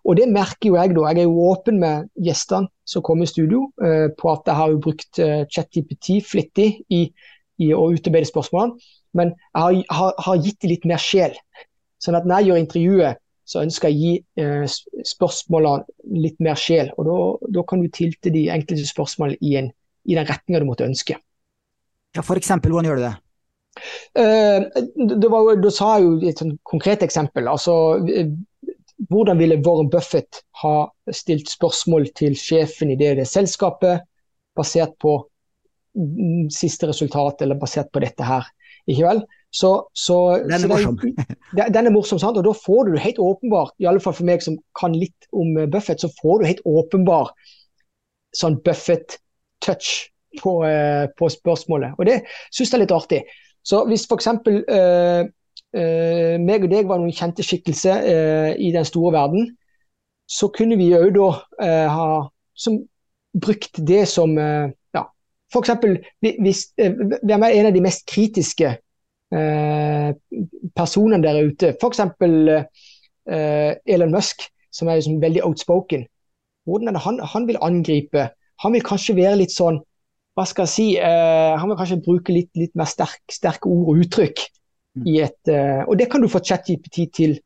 Og 0.08 0.16
det 0.20 0.30
merker 0.32 0.70
jo 0.70 0.78
jeg 0.80 0.94
da. 0.96 1.10
Jeg 1.12 1.26
er 1.26 1.28
jo 1.28 1.48
åpen 1.50 1.82
med 1.82 2.08
gjestene 2.24 2.72
som 2.88 3.04
kommer 3.04 3.28
i 3.28 3.32
studio 3.32 3.66
uh, 3.84 4.08
på 4.16 4.32
at 4.32 4.48
jeg 4.48 4.56
har 4.56 4.72
jo 4.72 4.80
brukt 4.86 5.20
uh, 5.20 5.44
ChatGPT 5.52 6.22
flittig 6.24 6.70
i, 6.88 7.02
i 7.60 7.74
å 7.76 7.90
utarbeide 7.92 8.30
spørsmålene. 8.32 8.80
Men 9.18 9.34
jeg 9.36 9.60
har, 9.60 9.82
har, 10.00 10.16
har 10.24 10.40
gitt 10.46 10.62
dem 10.64 10.72
litt 10.72 10.88
mer 10.88 11.04
sjel. 11.04 11.36
Sånn 12.00 12.16
at 12.16 12.28
når 12.28 12.40
jeg 12.40 12.50
gjør 12.52 12.64
intervjuet, 12.64 13.24
så 13.48 13.64
ønsker 13.64 13.92
jeg 13.92 13.96
å 13.96 14.02
gi 14.02 14.44
eh, 14.44 15.04
spørsmålene 15.08 16.20
litt 16.20 16.42
mer 16.44 16.60
sjel. 16.60 16.92
Og 17.00 17.40
da 17.56 17.64
kan 17.68 17.84
du 17.84 17.88
tilte 17.94 18.32
de 18.34 18.48
enkelte 18.54 18.88
spørsmålene 18.90 19.40
i, 19.40 19.56
en, 19.62 19.72
i 20.04 20.18
den 20.18 20.28
retninga 20.28 20.62
du 20.62 20.68
måtte 20.68 20.88
ønske. 20.88 21.16
Ja, 22.16 22.24
for 22.26 22.40
eksempel, 22.40 22.74
hvordan 22.74 22.92
gjør 22.92 23.00
du 23.00 23.06
det? 23.08 23.16
Eh, 24.18 24.66
det 25.22 25.32
var, 25.32 25.54
du 25.62 25.70
sa 25.74 25.98
jo 26.04 26.18
et 26.28 26.44
konkret 26.68 27.06
eksempel. 27.06 27.48
altså 27.48 27.98
Hvordan 29.10 29.40
ville 29.40 29.62
Warren 29.62 29.90
Buffett 29.94 30.42
ha 30.64 30.88
stilt 31.14 31.50
spørsmål 31.52 32.10
til 32.18 32.38
sjefen 32.38 32.92
i 32.92 33.00
det, 33.00 33.16
det 33.20 33.28
selskapet, 33.30 34.06
basert 34.58 34.96
på 35.02 35.20
siste 36.54 36.90
resultat, 36.90 37.42
eller 37.42 37.60
basert 37.62 37.92
på 37.94 38.02
dette 38.02 38.26
her? 38.26 38.48
Ikke 38.88 39.06
vel? 39.06 39.22
Så, 39.52 39.70
så, 39.94 40.18
den 40.44 40.64
er 40.64 40.68
morsom. 40.68 40.98
Den, 41.58 41.72
den 41.74 41.88
er 41.88 41.94
morsom, 41.96 42.20
sant? 42.20 42.38
og 42.38 42.44
da 42.44 42.52
får 42.52 42.90
du 42.90 42.98
helt 43.00 43.20
åpenbart, 43.24 43.72
i 43.80 43.88
alle 43.88 44.02
fall 44.04 44.16
for 44.18 44.28
meg 44.28 44.44
som 44.44 44.58
kan 44.78 44.96
litt 44.96 45.30
om 45.32 45.56
eh, 45.56 45.70
Buffett, 45.72 46.04
så 46.04 46.10
får 46.20 46.42
du 46.42 46.50
helt 46.50 46.66
åpenbar 46.68 47.32
sånn 48.36 48.60
Buffett-touch 48.66 49.92
på, 50.42 50.54
eh, 50.68 51.08
på, 51.18 51.30
spørsmålet. 51.32 51.96
Og 51.98 52.10
det 52.10 52.20
syns 52.52 52.70
jeg 52.70 52.76
er 52.78 52.84
litt 52.84 52.96
artig. 52.96 53.22
Så 53.68 53.84
hvis 53.90 54.08
f.eks. 54.08 54.30
Eh, 54.32 55.28
eh, 55.76 56.36
meg 56.40 56.66
og 56.66 56.72
deg 56.72 56.88
var 56.90 57.02
noen 57.02 57.16
kjente 57.16 57.44
skikkelser 57.46 58.08
eh, 58.08 58.52
i 58.64 58.72
den 58.76 58.88
store 58.88 59.14
verden, 59.18 59.52
så 60.28 60.50
kunne 60.56 60.80
vi 60.80 60.94
òg 60.96 61.14
da 61.16 61.30
eh, 61.64 61.88
ha 61.92 62.10
som, 62.58 62.80
brukt 63.36 63.80
det 63.88 64.06
som 64.12 64.34
eh, 64.40 64.72
ja, 64.96 65.06
F.eks. 65.52 65.76
hvem 66.22 67.48
er 67.48 67.60
en 67.60 67.70
av 67.70 67.76
de 67.76 67.84
mest 67.84 68.08
kritiske 68.10 68.78
Eh, 69.32 70.14
personene 70.76 71.24
der 71.24 71.44
ute. 71.44 71.76
F.eks. 71.82 72.00
Eh, 73.28 73.74
Elon 73.86 74.12
Musk, 74.12 74.42
som 74.72 74.88
er 74.88 74.96
liksom 74.96 75.22
veldig 75.22 75.44
outspoken. 75.44 76.06
Hvordan 76.66 76.88
er 76.88 76.92
det 76.92 77.02
han, 77.02 77.20
han, 77.20 77.48
vil 77.48 77.58
angripe? 77.62 78.30
Han 78.64 78.74
vil 78.74 78.84
kanskje 78.88 79.16
være 79.16 79.42
litt 79.42 79.52
sånn 79.52 79.82
hva 80.38 80.46
skal 80.46 80.68
jeg 80.68 80.74
si, 80.74 80.88
eh, 81.02 81.58
Han 81.58 81.72
vil 81.72 81.80
kanskje 81.80 82.04
bruke 82.06 82.34
litt, 82.36 82.52
litt 82.56 82.76
mer 82.78 82.86
sterk, 82.86 83.24
sterke 83.34 83.66
ord 83.66 83.90
og 83.90 84.06
uttrykk. 84.06 84.46
Mm. 84.98 85.08
i 85.08 85.22
et, 85.22 85.48
eh, 85.48 85.84
Og 85.88 85.98
det 85.98 86.10
kan 86.10 86.22
du 86.22 86.28
få 86.28 86.42
ChatGPT 86.42 87.08
til, 87.14 87.38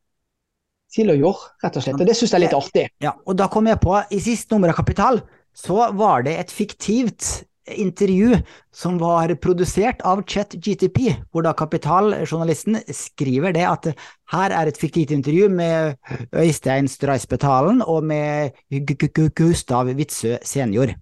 til 0.91 1.11
å 1.11 1.17
gjøre, 1.17 1.51
rett 1.63 1.77
og 1.77 1.83
slett. 1.83 1.99
Og 1.99 2.07
det 2.07 2.15
syns 2.15 2.31
jeg 2.31 2.39
er 2.39 2.45
litt 2.45 2.57
artig. 2.57 2.87
Ja, 3.03 3.15
og 3.25 3.37
da 3.37 3.47
kom 3.51 3.67
jeg 3.67 3.79
på, 3.83 3.95
i 4.11 4.19
sist 4.23 4.51
nummer 4.51 4.71
av 4.71 4.79
Kapital, 4.79 5.21
så 5.55 5.91
var 5.95 6.23
det 6.23 6.37
et 6.39 6.51
fiktivt 6.51 7.43
intervju 7.71 8.39
som 8.73 8.97
var 8.99 9.31
produsert 9.43 10.01
av 10.07 10.23
ChatGTP, 10.27 11.13
hvor 11.31 11.45
da 11.45 11.53
Kapitaljournalisten 11.53 12.79
skriver 12.87 13.53
det 13.55 13.67
at 13.67 13.91
her 14.33 14.55
er 14.55 14.71
et 14.71 14.79
fiktivt 14.79 15.11
intervju 15.11 15.49
med 15.51 15.95
Øystein 16.33 16.89
Streisbetalen 16.89 17.83
og 17.83 18.03
med 18.03 18.57
Gustav 18.71 19.91
Witzøe 19.91 20.39
senior. 20.43 20.95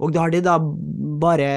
Og 0.00 0.12
da 0.14 0.24
har 0.24 0.32
de 0.32 0.40
da 0.44 0.56
bare 1.20 1.48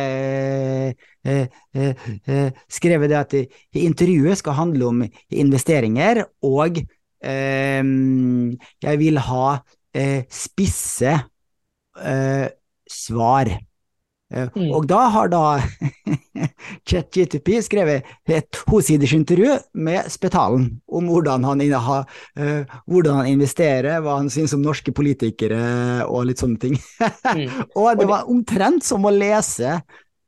eh, 1.23 1.45
eh, 1.73 2.07
eh, 2.27 2.63
skrevet 2.67 3.11
det 3.11 3.19
at 3.19 3.35
intervjuet 3.79 4.41
skal 4.41 4.57
handle 4.59 4.89
om 4.89 5.03
investeringer, 5.31 6.25
og 6.43 6.81
eh, 7.23 7.83
jeg 8.87 9.01
vil 9.01 9.21
ha 9.29 9.45
eh, 9.95 10.25
spisse 10.27 11.15
eh, 11.99 12.47
svar. 12.89 13.53
Eh, 14.33 14.49
mm. 14.55 14.69
Og 14.73 14.87
da 14.89 15.01
har 15.13 15.29
da 15.31 15.43
ChatGTP 16.89 17.55
skrevet 17.65 18.07
et 18.29 18.49
tosiders 18.53 19.13
intervju 19.15 19.57
med 19.85 20.09
Spetalen 20.11 20.69
om 20.87 21.09
hvordan 21.11 21.45
han, 21.47 21.61
inneha, 21.63 21.99
uh, 22.39 22.77
hvordan 22.89 23.21
han, 23.21 23.31
investerer, 23.35 24.01
hva 24.03 24.17
han 24.21 24.31
syns 24.33 24.55
om 24.57 24.63
norske 24.65 24.93
politikere 24.95 25.59
og 26.07 26.27
litt 26.29 26.41
sånne 26.41 26.61
ting. 26.61 26.79
mm. 27.37 27.75
og 27.79 27.99
det 27.99 28.09
var 28.09 28.31
omtrent 28.31 28.85
som 28.87 29.05
å 29.05 29.13
lese 29.13 29.77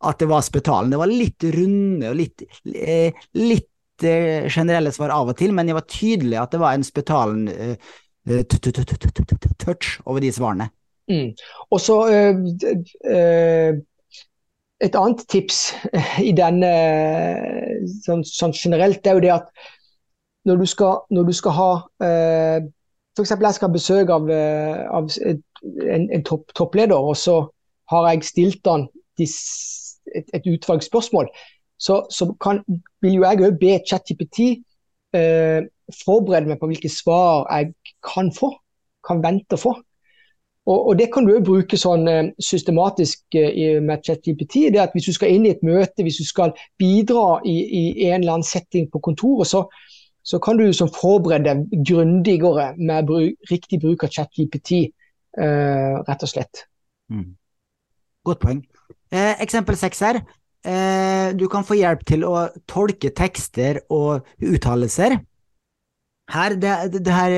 at 0.06 0.22
det 0.22 0.30
var 0.30 0.46
Spetalen. 0.46 0.94
Det 0.94 1.02
var 1.02 1.10
litt 1.10 1.48
runde 1.56 2.12
og 2.12 2.20
litt, 2.20 2.46
eh, 2.76 3.26
litt 3.42 4.06
eh, 4.06 4.46
generelle 4.52 4.94
svar 4.94 5.14
av 5.16 5.34
og 5.34 5.40
til, 5.40 5.56
men 5.56 5.70
det 5.70 5.78
var 5.78 5.88
tydelig 5.90 6.38
at 6.42 6.54
det 6.54 6.62
var 6.62 6.78
en 6.78 6.86
Spetalen 6.86 7.48
touch 9.62 9.96
over 10.06 10.22
de 10.22 10.32
svarene. 10.34 10.70
Mm. 11.10 11.34
Og 11.70 11.82
så 11.82 11.98
øh, 12.10 13.78
et 14.84 14.96
annet 15.00 15.24
tips 15.32 15.74
eh, 15.94 16.20
i 16.30 16.34
denne 16.36 16.72
sånn, 18.04 18.24
sånn, 18.28 18.56
generelt, 18.56 19.06
er 19.08 19.18
jo 19.18 19.24
det 19.24 19.34
at 19.38 19.52
når 20.46 20.62
du 20.62 20.66
skal, 20.70 21.06
når 21.16 21.30
du 21.30 21.34
skal 21.36 21.56
ha 21.58 21.70
eh, 22.06 22.66
F.eks. 23.16 23.32
jeg 23.32 23.56
skal 23.56 23.70
ha 23.70 23.74
besøk 23.74 24.12
av, 24.12 24.28
eh, 24.30 24.82
av 24.92 25.08
en, 25.24 26.10
en 26.12 26.26
topp, 26.28 26.52
toppleder, 26.58 26.98
og 27.00 27.16
så 27.18 27.40
har 27.92 28.10
jeg 28.10 28.28
stilt 28.28 28.68
han 28.68 28.90
et, 29.22 30.28
et 30.36 30.50
utvalg 30.52 30.84
spørsmål. 30.84 31.30
Så, 31.80 32.02
så 32.12 32.28
kan, 32.44 32.60
vil 33.04 33.18
jo 33.18 33.24
jeg 33.24 33.48
òg 33.48 33.58
be 33.62 33.78
ChatGPT 33.88 34.42
eh, 35.16 35.64
forberede 36.04 36.52
meg 36.52 36.60
på 36.60 36.70
hvilke 36.72 36.92
svar 36.92 37.48
jeg 37.52 37.72
kan 38.04 38.32
få, 38.36 38.52
kan 39.08 39.24
vente 39.24 39.56
å 39.56 39.64
få. 39.64 39.76
Og, 40.66 40.88
og, 40.88 40.98
Det 40.98 41.12
kan 41.14 41.28
du 41.28 41.36
bruke 41.46 41.78
sånn 41.78 42.08
eh, 42.10 42.32
systematisk 42.42 43.38
eh, 43.38 43.82
med 43.82 44.02
ChatGPT. 44.06 44.72
det 44.74 44.82
at 44.82 44.96
Hvis 44.96 45.06
du 45.12 45.14
skal 45.14 45.36
inn 45.36 45.46
i 45.46 45.54
et 45.54 45.64
møte, 45.64 46.04
hvis 46.04 46.18
du 46.18 46.26
skal 46.26 46.56
bidra 46.82 47.42
i, 47.46 47.58
i 47.66 48.10
en 48.10 48.24
eller 48.24 48.40
annen 48.40 48.48
setting 48.48 48.90
på 48.92 49.00
kontoret, 49.00 49.48
så, 49.48 49.66
så 50.26 50.40
kan 50.40 50.58
du 50.58 50.72
som 50.74 50.90
forberede 50.90 51.54
deg 51.54 51.86
grundigere 51.86 52.74
med 52.78 53.06
bruk, 53.06 53.52
riktig 53.52 53.82
bruk 53.84 54.08
av 54.08 54.14
ChatGPT 54.16 54.88
uh, 55.38 56.02
rett 56.08 56.26
og 56.26 56.32
slett. 56.32 56.66
Mm. 57.14 57.36
Godt 58.26 58.42
poeng. 58.42 58.64
Eh, 59.14 59.36
eksempel 59.44 59.78
seks 59.78 60.02
her. 60.02 60.22
Eh, 60.66 61.30
du 61.38 61.46
kan 61.52 61.66
få 61.66 61.78
hjelp 61.78 62.02
til 62.10 62.26
å 62.26 62.48
tolke 62.70 63.12
tekster 63.14 63.84
og 63.94 64.26
uttalelser. 64.42 65.20
Her, 66.34 66.56
det, 66.58 67.04
det 67.06 67.14
her 67.14 67.36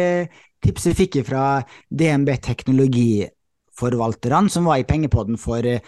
eh, 0.58 0.62
tipset 0.68 0.97
fikk 0.97 1.26
fra 1.28 1.64
DNB 1.89 2.30
Teknologiforvalterne, 2.41 4.49
som 4.49 4.66
var 4.66 4.78
i 4.82 4.86
Pengepodden 4.88 5.38
for 5.38 5.66
eh, 5.66 5.80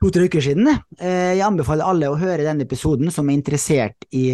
to-tre 0.00 0.24
uker 0.28 0.40
siden. 0.44 0.68
Eh, 0.98 1.36
jeg 1.36 1.46
anbefaler 1.46 1.84
alle 1.84 2.08
å 2.10 2.18
høre 2.20 2.44
denne 2.46 2.64
episoden 2.64 3.10
som 3.12 3.28
er 3.28 3.34
interessert 3.36 4.04
i 4.16 4.30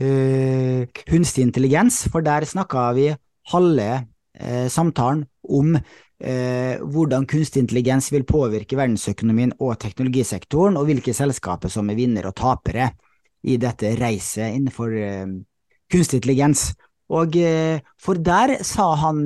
uh, 0.00 0.86
kunstig 1.06 1.42
intelligens, 1.44 2.08
for 2.10 2.20
der 2.24 2.44
snakka 2.48 2.92
vi 2.96 3.10
halve 3.52 3.90
uh, 4.40 4.68
samtalen 4.72 5.26
om 5.44 5.76
uh, 5.76 6.74
hvordan 6.80 7.26
kunstig 7.28 7.60
intelligens 7.64 8.08
vil 8.12 8.24
påvirke 8.24 8.76
verdensøkonomien 8.80 9.52
og 9.60 9.76
teknologisektoren, 9.82 10.76
og 10.80 10.86
hvilke 10.88 11.12
selskaper 11.16 11.68
som 11.72 11.90
er 11.92 12.00
vinnere 12.00 12.28
og 12.32 12.38
tapere 12.40 12.86
i 13.44 13.56
dette 13.60 13.94
reiset 13.96 14.56
innenfor 14.56 14.88
kunstig 15.90 16.20
intelligens. 16.20 16.70
Og 17.10 17.34
for 17.98 18.20
der 18.22 18.52
sa 18.62 18.92
han 19.00 19.24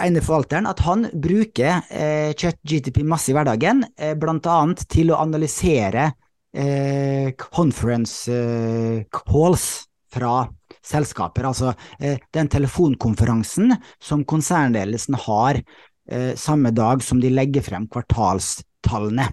ene 0.00 0.22
forvalteren 0.24 0.68
at 0.68 0.80
han 0.86 1.06
bruker 1.12 1.82
eh, 1.92 2.32
ChatGTP 2.38 3.02
masse 3.06 3.32
i 3.32 3.36
hverdagen, 3.36 3.84
eh, 3.96 4.16
annet 4.16 4.84
til 4.90 5.12
å 5.12 5.20
analysere 5.20 6.12
eh, 6.52 7.32
conference 7.36 8.32
eh, 8.32 9.04
calls 9.12 9.86
fra 10.12 10.48
selskaper. 10.82 11.48
Altså 11.48 11.74
eh, 12.00 12.18
den 12.32 12.48
telefonkonferansen 12.48 13.76
som 14.00 14.24
konsernledelsen 14.24 15.18
har 15.26 15.60
eh, 15.60 16.32
samme 16.36 16.72
dag 16.72 17.04
som 17.04 17.20
de 17.20 17.32
legger 17.32 17.64
frem 17.64 17.88
kvartalstallene. 17.92 19.28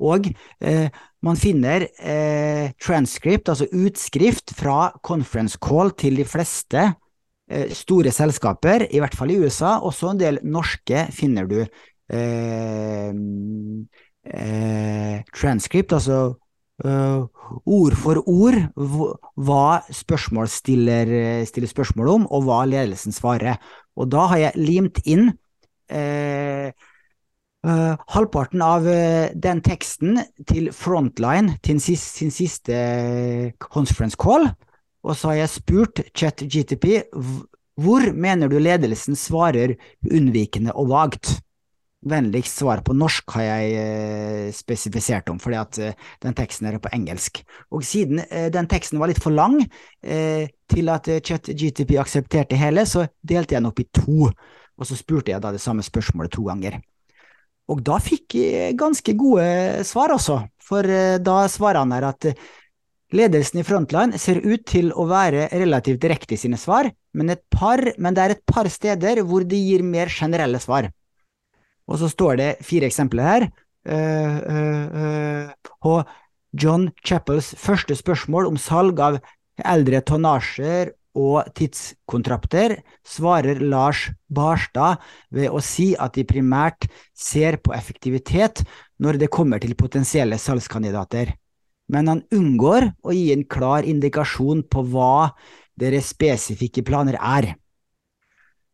Og 0.00 0.30
eh, 0.64 0.88
man 1.26 1.36
finner 1.36 1.84
eh, 2.00 2.72
transcript, 2.80 3.50
altså 3.52 3.68
utskrift 3.76 4.54
fra 4.56 4.90
conference 5.04 5.58
call 5.60 5.92
til 6.00 6.16
de 6.20 6.24
fleste 6.28 6.86
eh, 7.50 7.72
store 7.76 8.12
selskaper, 8.14 8.86
i 8.88 9.02
hvert 9.02 9.16
fall 9.16 9.32
i 9.34 9.38
USA. 9.40 9.78
Også 9.84 10.14
en 10.14 10.20
del 10.22 10.40
norske 10.42 11.06
finner 11.12 11.48
du 11.50 11.58
eh, 11.60 13.10
eh, 14.32 15.18
transcript, 15.36 15.92
altså 15.92 16.22
uh, 16.84 17.28
ord 17.66 17.96
for 18.00 18.22
ord, 18.24 18.56
hva 19.36 19.64
spørsmål 19.92 20.48
stiller, 20.48 21.12
stiller, 21.48 21.68
spørsmål 21.68 22.14
om, 22.14 22.26
og 22.32 22.48
hva 22.48 22.62
ledelsen 22.68 23.12
svarer. 23.12 23.60
Og 24.00 24.08
da 24.12 24.28
har 24.32 24.46
jeg 24.46 24.64
limt 24.70 25.02
inn 25.04 25.28
eh, 25.92 26.72
Uh, 27.60 27.92
halvparten 28.08 28.62
av 28.64 28.86
uh, 28.88 29.28
den 29.36 29.58
teksten 29.60 30.16
til 30.48 30.70
Frontline 30.72 31.58
til 31.60 31.80
sin, 31.84 31.98
sin 32.00 32.32
siste 32.32 32.76
conference 33.60 34.16
call, 34.16 34.48
og 35.04 35.16
så 35.16 35.32
har 35.32 35.42
jeg 35.42 35.52
spurt 35.58 36.00
ChatGTP 36.16 36.86
hvor 37.80 38.10
mener 38.12 38.50
du 38.50 38.58
ledelsen 38.60 39.16
svarer 39.16 39.76
unnvikende 40.04 40.74
og 40.76 40.90
vagt? 40.90 41.38
Vennligst 42.00 42.56
svar 42.62 42.80
på 42.84 42.94
norsk 42.96 43.34
har 43.36 43.44
jeg 43.44 43.72
eh, 43.76 44.52
spesifisert 44.56 45.28
om, 45.28 45.36
fordi 45.40 45.56
at 45.60 45.78
eh, 45.84 46.06
den 46.24 46.36
teksten 46.36 46.68
er 46.70 46.78
på 46.80 46.92
engelsk. 46.96 47.42
Og 47.76 47.84
siden 47.84 48.22
eh, 48.30 48.48
den 48.52 48.68
teksten 48.72 49.00
var 49.00 49.12
litt 49.12 49.20
for 49.20 49.36
lang 49.36 49.58
til 50.00 50.88
at 50.92 51.08
ChatGTP 51.26 51.96
aksepterte 52.00 52.56
hele, 52.56 52.86
så 52.88 53.04
delte 53.20 53.56
jeg 53.56 53.60
den 53.60 53.68
opp 53.68 53.82
i 53.82 53.88
to, 53.92 54.30
og 54.30 54.88
så 54.88 54.96
spurte 54.96 55.34
jeg 55.34 55.42
da 55.44 55.52
det 55.52 55.60
samme 55.60 55.84
spørsmålet 55.84 56.32
to 56.32 56.46
ganger. 56.48 56.78
Og 57.70 57.82
da 57.86 58.00
fikk 58.02 58.34
jeg 58.40 58.78
ganske 58.78 59.14
gode 59.18 59.84
svar 59.86 60.14
også, 60.14 60.40
for 60.58 60.86
da 61.22 61.36
svarer 61.50 61.84
han 61.84 61.94
her 61.94 62.08
at 62.08 62.26
ledelsen 63.14 63.60
i 63.60 63.66
Frontline 63.66 64.18
ser 64.18 64.40
ut 64.42 64.64
til 64.66 64.90
å 64.90 65.06
være 65.10 65.48
relativt 65.54 66.02
direkte 66.02 66.34
i 66.34 66.40
sine 66.40 66.58
svar, 66.58 66.90
men, 67.14 67.32
par, 67.50 67.82
men 67.98 68.14
det 68.14 68.22
er 68.24 68.34
et 68.36 68.44
par 68.46 68.68
steder 68.70 69.22
hvor 69.26 69.46
de 69.46 69.58
gir 69.58 69.84
mer 69.86 70.10
generelle 70.10 70.60
svar. 70.62 70.90
Og 71.90 71.98
så 71.98 72.10
står 72.10 72.38
det 72.38 72.50
fire 72.66 72.86
eksempler 72.90 73.26
her. 73.26 73.50
Uh, 73.80 74.36
uh, 74.44 74.86
uh, 74.92 75.70
på 75.80 75.94
John 76.52 76.90
Chappells 77.06 77.54
første 77.56 77.96
spørsmål 77.96 78.50
om 78.50 78.58
salg 78.60 79.00
av 79.00 79.16
eldre 79.64 80.02
tonnasjer 80.04 80.92
og 81.18 81.48
tidskontrakter, 81.58 82.76
svarer 83.06 83.58
Lars 83.62 84.06
Barstad 84.30 85.00
ved 85.34 85.50
å 85.50 85.62
si 85.64 85.92
at 85.98 86.14
de 86.14 86.26
primært 86.28 86.86
ser 87.16 87.58
på 87.58 87.74
effektivitet 87.74 88.62
når 89.02 89.18
det 89.18 89.32
kommer 89.32 89.62
til 89.62 89.74
potensielle 89.78 90.38
salgskandidater, 90.38 91.34
men 91.90 92.10
han 92.10 92.22
unngår 92.30 92.92
å 93.02 93.14
gi 93.14 93.32
en 93.34 93.42
klar 93.50 93.86
indikasjon 93.88 94.62
på 94.70 94.84
hva 94.92 95.32
deres 95.80 96.12
spesifikke 96.14 96.84
planer 96.86 97.18
er. 97.18 97.54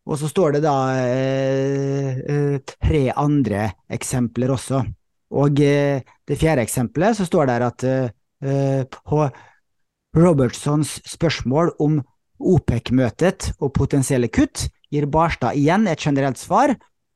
Og 0.07 0.19
så 0.21 0.29
står 0.31 0.55
det 0.55 0.61
da 0.63 0.75
eh, 1.01 2.19
eh, 2.21 2.59
tre 2.63 3.03
andre 3.11 3.65
eksempler 3.91 4.53
også. 4.53 4.83
Og 5.35 5.59
eh, 5.59 6.05
det 6.27 6.39
fjerde 6.39 6.63
eksempelet 6.63 7.17
så 7.17 7.25
står 7.27 7.49
det 7.49 7.57
at 7.65 7.87
eh, 7.87 8.85
på 8.87 9.25
Robertsons 10.17 10.99
spørsmål 11.09 11.73
om 11.83 11.99
OPEC-møtet 12.39 13.51
og 13.59 13.73
potensielle 13.75 14.29
kutt, 14.29 14.67
gir 14.91 15.07
Barstad 15.11 15.57
igjen 15.57 15.87
et 15.87 16.01
generelt 16.01 16.39
svar, 16.39 16.75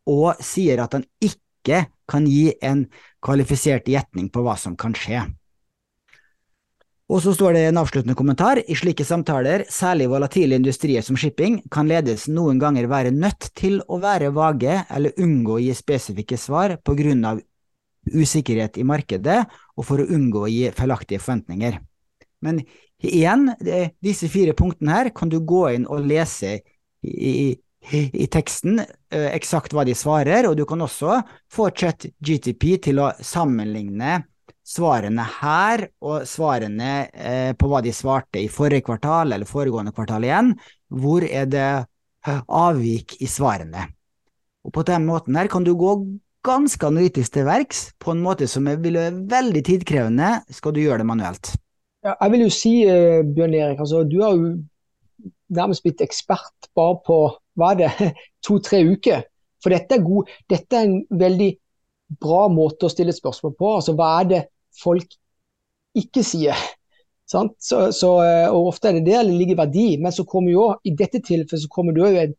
og 0.10 0.40
sier 0.44 0.82
at 0.84 0.98
han 0.98 1.06
ikke 1.22 1.86
kan 2.10 2.26
gi 2.28 2.52
en 2.66 2.88
kvalifisert 3.24 3.88
gjetning 3.88 4.32
på 4.34 4.44
hva 4.44 4.58
som 4.60 4.76
kan 4.76 4.96
skje. 4.98 5.24
Og 7.12 7.20
så 7.20 7.34
står 7.36 7.58
det 7.58 7.62
en 7.68 7.80
avsluttende 7.82 8.16
kommentar. 8.16 8.62
I 8.72 8.76
slike 8.80 9.04
samtaler, 9.04 9.66
særlig 9.68 10.08
volatile 10.14 10.56
industrier 10.56 11.04
som 11.04 11.18
shipping, 11.20 11.60
kan 11.72 11.90
ledelsen 11.90 12.38
noen 12.38 12.60
ganger 12.60 12.88
være 12.88 13.12
nødt 13.12 13.50
til 13.58 13.82
å 13.92 14.00
være 14.00 14.32
vage 14.32 14.78
eller 14.88 15.18
unngå 15.20 15.58
å 15.58 15.64
gi 15.64 15.76
spesifikke 15.76 16.40
svar 16.40 16.78
på 16.80 16.96
grunn 16.96 17.26
av 17.28 17.42
usikkerhet 18.08 18.80
i 18.80 18.88
markedet 18.88 19.42
og 19.76 19.86
for 19.86 20.02
å 20.02 20.08
unngå 20.08 20.46
å 20.46 20.52
gi 20.52 20.70
feilaktige 20.78 21.20
forventninger. 21.20 21.82
Men 22.48 22.64
igjen, 23.02 23.50
disse 24.04 24.30
fire 24.32 24.54
punktene 24.58 24.96
her 24.96 25.12
kan 25.16 25.30
du 25.30 25.40
gå 25.46 25.68
inn 25.76 25.88
og 25.90 26.06
lese 26.08 26.60
i, 27.02 27.34
i, 27.42 28.02
i 28.14 28.28
teksten 28.32 28.80
eh, 28.82 29.30
eksakt 29.34 29.74
hva 29.74 29.86
de 29.88 29.96
svarer, 29.98 30.48
og 30.50 30.58
du 30.60 30.66
kan 30.70 30.82
også 30.86 31.22
få 31.52 31.72
chat 31.76 32.06
GTP 32.22 32.76
til 32.90 33.02
å 33.02 33.12
sammenligne 33.26 34.22
svarene 34.68 35.24
her 35.42 35.88
og 36.06 36.28
svarene 36.30 36.92
eh, 37.10 37.54
på 37.58 37.70
hva 37.72 37.82
de 37.84 37.94
svarte 37.96 38.42
i 38.42 38.52
forrige 38.52 38.86
kvartal 38.88 39.34
eller 39.34 39.50
foregående 39.50 39.94
kvartal 39.96 40.28
igjen, 40.28 40.54
hvor 40.94 41.26
er 41.26 41.50
det 41.50 41.70
eh, 41.72 42.44
avvik 42.46 43.18
i 43.22 43.30
svarene. 43.30 43.88
Og 44.62 44.74
På 44.76 44.86
den 44.86 45.08
måten 45.08 45.36
her 45.36 45.50
kan 45.50 45.66
du 45.66 45.74
gå 45.76 45.96
ganske 46.46 46.86
analytisk 46.88 47.34
til 47.34 47.46
verks 47.46 47.90
på 48.02 48.14
en 48.14 48.22
måte 48.22 48.48
som 48.50 48.70
vil 48.70 48.98
være 48.98 49.26
veldig 49.30 49.66
tidkrevende 49.66 50.32
skal 50.54 50.74
du 50.74 50.82
gjøre 50.84 51.02
det 51.02 51.10
manuelt. 51.10 51.54
Ja, 52.02 52.16
jeg 52.22 52.32
vil 52.34 52.46
jo 52.48 52.54
si, 52.54 52.74
uh, 52.90 53.22
Bjørn 53.36 53.54
Erik, 53.54 53.80
altså, 53.80 54.04
du 54.10 54.22
har 54.24 54.34
jo 54.34 54.54
nærmest 55.54 55.84
blitt 55.86 56.02
ekspert 56.02 56.70
bare 56.76 56.98
på 57.06 57.18
hva 57.60 57.74
er 57.74 57.82
det, 57.82 58.12
to-tre 58.46 58.82
uker. 58.90 59.26
For 59.62 59.74
dette 59.74 60.00
er, 60.00 60.06
god, 60.06 60.30
dette 60.50 60.78
er 60.78 60.88
en 60.88 61.20
veldig 61.20 61.52
bra 62.22 62.48
måte 62.52 62.88
å 62.88 62.92
stille 62.92 63.14
spørsmål 63.14 63.54
på. 63.60 63.74
Altså, 63.78 63.94
hva 63.98 64.10
er 64.20 64.30
det 64.32 64.42
folk 64.82 65.18
ikke 65.98 66.26
sier? 66.26 66.58
Så, 67.32 67.46
så, 67.96 68.08
eh, 68.28 68.50
og 68.52 68.74
Ofte 68.74 68.90
er 68.90 68.98
det 68.98 69.06
der 69.06 69.22
det 69.24 69.38
ligger 69.40 69.56
verdi, 69.56 69.94
men 70.04 70.12
så 70.12 70.26
kommer 70.28 70.52
jo 70.52 70.66
i 70.84 70.92
dette 71.00 71.22
tilfellet 71.24 71.62
så 71.64 71.70
kommer 71.72 71.96
det 71.96 72.02
jo 72.02 72.24
en, 72.26 72.34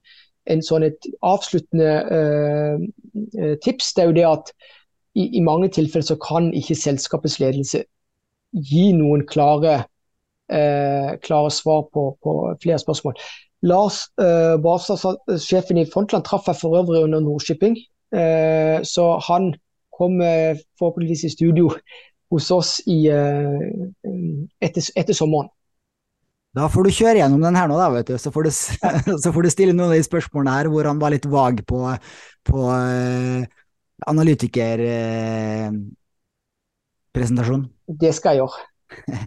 en 0.53 0.61
sånn 0.67 0.85
et 0.85 1.07
avsluttende 1.25 1.95
uh, 2.13 3.55
tips. 3.65 3.95
Det 3.97 4.03
er 4.03 4.11
jo 4.11 4.17
det 4.19 4.27
at 4.29 4.53
i, 5.17 5.31
i, 5.39 5.41
mange 5.41 5.71
tilfeller 5.73 6.05
så 6.05 6.19
kan 6.21 6.51
ikke 6.53 6.77
selskapets 6.77 7.39
ledelse 7.41 7.81
gi 8.53 8.91
noen 8.97 9.25
klare, 9.29 9.85
eh, 10.53 11.15
klare 11.25 11.51
svar 11.51 11.87
på, 11.93 12.07
på, 12.23 12.37
flere 12.63 12.81
spørsmål. 12.83 13.19
Lars 13.69 14.05
eh, 14.21 14.57
Barstad, 14.63 15.21
sjefen 15.41 15.81
i 15.81 15.87
Frontland, 15.89 16.27
traff 16.27 16.49
jeg 16.51 16.61
for 16.61 16.79
øvrig 16.81 17.05
under 17.07 17.23
Nordshipping. 17.23 17.79
Eh, 18.13 18.83
så 18.85 19.17
han 19.29 19.53
kom 19.93 20.19
forhåpentligvis 20.81 21.27
i 21.29 21.31
studio 21.35 21.69
hos 22.33 22.47
oss 22.51 22.79
i, 22.89 23.05
etter, 23.13 24.87
etter, 24.97 25.13
sommeren. 25.15 25.51
Da 26.57 26.65
får 26.73 26.89
du 26.89 26.97
kjøre 26.97 27.19
gjennom 27.21 27.45
den 27.45 27.57
her 27.57 27.69
nå, 27.69 27.77
da, 27.77 27.91
vet 27.93 28.09
du. 28.09 28.17
Så 28.21 28.33
får 28.33 28.49
du, 28.49 28.51
så 29.23 29.33
får 29.33 29.45
du 29.45 29.51
stille 29.53 29.75
noen 29.77 29.93
av 29.93 29.99
de 30.01 30.07
spørsmålene 30.07 30.55
her 30.57 30.71
hvor 30.73 30.89
han 30.89 31.01
var 31.01 31.13
litt 31.13 31.29
vag 31.29 31.61
på, 31.69 31.83
på 32.49 32.65
uh, 32.73 33.45
analytikerpresentasjon. 37.13 37.67
Uh, 37.89 37.97
det 38.01 38.15
skal 38.15 38.37
jeg 38.37 38.43
gjøre. 38.43 39.19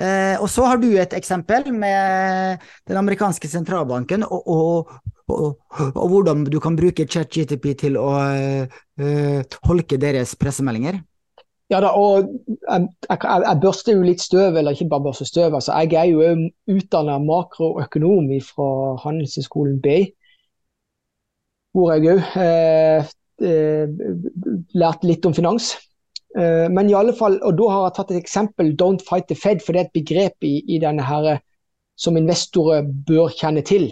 uh, 0.00 0.36
og 0.42 0.48
så 0.48 0.66
har 0.66 0.76
du 0.76 0.90
et 0.98 1.12
eksempel 1.12 1.72
med 1.72 2.58
den 2.88 2.96
amerikanske 2.96 3.48
sentralbanken 3.48 4.24
og, 4.24 4.48
og, 4.48 4.90
og, 5.28 5.60
og, 5.94 6.08
hvordan 6.08 6.44
du 6.44 6.60
kan 6.60 6.76
bruke 6.76 7.06
ChatGTP 7.06 7.76
til 7.78 7.96
å 7.96 8.10
øh, 8.98 9.44
holke 9.62 9.96
deres 9.96 10.34
pressemeldinger? 10.34 10.98
Ja 11.70 11.78
da, 11.78 11.92
og 11.94 12.26
jeg, 12.26 12.88
jeg, 13.06 13.18
jeg, 13.22 13.58
børster 13.62 13.94
jo 13.94 14.02
litt 14.02 14.20
støv, 14.20 14.56
eller 14.58 14.74
ikke 14.74 14.88
bare 14.90 15.04
børster 15.04 15.28
støv. 15.28 15.54
altså 15.54 15.76
Jeg 15.86 15.94
er 15.94 16.08
jo 16.10 16.48
utdanna 16.66 17.20
makroøkonom 17.22 18.32
fra 18.42 18.96
Handelshøyskolen 19.04 19.78
BI, 19.84 20.08
hvor 21.70 21.94
jeg 21.94 22.10
òg 22.10 22.42
eh, 22.42 23.12
eh, 23.46 23.86
lærte 24.74 25.06
litt 25.06 25.30
om 25.30 25.36
finans. 25.36 25.76
Eh, 26.38 26.68
men 26.70 26.90
i 26.90 26.94
alle 26.94 27.14
fall, 27.16 27.40
og 27.42 27.56
da 27.58 27.68
har 27.72 27.86
jeg 27.86 27.94
tatt 27.96 28.10
et 28.12 28.22
eksempel, 28.22 28.74
'don't 28.78 29.02
fight 29.08 29.26
the 29.28 29.34
Fed', 29.34 29.62
for 29.64 29.72
det 29.72 29.80
er 29.80 29.84
et 29.88 29.98
begrep 29.98 30.36
i, 30.46 30.62
i 30.68 30.78
denne 30.78 31.02
her 31.02 31.40
som 31.98 32.16
investorer 32.16 32.86
bør 33.06 33.28
kjenne 33.34 33.62
til. 33.66 33.90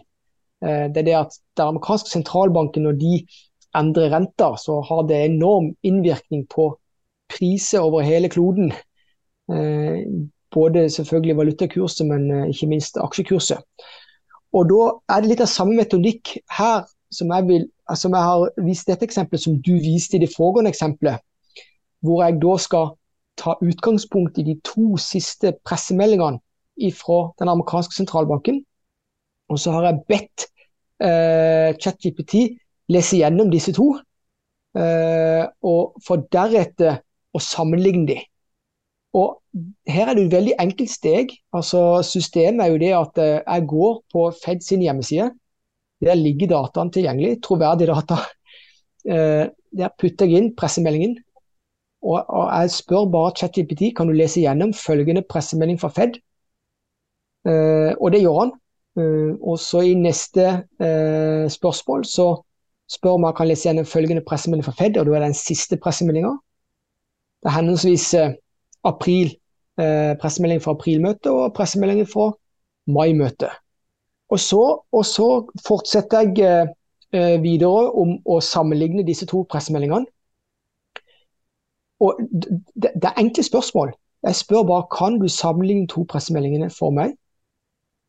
Eh, 0.62 0.86
det 0.92 1.02
er 1.02 1.08
det 1.08 1.16
at 1.18 1.38
den 1.56 1.66
amerikanske 1.74 2.10
sentralbanken, 2.10 2.82
når 2.82 2.92
de 2.92 3.26
endrer 3.74 4.14
renter, 4.14 4.56
så 4.56 4.80
har 4.80 5.02
det 5.06 5.24
enorm 5.24 5.74
innvirkning 5.82 6.46
på 6.48 6.78
priser 7.28 7.80
over 7.80 8.00
hele 8.00 8.28
kloden. 8.28 8.72
Eh, 9.52 10.06
både 10.54 10.90
selvfølgelig 10.90 11.36
valutakurset, 11.36 12.06
men 12.06 12.48
ikke 12.48 12.66
minst 12.66 12.96
aksjekurset. 12.96 13.58
Og 14.52 14.68
Da 14.70 15.14
er 15.14 15.20
det 15.20 15.28
litt 15.28 15.40
av 15.40 15.46
samme 15.46 15.76
metodikk 15.76 16.38
her 16.58 16.86
som 17.12 17.28
jeg, 17.28 17.48
vil, 17.48 17.66
som 17.94 18.12
jeg 18.12 18.22
har 18.22 18.64
vist 18.64 18.86
dette 18.86 19.04
eksempelet, 19.04 19.40
som 19.40 19.62
du 19.62 19.72
viste 19.72 20.16
i 20.16 20.20
det 20.20 20.30
foregående 20.36 20.72
eksempelet. 20.72 21.20
Hvor 22.04 22.22
jeg 22.24 22.38
da 22.42 22.56
skal 22.62 22.92
ta 23.38 23.54
utgangspunkt 23.62 24.38
i 24.38 24.46
de 24.46 24.58
to 24.66 24.96
siste 25.02 25.54
pressemeldingene 25.66 26.92
fra 26.94 27.18
den 27.38 27.50
amerikanske 27.50 27.94
sentralbanken. 27.94 28.62
Og 29.48 29.58
så 29.58 29.72
har 29.74 29.88
jeg 29.88 30.02
bedt 30.10 30.46
eh, 31.02 31.74
ChatGPT 31.80 32.58
lese 32.92 33.18
gjennom 33.18 33.50
disse 33.50 33.72
to. 33.74 33.92
Eh, 34.78 35.44
og 35.66 35.98
for 36.04 36.26
deretter 36.32 37.00
å 37.34 37.42
sammenligne 37.42 38.06
de. 38.10 38.18
Og 39.16 39.38
her 39.88 40.10
er 40.10 40.18
det 40.18 40.26
et 40.26 40.34
veldig 40.36 40.56
enkelt 40.60 40.92
steg. 40.92 41.32
Altså 41.56 42.02
Systemet 42.06 42.66
er 42.66 42.72
jo 42.72 42.80
det 42.82 42.94
at 42.96 43.22
eh, 43.22 43.38
jeg 43.40 43.68
går 43.70 43.94
på 44.12 44.26
Fed 44.38 44.64
sin 44.64 44.84
hjemmeside. 44.84 45.30
Der 46.04 46.18
ligger 46.18 46.52
dataen 46.52 46.92
tilgjengelig, 46.94 47.40
troverdig 47.42 47.88
data. 47.90 48.20
Eh, 49.08 49.48
der 49.78 49.94
putter 49.98 50.28
jeg 50.28 50.42
inn 50.42 50.54
pressemeldingen. 50.58 51.16
Og, 52.08 52.24
og 52.28 52.48
jeg 52.48 52.72
spør 52.72 53.10
bare 53.12 53.34
ChatGPT 53.36 53.92
kan 53.96 54.08
du 54.08 54.16
lese 54.16 54.40
gjennom 54.40 54.72
følgende 54.76 55.22
pressemelding 55.28 55.80
fra 55.80 55.92
Fed. 55.92 56.16
Eh, 57.48 57.92
og 58.00 58.12
det 58.14 58.24
gjør 58.24 58.40
han. 58.44 58.56
og 59.46 59.58
så 59.62 59.80
i 59.86 59.92
neste 59.94 60.44
spørsmål 61.54 62.00
så 62.04 62.24
spør 62.90 63.18
om 63.18 63.26
jeg 63.28 63.36
kan 63.36 63.48
lese 63.48 63.68
gjennom 63.68 63.86
følgende 63.86 64.24
pressemelding 64.26 64.64
fra 64.64 64.74
Fed, 64.78 64.96
og 64.96 65.06
da 65.06 65.12
er 65.12 65.20
det 65.20 65.28
den 65.28 65.38
siste 65.38 65.76
pressemeldinga. 65.76 66.32
Det 67.42 67.50
er 67.50 67.56
henholdsvis 67.58 68.14
eh, 68.14 68.34
april, 68.84 69.34
eh, 69.80 70.16
pressemelding 70.20 70.62
fra 70.62 70.74
aprilmøtet 70.74 71.30
og 71.30 71.54
pressemeldingen 71.54 72.06
fra 72.06 72.32
maimøtet. 72.86 73.52
Og 74.28 74.38
og 74.92 75.04
så 75.06 75.28
fortsetter 75.66 76.20
jeg 76.20 76.68
eh, 77.12 77.42
videre 77.42 77.92
om 77.92 78.18
å 78.26 78.40
sammenligne 78.40 79.06
disse 79.06 79.26
to 79.26 79.44
pressemeldingene. 79.50 80.06
Og 82.00 82.20
det, 82.42 82.92
det 82.94 83.04
er 83.04 83.20
enkle 83.20 83.42
spørsmål. 83.42 83.92
Jeg 84.22 84.34
spør 84.34 84.62
bare 84.66 84.86
kan 84.98 85.18
du 85.18 85.28
sammenligne 85.28 85.86
to 85.86 86.04
pressemeldingene 86.08 86.70
for 86.70 86.90
meg. 86.94 87.14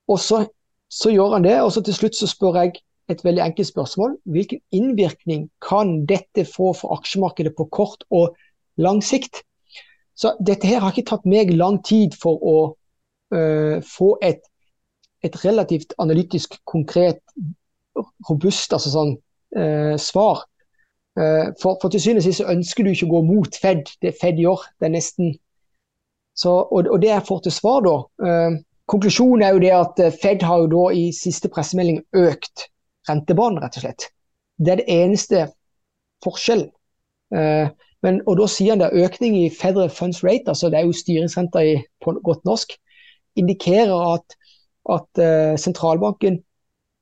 Og 0.09 0.19
så, 0.19 0.45
så 0.89 1.09
gjør 1.13 1.35
han 1.37 1.45
det, 1.45 1.61
og 1.61 1.71
så 1.71 1.81
til 1.85 1.93
slutt 1.93 2.17
så 2.17 2.27
spør 2.27 2.61
jeg 2.61 2.79
et 3.09 3.23
veldig 3.25 3.43
enkelt 3.43 3.67
spørsmål. 3.67 4.17
Hvilken 4.25 4.59
innvirkning 4.71 5.49
kan 5.69 6.05
dette 6.09 6.45
få 6.45 6.73
for 6.73 6.97
aksjemarkedet 6.97 7.53
på 7.57 7.65
kort 7.71 8.03
og 8.09 8.35
lang 8.77 9.03
sikt. 9.03 9.43
Så 10.15 10.35
dette 10.45 10.67
her 10.67 10.81
har 10.83 10.91
ikke 10.91 11.09
tatt 11.09 11.25
meg 11.29 11.53
lang 11.55 11.79
tid 11.85 12.17
for 12.21 12.41
å 12.43 12.57
uh, 12.69 13.77
få 13.85 14.09
et, 14.25 14.41
et, 15.23 15.35
relativt 15.45 15.93
analytisk, 15.97 16.57
konkret, 16.65 17.21
robust 18.29 18.73
altså 18.75 18.93
sånn, 18.93 19.13
uh, 19.57 19.95
svar. 20.01 20.43
Uh, 21.19 21.51
for, 21.61 21.77
for, 21.81 21.91
til 21.91 22.01
syvende 22.01 22.21
og 22.23 22.27
sist 22.29 22.45
ønsker 22.47 22.85
du 22.85 22.93
ikke 22.93 23.09
å 23.09 23.13
gå 23.17 23.21
mot 23.27 23.59
Fed. 23.61 23.89
Det 24.01 24.15
Fed 24.21 24.39
gjør, 24.39 24.63
det 24.79 24.87
er 24.87 24.95
nesten 24.95 25.33
så, 26.39 26.53
og, 26.63 26.87
og, 26.87 26.97
det 27.03 27.09
jeg 27.09 27.25
får 27.27 27.41
til 27.43 27.51
svar, 27.51 27.81
da 27.83 27.95
Konklusjonen 28.89 29.43
er 29.43 29.51
jo 29.53 29.59
det 29.61 29.71
at 29.75 29.99
Fed 30.21 30.45
har 30.47 30.61
jo 30.63 30.69
da 30.71 30.85
i 30.95 31.09
siste 31.13 31.49
pressemelding 31.51 31.99
økt 32.15 32.63
rentebanen, 33.09 33.59
rett 33.61 33.75
og 33.77 33.83
slett. 33.83 34.05
Det 34.57 34.71
er 34.71 34.79
det 34.79 34.93
eneste 34.95 35.43
forskjellen. 36.25 36.71
Men, 38.01 38.21
og 38.25 38.39
Da 38.39 38.47
sier 38.49 38.73
han 38.73 38.81
at 38.81 38.95
økning 38.97 39.35
i 39.37 39.51
Federal 39.53 39.91
Funds 39.93 40.23
Rate, 40.23 40.47
altså 40.47 40.71
det 40.71 40.79
er 40.79 40.87
jo 40.87 40.95
styringsrenta 40.95 41.61
på 42.01 42.15
godt 42.25 42.47
norsk, 42.49 42.73
indikerer 43.37 44.15
at, 44.15 44.37
at 44.95 45.21
sentralbanken 45.61 46.39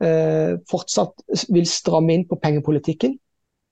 eh, 0.04 0.58
fortsatt 0.72 1.24
vil 1.54 1.70
stramme 1.70 2.18
inn 2.18 2.28
på 2.28 2.40
pengepolitikken. 2.42 3.16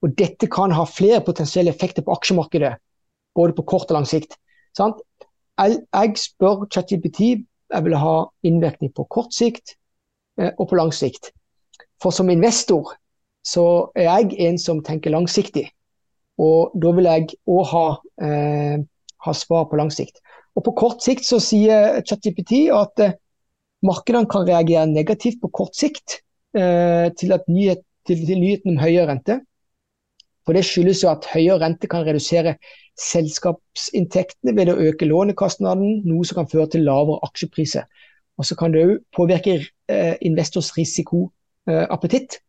Og 0.06 0.14
Dette 0.20 0.48
kan 0.52 0.74
ha 0.76 0.86
flere 0.86 1.24
potensielle 1.26 1.74
effekter 1.74 2.06
på 2.06 2.14
aksjemarkedet, 2.14 2.76
både 3.36 3.56
på 3.58 3.66
kort 3.66 3.90
og 3.90 4.00
lang 4.00 4.10
sikt. 4.10 4.38
Sant? 4.78 5.02
Jeg, 5.58 6.18
spør 6.20 6.68
ChatGPT 6.70 7.22
jeg 7.74 7.86
vil 7.88 7.96
ha 7.98 8.18
innvirkning 8.46 8.92
på 8.94 9.08
kort 9.10 9.34
sikt 9.34 9.74
uh, 10.38 10.52
og 10.52 10.68
på 10.70 10.78
lang 10.78 10.94
sikt. 10.94 11.32
For 12.02 12.14
som 12.14 12.30
investor 12.30 12.94
så 13.46 13.66
er 13.96 14.10
jeg 14.10 14.38
en 14.48 14.60
som 14.62 14.84
tenker 14.86 15.14
langsiktig. 15.14 15.70
Og 16.42 16.74
da 16.82 16.92
vil 16.98 17.08
jeg 17.08 17.36
òg 17.48 17.68
ha, 17.72 17.86
eh, 18.26 18.78
ha, 19.26 19.34
svar 19.34 19.68
på 19.70 19.78
lang 19.80 19.92
sikt. 19.94 20.20
Og 20.56 20.64
På 20.66 20.74
kort 20.76 21.04
sikt 21.04 21.26
så 21.28 21.40
sier 21.40 22.02
ChatGPT 22.02 22.68
at 22.74 23.00
eh, 23.00 23.16
markedene 23.86 24.28
kan 24.28 24.48
reagere 24.48 24.88
negativt 24.88 25.40
på 25.42 25.52
kort 25.54 25.76
sikt 25.76 26.22
eh, 26.58 27.12
til, 27.16 27.36
nyhet, 27.48 27.86
til, 28.08 28.26
til, 28.26 28.40
nyheten 28.42 28.76
om 28.76 28.82
høyere 28.82 29.08
rente. 29.12 29.40
For 30.46 30.54
Det 30.54 30.66
skyldes 30.66 31.04
jo 31.04 31.10
at 31.10 31.26
høyere 31.34 31.60
rente 31.64 31.90
kan 31.90 32.06
redusere 32.06 32.56
selskapsinntektene 33.02 34.54
ved 34.56 34.72
å 34.72 34.78
øke 34.78 35.08
lånekostnaden, 35.10 36.04
noe 36.06 36.26
som 36.26 36.42
kan 36.42 36.52
føre 36.52 36.70
til 36.76 36.86
lavere 36.86 37.24
aksjepriser. 37.26 37.88
Og 38.38 38.46
så 38.46 38.56
kan 38.60 38.74
det 38.76 38.84
òg 38.86 38.98
påvirke 39.16 39.58
eh, 39.58 40.16
investors 40.22 40.74
risikoappetitt 40.78 42.40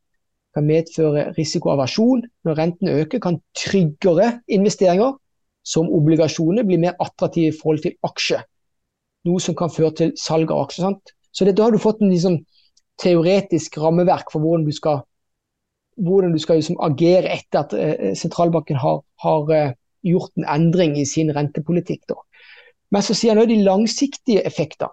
kan 0.56 0.64
medføre 0.64 1.30
risikoavasjon. 1.36 2.24
Når 2.44 2.58
renten 2.58 2.88
øker, 2.88 3.20
kan 3.20 3.40
tryggere 3.58 4.40
investeringer, 4.48 5.16
som 5.66 5.90
obligasjoner, 5.90 6.64
bli 6.64 6.78
mer 6.80 6.94
attraktive 7.02 7.50
i 7.50 7.56
forhold 7.62 7.82
til 7.82 7.96
aksjer. 8.06 8.44
Noe 9.26 9.42
som 9.42 9.56
kan 9.58 9.72
føre 9.72 9.92
til 9.98 10.12
salg 10.20 10.52
av 10.54 10.68
aksjer. 10.68 10.94
Så 11.34 11.44
det, 11.44 11.56
da 11.58 11.66
har 11.66 11.74
du 11.74 11.82
fått 11.82 12.00
en 12.00 12.12
liksom, 12.14 12.38
teoretisk 13.02 13.76
rammeverk 13.82 14.30
for 14.32 14.40
hvordan 14.40 14.64
du 14.64 14.72
skal, 14.72 15.02
hvordan 15.96 16.34
du 16.34 16.40
skal 16.42 16.60
liksom, 16.60 16.78
agere 16.84 17.32
etter 17.32 17.62
at 17.64 17.74
eh, 17.76 18.12
sentralbanken 18.18 18.78
har, 18.80 19.00
har 19.22 19.52
eh, 19.54 19.74
gjort 20.06 20.32
en 20.36 20.46
endring 20.52 20.96
i 21.00 21.06
sin 21.08 21.32
rentepolitikk. 21.34 22.04
Da. 22.10 22.18
Men 22.94 23.04
så 23.04 23.16
sier 23.16 23.34
han 23.34 23.42
også 23.42 23.52
de 23.54 23.64
langsiktige 23.66 24.44
effektene. 24.46 24.92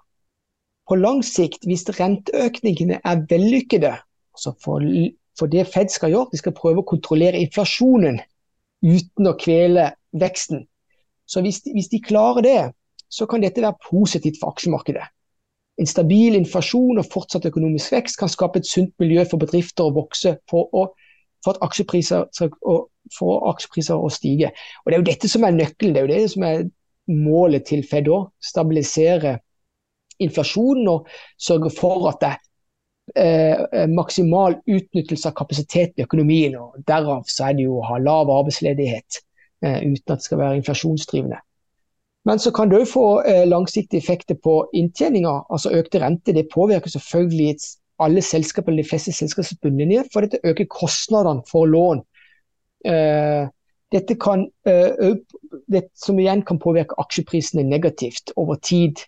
På 0.89 0.97
lang 0.99 1.21
sikt, 1.23 1.63
hvis 1.63 1.85
renteøkningene 1.95 2.99
er 3.07 3.21
vellykkede, 3.29 3.93
altså 4.35 4.55
for 4.63 4.83
for 5.39 5.49
det 5.49 5.65
Fed 5.67 5.89
skal 5.89 6.11
gjøre, 6.13 6.29
de 6.31 6.37
skal 6.37 6.53
prøve 6.53 6.83
å 6.83 6.85
kontrollere 6.85 7.39
inflasjonen 7.41 8.19
uten 8.85 9.29
å 9.29 9.33
kvele 9.39 9.87
veksten. 10.13 10.67
Så 11.25 11.41
hvis 11.41 11.63
hvis 11.65 11.89
de 11.89 12.01
klarer 12.03 12.45
det, 12.45 12.59
så 13.09 13.25
kan 13.25 13.41
dette 13.41 13.63
være 13.63 13.79
positivt 13.89 14.37
for 14.41 14.53
aksjemarkedet. 14.53 15.07
En 15.81 15.89
stabil 15.89 16.35
inflasjon 16.37 17.01
og 17.01 17.07
fortsatt 17.09 17.47
økonomisk 17.49 17.95
vekst 17.95 18.19
kan 18.19 18.29
skape 18.29 18.61
et 18.61 18.69
sunt 18.69 18.93
miljø 19.01 19.23
for 19.29 19.41
bedrifter 19.41 19.87
å 19.87 19.95
vokse 19.95 20.35
for, 20.49 20.69
å, 20.69 20.85
for 21.43 21.55
at 21.55 21.65
aksjepriser, 21.65 22.27
for 23.17 23.47
aksjepriser 23.49 23.97
å 23.97 24.11
stige. 24.13 24.53
Og 24.83 24.91
Det 24.91 24.97
er 24.97 25.01
jo 25.01 25.09
dette 25.09 25.31
som 25.31 25.47
er 25.47 25.57
nøkkelen, 25.57 25.95
det 25.95 26.03
er 26.03 26.07
jo 26.07 26.13
det 26.13 26.35
som 26.35 26.45
er 26.47 26.63
målet 27.09 27.65
til 27.71 27.81
Fed 27.87 28.07
òg. 28.11 28.29
Stabilisere 28.43 29.39
inflasjonen 30.21 30.91
og 30.91 31.09
sørge 31.41 31.73
for 31.73 32.05
at 32.11 32.21
det 32.21 32.35
Eh, 33.15 33.51
eh, 33.71 33.87
maksimal 33.87 34.55
utnyttelse 34.65 35.27
av 35.27 35.33
kapasiteten 35.35 35.99
i 35.99 36.03
økonomien. 36.03 36.55
og 36.55 36.79
Derav 36.87 37.25
så 37.27 37.49
er 37.49 37.57
det 37.57 37.65
jo 37.67 37.81
å 37.81 37.87
ha 37.89 37.97
lav 37.99 38.31
arbeidsledighet 38.31 39.19
eh, 39.61 39.81
uten 39.83 40.13
at 40.13 40.21
det 40.21 40.27
skal 40.27 40.39
være 40.39 40.61
inflasjonsdrivende. 40.61 41.41
Men 42.25 42.39
så 42.39 42.53
kan 42.55 42.69
det 42.71 42.79
òg 42.79 42.87
få 42.87 43.05
eh, 43.27 43.43
langsiktige 43.47 43.99
effekter 43.99 44.37
på 44.39 44.61
inntjeninga. 44.73 45.41
Altså 45.51 45.73
økte 45.75 45.99
renter 45.99 46.35
det 46.37 46.47
påvirker 46.53 46.93
selvfølgelig 46.93 47.57
alle 48.03 48.23
selskaper, 48.23 48.75
de 48.75 48.85
fleste 48.87 49.11
selskapers 49.15 49.57
bunnlinje, 49.61 50.05
for 50.13 50.25
dette 50.25 50.41
øker 50.43 50.69
kostnadene 50.71 51.43
for 51.49 51.67
lån. 51.69 52.03
Eh, 52.87 53.49
dette 53.93 54.15
kan, 54.15 54.47
eh, 54.65 55.15
det, 55.71 55.83
som 55.95 56.19
igjen 56.19 56.41
kan 56.47 56.59
påvirke 56.59 56.97
aksjeprisene 56.97 57.63
negativt 57.67 58.33
over 58.35 58.55
tid 58.55 59.03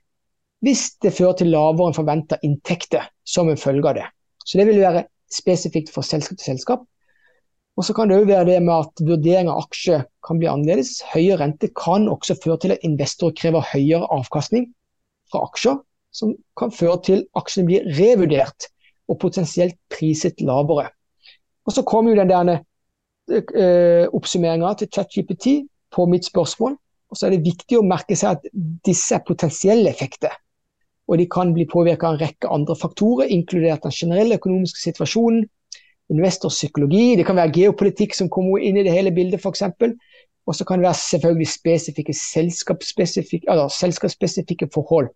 hvis 0.66 0.95
det 1.03 1.13
fører 1.13 1.36
til 1.38 1.51
lavere 1.53 1.91
enn 1.91 1.97
forventa 1.97 2.38
inntekter 2.45 3.03
som 3.28 3.49
en 3.51 3.59
følge 3.59 3.89
av 3.89 3.97
det. 3.99 4.05
Så 4.45 4.57
det 4.57 4.66
vil 4.70 4.82
være 4.82 5.03
spesifikt 5.32 5.91
for 5.93 6.05
selskap 6.05 6.39
til 6.39 6.53
selskap. 6.53 6.86
Og 7.76 7.84
så 7.84 7.95
kan 7.95 8.07
det 8.07 8.17
òg 8.21 8.30
være 8.30 8.47
det 8.47 8.59
med 8.63 8.73
at 8.76 9.01
vurdering 9.03 9.49
av 9.51 9.65
aksjer 9.65 10.05
kan 10.26 10.39
bli 10.39 10.47
annerledes. 10.47 11.01
Høyere 11.11 11.41
rente 11.41 11.69
kan 11.76 12.07
også 12.11 12.38
føre 12.43 12.59
til 12.63 12.76
at 12.76 12.86
investorer 12.88 13.36
krever 13.36 13.67
høyere 13.73 14.07
avkastning 14.15 14.69
fra 15.32 15.43
aksjer, 15.49 15.82
som 16.15 16.32
kan 16.55 16.71
føre 16.71 17.01
til 17.03 17.26
at 17.26 17.41
aksjene 17.41 17.67
blir 17.67 17.89
revurdert 17.97 18.69
og 19.11 19.19
potensielt 19.19 19.76
priset 19.91 20.39
lavere. 20.41 20.88
Og 21.65 21.76
så 21.76 21.84
kommer 21.84 22.13
jo 22.13 22.21
den 22.21 22.32
der 22.32 22.55
uh, 22.55 24.05
oppsummeringa 24.15 24.73
til 24.80 24.91
ChatGPT 24.95 25.47
på 25.91 26.07
mitt 26.07 26.28
spørsmål. 26.30 26.78
Og 27.11 27.17
så 27.17 27.28
er 27.28 27.36
det 27.36 27.45
viktig 27.45 27.80
å 27.80 27.86
merke 27.86 28.15
seg 28.17 28.38
at 28.38 28.47
disse 28.86 29.17
er 29.17 29.26
potensielle 29.28 29.91
effekter. 29.91 30.34
Og 31.05 31.19
de 31.21 31.28
kan 31.30 31.51
bli 31.53 31.67
påvirka 31.69 32.07
av 32.07 32.15
en 32.15 32.23
rekke 32.23 32.49
andre 32.49 32.76
faktorer, 32.80 33.30
inkludert 33.30 33.84
den 33.86 33.93
generelle 33.93 34.39
økonomiske 34.39 34.82
situasjonen, 34.82 35.45
investorpsykologi, 36.14 37.16
det 37.18 37.26
kan 37.26 37.38
være 37.38 37.53
geopolitikk 37.56 38.14
som 38.14 38.30
kommer 38.30 38.62
inn 38.62 38.78
i 38.78 38.86
det 38.86 38.93
hele 38.93 39.14
bildet 39.16 39.41
f.eks. 39.41 39.64
Og 40.45 40.53
så 40.56 40.66
kan 40.66 40.80
det 40.80 40.86
være 40.86 41.01
selvfølgelig 41.01 41.49
spesifikke 41.49 42.14
selskapsspesifikke, 42.14 43.49
altså 43.49 43.80
selskapsspesifikke 43.80 44.70
forhold 44.74 45.10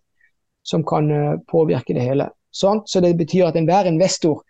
som 0.65 0.83
kan 0.85 1.11
uh, 1.11 1.37
påvirke 1.51 1.93
det 1.93 2.05
hele. 2.05 2.29
Sånn? 2.51 2.81
Så 2.89 3.01
det 3.05 3.13
betyr 3.17 3.47
at 3.47 3.57
enhver 3.59 3.85
investor 3.85 4.41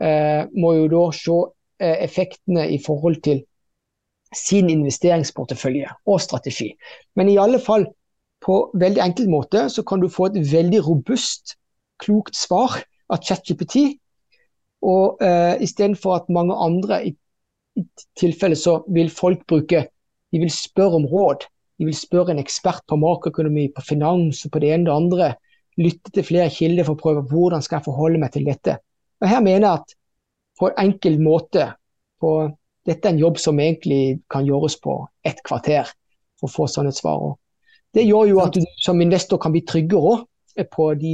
eh, 0.00 0.48
må 0.56 0.72
jo 0.78 0.86
da 0.88 1.02
se 1.12 1.34
uh, 1.36 1.96
effektene 2.00 2.64
i 2.72 2.78
forhold 2.80 3.20
til 3.24 3.42
sin 4.32 4.70
investeringsportefølje 4.72 5.90
og 6.08 6.20
strategi. 6.24 6.70
Men 7.16 7.28
i 7.28 7.36
alle 7.36 7.60
fall 7.60 7.84
på 8.42 8.56
veldig 8.80 9.02
enkel 9.04 9.28
måte 9.30 9.66
så 9.70 9.84
kan 9.86 10.00
du 10.00 10.08
få 10.10 10.30
et 10.30 10.40
veldig 10.52 10.80
robust, 10.86 11.58
klokt 12.02 12.36
svar 12.36 12.80
av 13.12 13.20
ChatGPT 13.20 14.00
og 14.82 15.22
uh, 15.22 15.54
istedenfor 15.62 16.16
at 16.16 16.30
mange 16.32 16.54
andre 16.54 17.00
i, 17.06 17.14
i 17.78 17.84
tilfelle 18.18 18.58
så 18.58 18.80
vil 18.92 19.10
folk 19.10 19.46
bruke 19.48 19.86
De 20.32 20.40
vil 20.40 20.50
spørre 20.50 20.96
om 20.96 21.04
råd. 21.04 21.44
De 21.78 21.84
vil 21.84 21.96
spørre 21.96 22.32
en 22.32 22.38
ekspert 22.40 22.80
på 22.88 22.96
makroøkonomi, 22.96 23.66
på 23.76 23.82
finans 23.84 24.46
og 24.46 24.52
på 24.54 24.62
det 24.62 24.70
ene 24.72 24.86
og 24.86 24.86
det 24.86 24.94
andre. 25.02 25.26
Lytte 25.76 26.12
til 26.14 26.24
flere 26.24 26.48
kilder 26.48 26.86
for 26.88 26.96
å 26.96 27.02
prøve 27.02 27.24
hvordan 27.28 27.60
skal 27.64 27.78
jeg 27.78 27.84
forholde 27.84 28.20
meg 28.22 28.32
til 28.32 28.48
dette. 28.48 28.78
Og 29.20 29.28
Her 29.28 29.44
mener 29.44 29.66
jeg 29.66 29.82
at 29.82 29.94
på 30.58 30.70
en 30.70 30.80
enkel 30.86 31.20
måte 31.20 31.68
på, 32.20 32.32
Dette 32.88 33.06
er 33.06 33.12
en 33.12 33.20
jobb 33.20 33.36
som 33.38 33.60
egentlig 33.62 34.22
kan 34.32 34.46
gjøres 34.48 34.74
på 34.82 34.96
ett 35.22 35.38
kvarter 35.46 35.86
for 36.40 36.48
å 36.48 36.54
få 36.54 36.64
sånne 36.66 36.90
svar. 36.96 37.36
Det 37.94 38.02
gjør 38.02 38.32
jo 38.32 38.40
at 38.42 38.56
du 38.56 38.64
som 38.82 39.00
investor 39.04 39.38
kan 39.38 39.52
bli 39.54 39.62
tryggere 39.62 40.64
på 40.72 40.88
de 40.98 41.12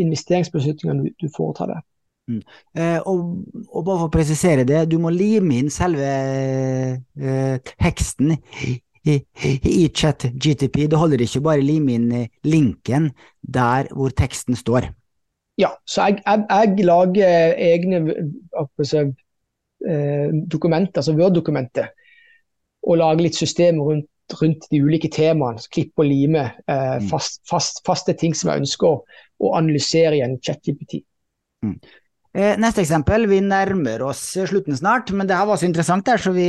investeringsbeslutningene 0.00 1.12
du 1.20 1.26
foretar 1.34 1.74
deg. 1.74 1.82
Mm. 2.30 2.42
Eh, 2.78 2.98
og, 3.08 3.42
og, 3.66 3.82
bare 3.84 3.98
for 4.04 4.06
å 4.06 4.14
presisere 4.14 4.66
det, 4.68 4.84
du 4.90 4.98
må 5.02 5.10
lime 5.14 5.58
inn 5.58 5.72
selve 5.72 6.06
eh, 6.06 7.72
teksten 7.72 8.36
i, 8.36 8.76
i, 9.10 9.18
i 9.66 9.88
chat 9.88 10.28
GTP. 10.30 10.84
Det 10.90 11.00
holder 11.00 11.24
ikke 11.26 11.42
bare 11.44 11.64
å 11.64 11.66
lime 11.66 11.96
inn 11.98 12.10
eh, 12.16 12.28
linken 12.46 13.10
der 13.40 13.90
hvor 13.96 14.14
teksten 14.14 14.58
står. 14.58 14.92
Ja, 15.60 15.74
så 15.88 16.08
jeg, 16.08 16.22
jeg, 16.24 16.46
jeg 16.48 16.86
lager 16.88 17.58
egne 17.60 18.04
altså, 18.56 19.10
dokumenter, 20.52 21.00
altså 21.02 21.12
Word-dokumenter, 21.18 21.90
og 22.86 23.00
lager 23.00 23.26
litt 23.26 23.36
systemer 23.36 23.90
rundt, 23.90 24.08
rundt 24.40 24.66
de 24.70 24.80
ulike 24.80 25.10
temaene. 25.12 25.60
Klippe 25.72 26.04
og 26.04 26.08
lime 26.08 26.46
eh, 26.64 26.96
mm. 27.00 27.08
fast, 27.10 27.42
fast, 27.50 27.82
faste 27.86 28.14
ting 28.18 28.36
som 28.36 28.52
jeg 28.52 28.64
ønsker 28.64 28.88
å, 28.88 29.00
analysere 29.56 30.18
i 30.18 30.24
en 30.24 30.36
chat-GPT. 30.44 31.00
Mm. 31.64 31.76
Eh, 32.30 32.54
neste 32.62 32.84
eksempel, 32.84 33.24
vi 33.26 33.40
nærmer 33.42 34.04
oss 34.06 34.20
slutten 34.46 34.76
snart, 34.78 35.08
men 35.10 35.26
det 35.26 35.34
her 35.34 35.48
var 35.48 35.58
så 35.58 35.66
interessant 35.66 36.06
der, 36.06 36.20
så 36.22 36.30
vi 36.30 36.44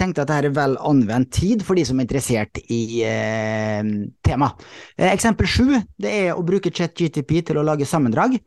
tenkte 0.00 0.22
at 0.24 0.30
dette 0.30 0.48
er 0.48 0.54
vel 0.56 0.78
anvendt 0.80 1.34
tid 1.36 1.64
for 1.64 1.76
de 1.76 1.82
som 1.84 1.98
er 2.00 2.06
interessert 2.06 2.56
i 2.72 3.02
eh, 3.04 3.82
temaet. 4.24 4.62
Eh, 4.96 5.10
eksempel 5.10 5.50
sju, 5.50 5.74
det 6.00 6.14
er 6.22 6.30
å 6.32 6.44
bruke 6.46 6.72
ChatGTP 6.72 7.42
til 7.50 7.60
å 7.60 7.64
lage 7.68 7.84
sammendrag. 7.84 8.38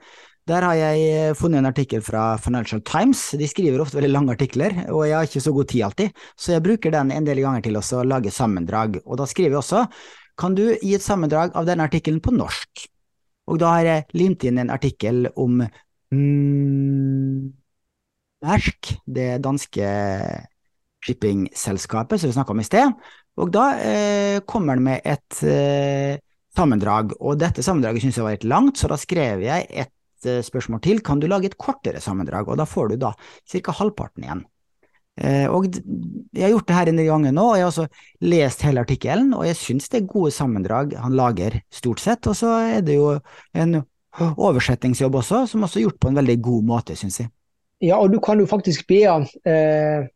Der 0.49 0.65
har 0.65 0.79
jeg 0.79 1.35
funnet 1.37 1.61
en 1.61 1.69
artikkel 1.69 2.01
fra 2.01 2.31
Financial 2.41 2.81
Times, 2.81 3.21
de 3.37 3.45
skriver 3.51 3.83
ofte 3.83 3.99
veldig 3.99 4.09
lange 4.15 4.33
artikler, 4.33 4.73
og 4.89 5.03
jeg 5.05 5.13
har 5.13 5.29
ikke 5.29 5.43
så 5.45 5.53
god 5.53 5.69
tid 5.69 5.83
alltid, 5.85 6.23
så 6.33 6.55
jeg 6.55 6.63
bruker 6.65 6.95
den 6.95 7.11
en 7.13 7.27
del 7.27 7.43
ganger 7.43 7.67
til 7.67 7.77
å 7.77 7.99
lage 8.07 8.33
sammendrag. 8.33 8.97
Og 9.05 9.19
da 9.21 9.27
skriver 9.29 9.59
jeg 9.59 9.61
også, 9.61 9.83
kan 10.41 10.57
du 10.57 10.71
gi 10.71 10.95
et 10.97 11.05
sammendrag 11.05 11.53
av 11.53 11.69
denne 11.69 11.85
artikkelen 11.85 12.17
på 12.17 12.33
norsk? 12.33 12.87
Og 13.49 13.61
da 13.61 13.75
har 13.75 13.91
jeg 13.91 14.07
limt 14.17 14.47
inn 14.49 14.57
en 14.61 14.73
artikkel 14.73 15.27
om 15.37 15.61
Mm, 16.09 17.51
Mersk, 18.41 18.95
det 19.05 19.41
danske 19.43 19.89
shippingselskapet 21.05 22.19
som 22.19 22.29
vi 22.29 22.33
snakka 22.33 22.55
om 22.55 22.63
i 22.63 22.67
sted. 22.67 22.91
Og 23.39 23.51
da 23.53 23.65
eh, 23.77 24.39
kommer 24.49 24.75
han 24.75 24.83
med 24.83 25.05
et 25.07 25.41
eh, 25.47 26.19
sammendrag, 26.55 27.13
og 27.19 27.39
dette 27.39 27.63
sammendraget 27.63 28.03
syns 28.03 28.19
jeg 28.19 28.25
var 28.25 28.35
litt 28.35 28.47
langt, 28.49 28.79
så 28.79 28.89
da 28.91 28.97
skrev 28.99 29.43
jeg 29.45 29.67
et 29.69 30.27
eh, 30.27 30.41
spørsmål 30.45 30.81
til. 30.83 31.03
Kan 31.05 31.21
du 31.21 31.27
lage 31.29 31.51
et 31.51 31.59
kortere 31.59 32.01
sammendrag? 32.03 32.49
Og 32.49 32.59
da 32.59 32.67
får 32.67 32.93
du 32.93 33.03
da 33.05 33.13
ca. 33.53 33.75
halvparten 33.79 34.25
igjen. 34.25 34.43
Eh, 35.19 35.47
og 35.51 35.67
jeg 35.67 36.45
har 36.45 36.53
gjort 36.53 36.67
det 36.67 36.79
her 36.79 36.91
en 36.91 37.03
ganger 37.03 37.35
nå, 37.35 37.45
og 37.51 37.59
jeg 37.59 37.65
har 37.67 37.73
også 37.73 37.87
lest 38.23 38.65
hele 38.67 38.83
artikkelen, 38.85 39.33
og 39.35 39.45
jeg 39.47 39.59
syns 39.59 39.91
det 39.91 40.01
er 40.01 40.11
gode 40.11 40.31
sammendrag 40.35 40.95
han 40.99 41.15
lager, 41.15 41.59
stort 41.71 42.03
sett. 42.03 42.27
Og 42.27 42.37
så 42.39 42.55
er 42.79 42.83
det 42.87 42.99
jo 42.99 43.13
en 43.53 43.81
oversettingsjobb 44.17 45.19
også, 45.21 45.43
som 45.47 45.63
også 45.63 45.79
er 45.79 45.87
gjort 45.87 45.99
på 46.01 46.11
en 46.11 46.21
veldig 46.21 46.37
god 46.43 46.63
måte, 46.69 46.95
syns 46.99 47.19
jeg. 47.21 47.29
Ja, 47.81 47.99
og 47.99 48.11
du 48.11 48.19
kan 48.19 48.39
jo 48.39 48.47
faktisk 48.49 48.87
be 48.89 49.03
han 49.05 49.27
eh, 49.47 50.09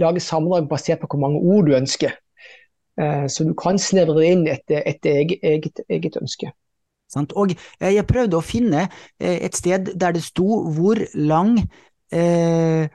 lage 0.00 0.22
sammendrag 0.24 0.68
basert 0.70 1.02
på 1.02 1.10
hvor 1.12 1.20
mange 1.26 1.42
ord 1.42 1.66
du 1.68 1.74
ønsker. 1.76 2.14
Eh, 3.00 3.26
så 3.28 3.44
du 3.44 3.52
kan 3.58 3.78
snevre 3.78 4.16
det 4.20 4.30
inn 4.32 4.46
etter, 4.48 4.80
etter 4.88 5.20
eget, 5.20 5.42
eget, 5.44 5.82
eget, 5.92 6.16
ønske. 6.22 6.52
Sant? 7.12 7.34
Og 7.36 7.52
eh, 7.52 7.92
jeg 7.92 8.08
prøvde 8.08 8.38
å 8.38 8.44
finne 8.44 8.86
eh, 8.86 9.42
et 9.46 9.58
sted 9.58 9.92
der 9.94 10.16
det 10.16 10.24
sto 10.24 10.62
hvor 10.74 11.02
lang 11.14 11.58
eh, 12.14 12.88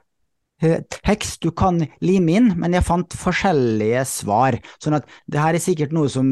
tekst 0.61 1.41
du 1.41 1.49
kan 1.57 1.79
lime 2.05 2.35
inn, 2.37 2.51
men 2.57 2.75
jeg 2.77 2.85
fant 2.85 3.15
forskjellige 3.17 4.03
svar. 4.05 4.59
Sånn 4.81 4.99
at 4.99 5.07
det 5.25 5.41
her 5.41 5.57
er 5.57 5.63
sikkert 5.63 5.93
noe 5.95 6.09
som 6.13 6.27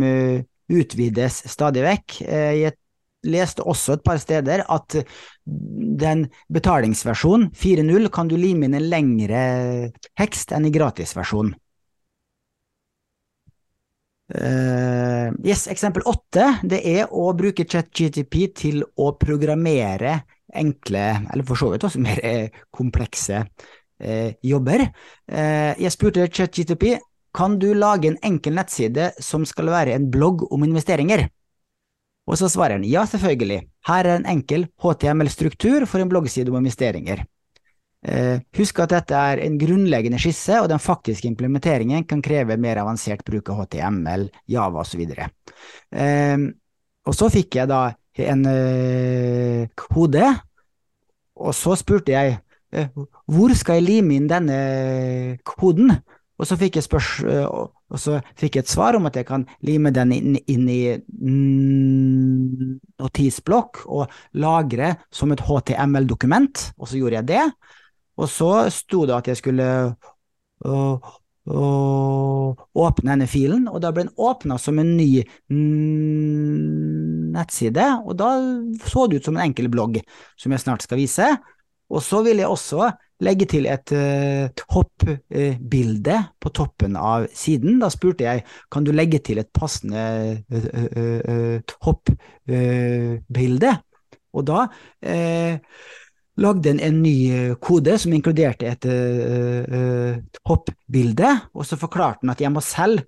utvides 0.70 1.40
stadig 1.50 1.82
vekk. 1.82 2.20
Jeg 2.30 2.76
leste 3.28 3.66
også 3.68 3.98
et 3.98 4.04
par 4.06 4.20
steder 4.22 4.64
at 4.72 5.00
den 5.46 6.28
betalingsversjonen, 6.54 7.50
4.0, 7.52 8.12
kan 8.14 8.30
du 8.30 8.38
lime 8.40 8.70
inn 8.70 8.78
en 8.78 8.90
lengre 8.92 9.42
hekst 10.20 10.54
enn 10.56 10.70
i 10.70 10.74
gratisversjonen. 10.76 11.56
Uh, 14.30 15.34
yes, 15.42 15.66
eksempel 15.72 16.04
åtte, 16.06 16.46
det 16.62 16.84
er 16.86 17.10
å 17.10 17.32
bruke 17.34 17.66
ChatGTP 17.66 18.36
til 18.54 18.84
å 19.02 19.16
programmere 19.18 20.20
enkle, 20.54 21.06
eller 21.34 21.46
for 21.48 21.58
så 21.58 21.72
vidt 21.72 21.86
også 21.88 22.02
mer 22.04 22.22
eh, 22.26 22.60
komplekse 22.74 23.42
uh, 23.42 24.30
jobber. 24.46 24.86
Uh, 25.26 25.74
jeg 25.82 25.96
spurte 25.96 26.30
ChatGTP 26.30 27.00
kan 27.34 27.58
du 27.62 27.72
lage 27.74 28.10
en 28.10 28.22
enkel 28.26 28.54
nettside 28.58 29.12
som 29.22 29.46
skal 29.50 29.74
være 29.74 29.98
en 29.98 30.08
blogg 30.14 30.46
om 30.54 30.66
investeringer. 30.66 31.26
Og 32.30 32.38
så 32.38 32.50
svarer 32.52 32.78
han 32.78 32.86
ja, 32.86 33.08
selvfølgelig, 33.10 33.64
her 33.90 34.06
er 34.06 34.20
en 34.20 34.28
enkel 34.30 34.68
HTML-struktur 34.84 35.88
for 35.90 36.04
en 36.04 36.12
bloggside 36.12 36.52
om 36.54 36.60
investeringer. 36.62 37.24
Eh, 38.06 38.40
husk 38.56 38.80
at 38.80 38.94
dette 38.94 39.18
er 39.18 39.42
en 39.44 39.58
grunnleggende 39.60 40.20
skisse, 40.22 40.60
og 40.62 40.70
den 40.72 40.80
faktiske 40.80 41.28
implementeringen 41.28 42.06
kan 42.08 42.22
kreve 42.24 42.56
mer 42.62 42.80
avansert 42.84 43.26
bruk 43.28 43.50
av 43.52 43.64
HTML, 43.64 44.30
Java 44.48 44.86
osv. 44.86 45.02
Eh, 45.10 46.46
og 47.10 47.18
så 47.18 47.32
fikk 47.34 47.60
jeg 47.60 47.72
da 47.72 47.82
en 48.30 48.46
eh, 48.52 49.66
kode, 49.80 50.30
og 51.40 51.56
så 51.56 51.76
spurte 51.80 52.14
jeg 52.14 52.38
eh, 52.76 52.94
hvor 53.30 53.56
skal 53.58 53.80
jeg 53.80 53.88
lime 53.88 54.16
inn 54.20 54.30
denne 54.30 54.62
koden? 55.48 55.92
Og 56.40 56.48
så 56.48 56.56
fikk 56.60 56.78
jeg 56.80 56.88
spørs, 56.88 57.12
eh, 57.26 57.48
og 57.90 57.98
så 57.98 58.20
fikk 58.38 58.58
jeg 58.58 58.66
et 58.66 58.72
svar 58.72 58.98
om 58.98 59.08
at 59.10 59.18
jeg 59.18 59.26
kan 59.26 59.46
lime 59.66 59.92
den 59.94 60.12
inn, 60.14 60.36
inn 60.46 60.68
i 60.70 60.82
notisblokk 63.02 63.84
og 63.90 64.14
lagre 64.38 64.94
som 65.14 65.34
et 65.34 65.42
HTML-dokument, 65.48 66.70
og 66.78 66.92
så 66.92 67.00
gjorde 67.00 67.18
jeg 67.20 67.30
det. 67.32 67.46
Og 68.20 68.30
så 68.30 68.52
sto 68.74 69.06
det 69.10 69.16
at 69.16 69.32
jeg 69.32 69.40
skulle 69.40 69.68
uh, 70.68 71.10
uh, 71.50 72.50
åpne 72.86 73.14
denne 73.16 73.30
filen, 73.32 73.66
og 73.72 73.82
da 73.82 73.94
ble 73.96 74.06
den 74.06 74.14
åpna 74.22 74.60
som 74.62 74.82
en 74.82 74.92
ny 75.00 75.24
nettside, 77.34 77.88
og 78.06 78.18
da 78.20 78.30
så 78.86 79.08
det 79.10 79.22
ut 79.22 79.30
som 79.30 79.40
en 79.40 79.48
enkel 79.48 79.70
blogg, 79.72 80.02
som 80.38 80.54
jeg 80.54 80.62
snart 80.66 80.86
skal 80.86 81.02
vise. 81.02 81.30
Og 81.90 82.04
så 82.06 82.22
vil 82.26 82.38
jeg 82.44 82.52
også 82.52 82.92
legge 83.24 83.48
til 83.52 83.68
et 83.70 83.94
uh, 83.96 84.48
hoppbilde 84.74 86.16
uh, 86.16 86.28
på 86.40 86.52
toppen 86.56 86.98
av 87.00 87.28
siden. 87.36 87.80
Da 87.82 87.92
spurte 87.94 88.28
jeg 88.28 88.46
kan 88.72 88.88
du 88.88 88.94
legge 88.96 89.22
til 89.24 89.42
et 89.42 89.52
passende 89.56 90.44
uh, 90.50 91.60
hoppbilde, 91.86 93.76
og 94.30 94.46
da 94.46 94.68
lagde 96.40 96.70
en, 96.72 96.80
en, 96.80 97.00
ny 97.02 97.56
kode 97.60 97.96
som 98.00 98.14
inkluderte 98.16 98.70
et 98.70 98.86
hoppbilde, 100.48 101.32
og 101.52 101.66
så 101.66 101.80
forklarte 101.82 102.22
den 102.22 102.32
at 102.36 102.44
jeg 102.44 102.54
må 102.54 102.62
selv 102.64 103.02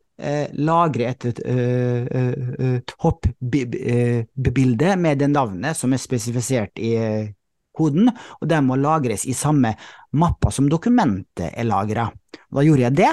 lagre 0.57 1.13
et 1.13 1.41
uh, 1.45 2.79
hoppbilde 3.05 4.95
med 4.97 5.21
det 5.21 5.29
navnet 5.29 5.77
som 5.77 5.93
er 5.93 6.01
spesifisert 6.01 6.81
i 6.81 6.95
koden, 7.77 8.11
og 8.41 8.49
det 8.49 8.59
må 8.65 8.77
lagres 8.79 9.25
i 9.29 9.35
samme 9.37 9.73
mappa 10.11 10.51
som 10.51 10.69
dokumentet 10.69 11.51
er 11.55 11.67
lagra. 11.67 12.07
Da 12.51 12.63
gjorde 12.65 12.87
jeg 12.87 12.97
det, 12.99 13.11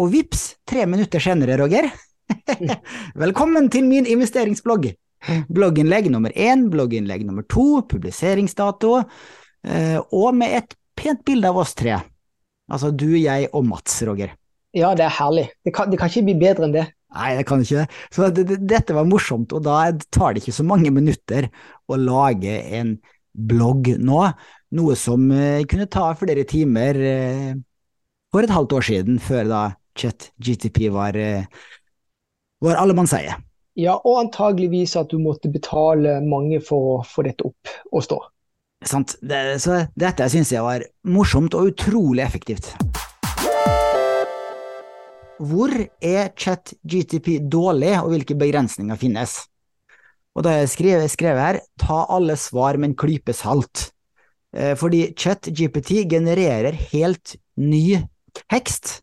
og 0.00 0.12
vips, 0.12 0.44
tre 0.68 0.86
minutter 0.88 1.22
senere, 1.22 1.56
Roger, 1.60 1.88
velkommen 3.24 3.70
til 3.72 3.86
min 3.88 4.08
investeringsblogg! 4.08 4.90
Blogginnlegg 5.50 6.10
nummer 6.12 6.30
én, 6.36 6.66
blogginnlegg 6.70 7.24
nummer 7.26 7.46
to, 7.50 7.82
publiseringsdato, 7.88 8.98
eh, 9.66 9.96
og 9.98 10.36
med 10.36 10.58
et 10.60 10.76
pent 10.96 11.24
bilde 11.26 11.48
av 11.50 11.58
oss 11.62 11.74
tre. 11.76 11.96
Altså 12.70 12.92
du, 12.92 13.08
jeg 13.16 13.48
og 13.56 13.64
Mats, 13.66 13.96
Roger. 14.06 14.34
Ja, 14.76 14.92
det 14.98 15.06
er 15.06 15.16
herlig. 15.16 15.46
Det 15.64 15.72
kan, 15.74 15.90
det 15.90 15.98
kan 15.98 16.12
ikke 16.12 16.26
bli 16.28 16.36
bedre 16.38 16.68
enn 16.68 16.76
det. 16.76 16.84
Nei, 17.16 17.30
det 17.38 17.46
kan 17.48 17.62
ikke 17.64 17.82
det. 17.82 18.00
Så 18.12 18.28
det, 18.34 18.44
det, 18.50 18.60
dette 18.68 18.96
var 18.96 19.08
morsomt, 19.08 19.54
og 19.56 19.64
da 19.64 19.88
tar 20.12 20.34
det 20.34 20.44
ikke 20.44 20.56
så 20.58 20.66
mange 20.68 20.92
minutter 20.92 21.48
å 21.88 21.98
lage 21.98 22.58
en 22.76 22.96
blogg 23.36 23.94
nå, 24.00 24.20
noe 24.76 24.96
som 24.98 25.30
eh, 25.32 25.64
kunne 25.68 25.88
ta 25.90 26.10
flere 26.18 26.44
timer 26.48 27.00
eh, 27.00 27.50
for 28.32 28.44
et 28.44 28.52
halvt 28.52 28.76
år 28.78 28.86
siden, 28.90 29.18
før 29.22 29.50
da 29.50 29.64
ChatGTP 29.96 30.86
var, 30.94 31.16
eh, 31.16 31.48
var 32.64 32.80
allemannseie. 32.80 33.36
Ja, 33.76 33.98
og 34.08 34.22
antageligvis 34.22 34.94
at 34.96 35.10
du 35.12 35.18
måtte 35.20 35.50
betale 35.52 36.18
mange 36.24 36.62
for 36.64 36.92
å 36.94 36.96
få 37.04 37.26
dette 37.26 37.44
opp 37.44 37.72
og 37.92 38.04
stå. 38.06 38.20
Sant. 38.86 39.16
Det, 39.24 39.40
så 39.60 39.82
dette 39.98 40.28
syns 40.32 40.52
jeg 40.52 40.64
var 40.64 40.84
morsomt 41.08 41.56
og 41.56 41.72
utrolig 41.72 42.24
effektivt. 42.24 42.72
Hvor 45.36 45.72
er 46.00 46.30
ChatGTP 46.32 47.42
dårlig, 47.52 47.92
og 48.00 48.14
hvilke 48.14 48.36
begrensninger 48.38 48.96
finnes? 49.00 49.42
Og 50.36 50.44
da 50.44 50.52
har 50.52 50.64
jeg 50.64 50.72
skrevet, 50.72 51.12
skrevet 51.12 51.42
her 51.42 51.60
ta 51.80 52.02
alle 52.12 52.36
svar 52.40 52.76
med 52.80 52.92
en 52.92 52.98
klype 53.00 53.32
salt. 53.36 53.90
Eh, 54.54 54.74
fordi 54.78 55.14
ChatGPT 55.16 56.04
genererer 56.10 56.76
helt 56.92 57.36
ny 57.56 58.02
tekst 58.46 59.00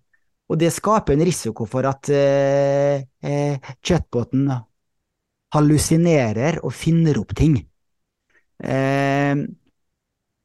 og 0.52 0.60
det 0.62 0.70
skaper 0.76 1.16
en 1.16 1.26
risiko 1.26 1.66
for 1.66 1.88
at 1.90 2.10
eh, 2.14 3.02
eh, 3.26 3.72
chatboten 3.82 4.52
hallusinerer 5.56 6.60
og 6.62 6.74
finner 6.76 7.18
opp 7.22 7.34
ting. 7.38 7.58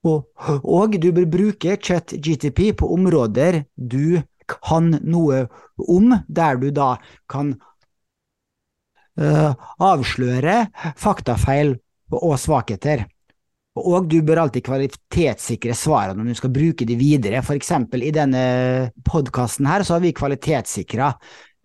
Og, 0.08 0.24
og, 0.64 0.96
du 1.00 1.10
bør 1.12 1.26
bruke 1.28 1.76
ChatGTP 1.76 2.72
på 2.80 2.88
områder 2.94 3.62
du 3.76 4.20
kan 4.48 4.90
noe 5.04 5.44
om, 5.76 6.14
der 6.28 6.56
du 6.56 6.70
da 6.74 6.94
kan 7.30 7.52
eh, 9.20 9.52
avsløre 9.78 10.56
faktafeil 10.96 11.76
og 12.14 12.38
svakheter. 12.40 13.04
Og 13.78 14.08
du 14.10 14.16
bør 14.26 14.42
alltid 14.42 14.64
kvalitetssikre 14.66 15.74
svarene 15.76 16.24
når 16.24 16.34
du 16.34 16.40
skal 16.40 16.52
bruke 16.54 16.86
de 16.88 16.96
videre. 16.98 17.44
For 17.46 17.58
eksempel 17.58 18.02
i 18.06 18.12
denne 18.14 18.42
podkasten 19.06 19.68
her, 19.70 19.84
så 19.86 19.96
har 19.96 20.02
vi 20.02 20.14
kvalitetssikra 20.16 21.12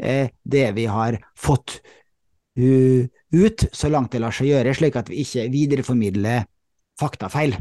eh, 0.03 0.29
det 0.43 0.67
vi 0.77 0.85
har 0.91 1.17
fått 1.39 1.79
uh, 2.59 3.01
ut, 3.33 3.65
så 3.73 3.89
langt 3.89 4.13
det 4.13 4.21
lar 4.21 4.35
seg 4.35 4.51
gjøre, 4.51 4.75
slik 4.77 4.99
at 4.99 5.09
vi 5.09 5.23
ikke 5.23 5.47
videreformidler 5.53 6.45
faktafeil. 7.01 7.57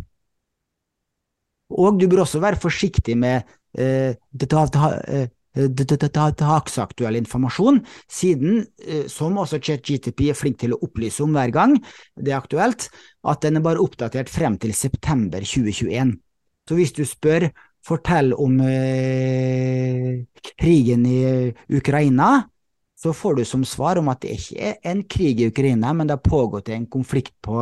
Og 1.72 1.96
du 1.96 2.04
bør 2.10 2.26
også 2.26 2.42
være 2.42 2.60
forsiktig 2.60 3.16
med 3.16 3.46
eh, 3.78 4.12
Eh, 4.12 5.28
dagsaktuell 5.54 7.16
informasjon, 7.16 7.82
siden, 8.08 8.66
eh, 8.86 9.06
som 9.08 9.36
også 9.36 9.60
ChatGTP 9.60 10.30
er 10.30 10.34
flink 10.34 10.58
til 10.58 10.72
å 10.72 10.80
opplyse 10.82 11.22
om 11.22 11.32
hver 11.32 11.52
gang 11.52 11.76
det 12.16 12.32
er 12.32 12.40
aktuelt, 12.40 12.88
at 13.24 13.42
den 13.42 13.56
er 13.56 13.60
bare 13.60 13.82
oppdatert 13.82 14.28
frem 14.28 14.58
til 14.58 14.72
september 14.72 15.40
2021. 15.40 16.18
Så 16.68 16.74
hvis 16.74 16.92
du 16.92 17.04
spør 17.04 17.50
fortell 17.84 18.32
om 18.32 18.60
eh, 18.60 20.24
krigen 20.56 21.06
i 21.06 21.52
Ukraina, 21.68 22.48
så 23.02 23.10
får 23.12 23.40
du 23.40 23.44
som 23.44 23.64
svar 23.66 23.98
om 23.98 24.08
at 24.12 24.22
det 24.22 24.36
ikke 24.36 24.58
er 24.62 24.76
en 24.86 25.02
krig 25.02 25.40
i 25.40 25.48
Ukraina, 25.50 25.92
men 25.92 26.06
det 26.06 26.14
har 26.14 26.22
pågått 26.22 26.70
en 26.70 26.86
konflikt 26.86 27.34
på 27.42 27.58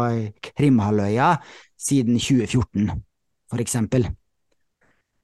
Krimhalvøya 0.53 1.39
siden 1.81 2.19
2014, 2.21 2.91
for 3.49 3.63
eksempel. 3.65 4.11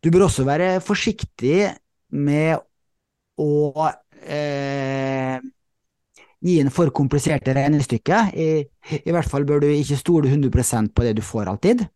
Du 0.01 0.09
bør 0.11 0.29
også 0.31 0.47
være 0.49 0.81
forsiktig 0.81 1.69
med 2.15 2.59
å 3.41 3.89
eh, 4.23 5.39
gi 6.47 6.57
en 6.61 6.73
for 6.73 6.93
kompliserte 6.95 7.55
regnestykke. 7.57 8.23
I, 8.37 8.49
I, 9.03 9.13
hvert 9.13 9.29
fall 9.31 9.47
bør 9.49 9.65
du 9.65 9.71
ikke 9.73 9.99
stole 10.01 10.31
100 10.31 10.93
på 10.95 11.07
det 11.07 11.17
du 11.19 11.23
får 11.25 11.51
alltid. 11.53 11.87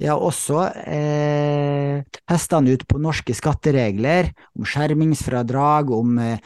Jeg 0.00 0.08
har 0.14 0.22
også 0.24 0.62
eh, 0.88 2.00
testa 2.24 2.60
den 2.60 2.72
ut 2.72 2.86
på 2.88 3.00
norske 3.02 3.34
skatteregler, 3.36 4.30
om 4.56 4.64
skjermingsfradrag, 4.64 5.92
om 5.92 6.16
eh, 6.24 6.38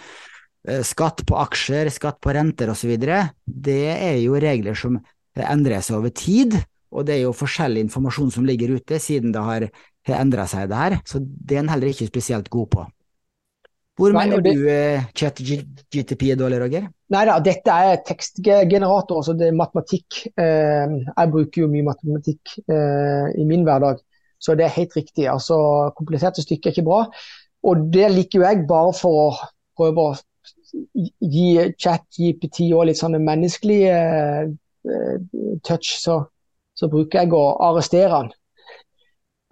skatt 0.82 1.22
på 1.28 1.38
aksjer, 1.38 1.90
skatt 1.94 2.18
på 2.24 2.34
renter 2.34 2.72
osv. 2.72 2.96
Det 3.44 3.82
er 3.94 4.18
jo 4.24 4.40
regler 4.42 4.78
som 4.78 4.98
endrer 5.34 5.84
seg 5.84 6.00
over 6.00 6.14
tid, 6.14 6.56
og 6.94 7.06
det 7.06 7.18
er 7.18 7.24
jo 7.28 7.36
forskjellig 7.36 7.84
informasjon 7.86 8.32
som 8.34 8.46
ligger 8.46 8.74
ute, 8.74 8.98
siden 9.02 9.34
det 9.34 9.42
har 9.42 9.68
endra 10.12 10.44
seg, 10.50 10.68
der. 10.68 10.98
Så 11.08 11.22
det 11.22 11.56
er 11.56 11.64
en 11.64 11.72
heller 11.72 11.88
ikke 11.88 12.10
spesielt 12.10 12.50
god 12.52 12.68
på. 12.74 12.84
Hvor 13.94 14.10
Nei, 14.10 14.24
mener 14.24 14.42
det... 14.42 14.54
du 14.58 14.64
ChatGTP 15.14 15.82
chat-GTP 15.92 16.22
er 16.32 16.38
dårlig, 16.40 16.58
Roger? 16.64 16.88
Nei 17.14 17.22
da, 17.28 17.36
dette 17.44 17.70
er 17.70 18.00
tekstgenerator, 18.02 19.20
altså 19.20 19.36
det 19.38 19.48
er 19.48 19.56
matematikk. 19.56 20.24
Uh, 20.34 20.98
jeg 21.06 21.30
bruker 21.30 21.62
jo 21.62 21.70
mye 21.70 21.86
matematikk 21.86 22.56
uh, 22.66 23.30
i 23.38 23.46
min 23.46 23.62
hverdag, 23.66 24.02
så 24.42 24.56
det 24.58 24.66
er 24.66 24.76
helt 24.80 24.96
riktig. 24.98 25.28
Altså, 25.30 25.56
Kompliserte 25.96 26.42
stykker 26.42 26.72
er 26.72 26.74
ikke 26.74 26.88
bra. 26.88 27.04
Og 27.64 27.86
det 27.94 28.10
liker 28.12 28.40
jo 28.40 28.48
jeg 28.48 28.66
bare 28.68 28.92
for 28.98 29.20
å 29.22 29.28
prøve 29.78 30.08
å 30.10 30.16
gi 31.22 31.48
chat-GPT 31.78 32.72
og 32.74 32.88
litt 32.88 32.98
sånne 32.98 33.22
menneskelige 33.22 33.94
touch, 35.64 35.94
så, 36.02 36.18
så 36.76 36.90
bruker 36.92 37.22
jeg 37.22 37.32
å 37.32 37.44
arrestere 37.70 38.10
han. 38.10 38.32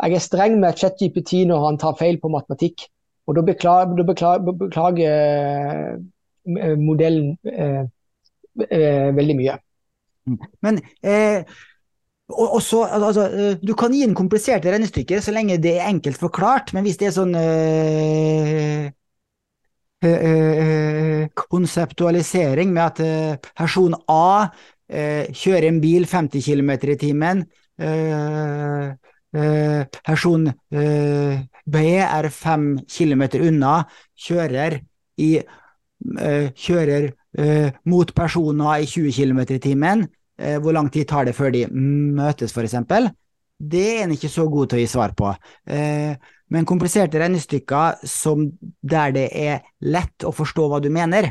Jeg 0.02 0.18
er 0.18 0.24
streng 0.24 0.58
med 0.60 0.78
chat-GPT 0.78 1.44
når 1.46 1.66
han 1.66 1.78
tar 1.78 1.98
feil 1.98 2.18
på 2.22 2.30
matematikk. 2.32 2.88
Og 3.30 3.36
da 3.38 3.44
beklager, 3.46 3.94
da 3.98 4.06
beklager, 4.06 4.54
beklager 4.58 5.12
eh, 6.58 6.78
modellen 6.80 7.36
eh, 7.46 7.84
eh, 8.66 9.10
veldig 9.14 9.36
mye. 9.38 9.58
Men 10.62 10.80
eh, 11.02 11.44
og, 12.32 12.54
og 12.56 12.62
så, 12.62 12.82
altså, 12.86 13.28
eh, 13.30 13.56
Du 13.62 13.74
kan 13.78 13.94
gi 13.94 14.02
en 14.06 14.16
kompliserte 14.18 14.72
regnestykker 14.72 15.22
så 15.22 15.34
lenge 15.34 15.60
det 15.62 15.76
er 15.78 15.88
enkelt 15.90 16.18
forklart, 16.18 16.74
men 16.74 16.86
hvis 16.86 16.98
det 17.00 17.10
er 17.10 17.16
sånn 17.16 17.34
øh, 17.38 18.90
konseptualisering 21.38 22.72
med 22.74 22.82
at 22.82 22.98
person 23.54 23.94
A 24.10 24.48
kjører 24.90 25.68
en 25.68 25.78
bil 25.80 26.08
50 26.10 26.42
km 26.42 26.72
i 26.90 26.96
timen, 26.98 27.44
person 29.32 30.48
B 30.72 31.82
er 31.96 32.28
fem 32.34 32.66
kilometer 32.90 33.46
unna, 33.48 33.82
kjører, 34.18 34.76
i, 35.22 35.30
uh, 35.40 36.46
kjører 36.52 37.10
mot 37.88 38.10
personer 38.12 38.82
i 38.82 38.88
20 38.90 39.14
km 39.16 39.40
i 39.56 39.62
timen. 39.62 40.02
Hvor 40.36 40.74
lang 40.74 40.90
tid 40.92 41.06
tar 41.08 41.24
det 41.24 41.32
før 41.36 41.52
de 41.54 41.62
møtes, 41.70 42.52
f.eks.? 42.52 42.74
Det 43.56 43.84
er 43.94 44.02
en 44.04 44.12
ikke 44.12 44.28
så 44.28 44.44
god 44.50 44.68
til 44.68 44.80
å 44.80 44.82
gi 44.82 44.90
svar 44.90 45.14
på. 45.16 45.30
men 46.52 46.66
kompliserte 46.68 47.20
regnestykker 47.22 48.02
der 48.82 49.14
det 49.16 49.28
er 49.32 49.62
lett 49.80 50.26
å 50.28 50.32
forstå 50.34 50.68
hva 50.68 50.80
du 50.82 50.90
mener, 50.90 51.30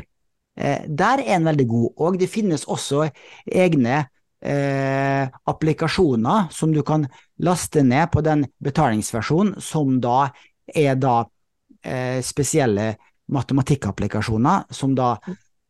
der 0.56 1.22
er 1.22 1.36
en 1.36 1.44
veldig 1.44 1.66
god. 1.68 1.88
Og 1.96 2.18
det 2.18 2.30
finnes 2.30 2.64
også 2.64 3.10
egne 3.46 4.06
eh, 4.42 5.28
applikasjoner 5.44 6.50
som 6.50 6.72
du 6.74 6.82
kan 6.82 7.06
laste 7.42 7.82
ned 7.82 8.10
på 8.12 8.20
den 8.20 8.44
betalingsversjonen, 8.58 9.60
som 9.60 10.00
da 10.02 10.26
er 10.66 10.98
da 11.00 11.22
eh, 11.84 12.20
spesielle 12.22 12.92
matematikkapplikasjoner 13.32 14.68
som 14.74 14.94
da 14.98 15.14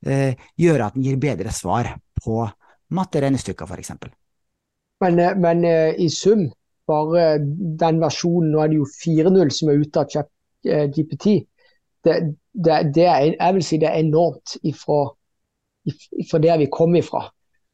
eh, 0.06 0.34
gjør 0.56 0.86
at 0.86 0.96
den 0.96 1.06
gir 1.06 1.20
bedre 1.20 1.52
svar 1.54 1.92
på 2.22 2.42
matteregnestykker, 2.92 3.68
f.eks. 3.68 3.94
Men, 5.04 5.18
eh, 5.18 5.36
men 5.36 5.64
eh, 5.68 5.94
i 6.00 6.08
sum, 6.12 6.48
bare 6.88 7.36
den 7.38 8.00
versjonen, 8.02 8.52
nå 8.52 8.62
er 8.62 8.72
det 8.72 8.80
jo 8.80 8.88
4.0 8.88 9.54
som 9.54 9.70
er 9.70 9.82
ute 9.84 10.02
av 10.02 10.30
GPT, 10.62 11.42
det, 12.02 12.14
det, 12.52 12.78
det, 12.94 13.04
er, 13.06 13.28
jeg 13.36 13.54
vil 13.56 13.64
si 13.66 13.78
det 13.82 13.88
er 13.90 14.02
enormt 14.02 14.56
ifra, 14.66 15.04
ifra 16.18 16.40
der 16.42 16.58
vi 16.62 16.68
kom 16.70 16.96
ifra. 16.98 17.28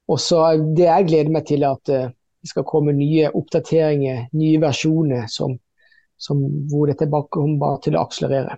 Og 0.09 0.20
så 0.20 0.56
Det 0.76 0.86
jeg 0.86 1.09
gleder 1.09 1.32
meg 1.35 1.47
til, 1.48 1.62
er 1.62 1.76
at 1.76 1.93
uh, 1.93 2.10
det 2.43 2.52
skal 2.52 2.66
komme 2.68 2.94
nye 2.97 3.30
oppdateringer, 3.35 4.28
nye 4.39 4.60
versjoner 4.62 5.26
som, 5.30 5.56
som 6.16 6.40
hvor 6.70 6.89
dette 6.90 7.09
kommer 7.10 7.59
bare 7.60 7.82
til 7.85 7.98
å 7.98 8.05
akselerere. 8.06 8.56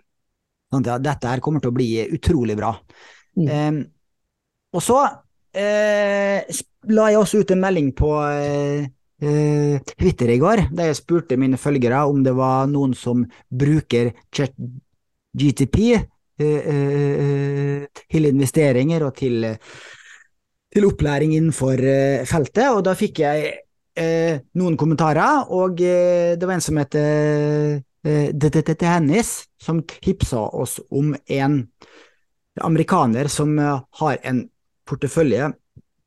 Dette 0.71 1.27
her 1.33 1.43
kommer 1.43 1.63
til 1.63 1.73
å 1.73 1.75
bli 1.75 1.89
utrolig 2.15 2.55
bra. 2.59 2.75
Mm. 3.41 3.49
Eh, 3.49 3.81
og 4.77 4.85
så 4.85 5.01
eh, 5.57 6.47
la 6.95 7.09
jeg 7.11 7.19
også 7.19 7.43
ut 7.43 7.55
en 7.55 7.63
melding 7.65 7.91
på 7.99 8.13
eh, 8.29 8.87
eh 9.21 9.81
Twitter 9.97 10.31
i 10.37 10.39
går, 10.39 10.69
der 10.71 10.93
jeg 10.93 11.01
spurte 11.01 11.41
mine 11.41 11.59
følgere 11.59 12.05
om 12.07 12.23
det 12.25 12.37
var 12.37 12.71
noen 12.71 12.95
som 12.95 13.25
bruker 13.49 14.13
GTP 14.31 15.79
eh, 15.91 16.71
eh, 16.75 18.05
til 18.07 18.31
investeringer 18.31 19.09
og 19.09 19.17
til, 19.19 19.45
til 20.71 20.87
opplæring 20.87 21.35
innenfor 21.35 21.83
feltet, 22.31 22.69
og 22.71 22.85
da 22.87 22.95
fikk 22.95 23.23
jeg 23.25 23.53
noen 24.55 24.77
kommentarer, 24.79 25.51
og 25.51 25.81
det 25.81 26.47
var 26.47 26.55
en 26.55 26.63
som 26.63 26.79
heter 26.79 27.81
uh, 28.07 28.87
Hennis, 28.87 29.33
som 29.59 29.83
tipsa 29.83 30.39
oss 30.39 30.79
om 30.95 31.11
en 31.27 31.59
amerikaner 32.63 33.29
som 33.29 33.59
har 33.59 34.23
en 34.23 34.45
portefølje 34.87 35.51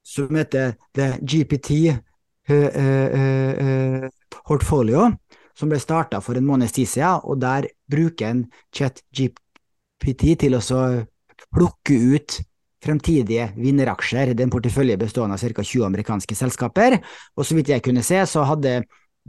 som 0.04 0.36
heter 0.36 0.76
The 0.96 1.18
GPT 1.22 1.94
uh, 2.50 4.08
Portfolio, 4.44 5.12
som 5.56 5.70
ble 5.72 5.80
starta 5.80 6.20
for 6.22 6.38
en 6.38 6.48
måneds 6.48 6.76
tid 6.76 6.90
siden, 6.90 7.22
og 7.24 7.40
der 7.42 7.70
bruker 7.90 8.28
en 8.30 8.46
chat 8.74 9.04
GPT 9.14 10.36
til 10.40 10.58
å 10.58 10.62
plukke 11.54 12.00
ut 12.16 12.40
fremtidige 12.84 13.50
vinneraksjer. 13.58 14.34
Det 14.34 14.44
er 14.44 14.50
en 14.50 14.54
portefølje 14.54 15.00
bestående 15.02 15.38
av 15.38 15.44
ca. 15.44 15.64
20 15.64 15.88
amerikanske 15.88 16.38
selskaper, 16.38 17.00
og 17.38 17.48
så 17.48 17.58
vidt 17.58 17.72
jeg 17.74 17.86
kunne 17.86 18.04
se, 18.06 18.20
så 18.30 18.46
hadde 18.50 18.82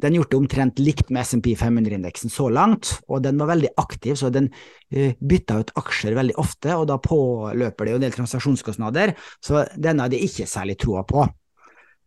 den 0.03 0.17
gjort 0.17 0.33
det 0.33 0.39
omtrent 0.41 0.81
likt 0.83 1.11
med 1.15 1.23
SMP 1.23 1.53
500-indeksen 1.59 2.33
så 2.33 2.49
langt, 2.51 2.97
og 3.07 3.23
den 3.23 3.39
var 3.39 3.53
veldig 3.53 3.71
aktiv, 3.79 4.17
så 4.19 4.31
den 4.35 4.49
uh, 4.51 5.13
bytta 5.23 5.61
ut 5.63 5.71
aksjer 5.79 6.17
veldig 6.19 6.35
ofte, 6.43 6.75
og 6.75 6.89
da 6.91 6.99
påløper 6.99 7.87
det 7.87 7.95
jo 7.95 8.01
en 8.01 8.07
del 8.07 8.17
transaksjonskostnader, 8.17 9.15
så 9.39 9.63
den 9.79 10.03
hadde 10.03 10.19
jeg 10.19 10.33
ikke 10.33 10.51
særlig 10.51 10.79
troa 10.83 11.05
på. 11.07 11.23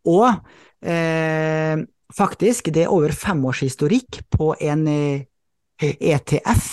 Og 0.08 0.28
eh, 0.88 1.80
faktisk, 2.16 2.70
det 2.72 2.86
er 2.86 2.94
over 2.94 3.12
fem 3.16 3.42
års 3.50 3.64
historikk 3.66 4.22
på 4.32 4.54
en 4.64 4.86
eh, 4.88 5.26
ETF 5.84 6.70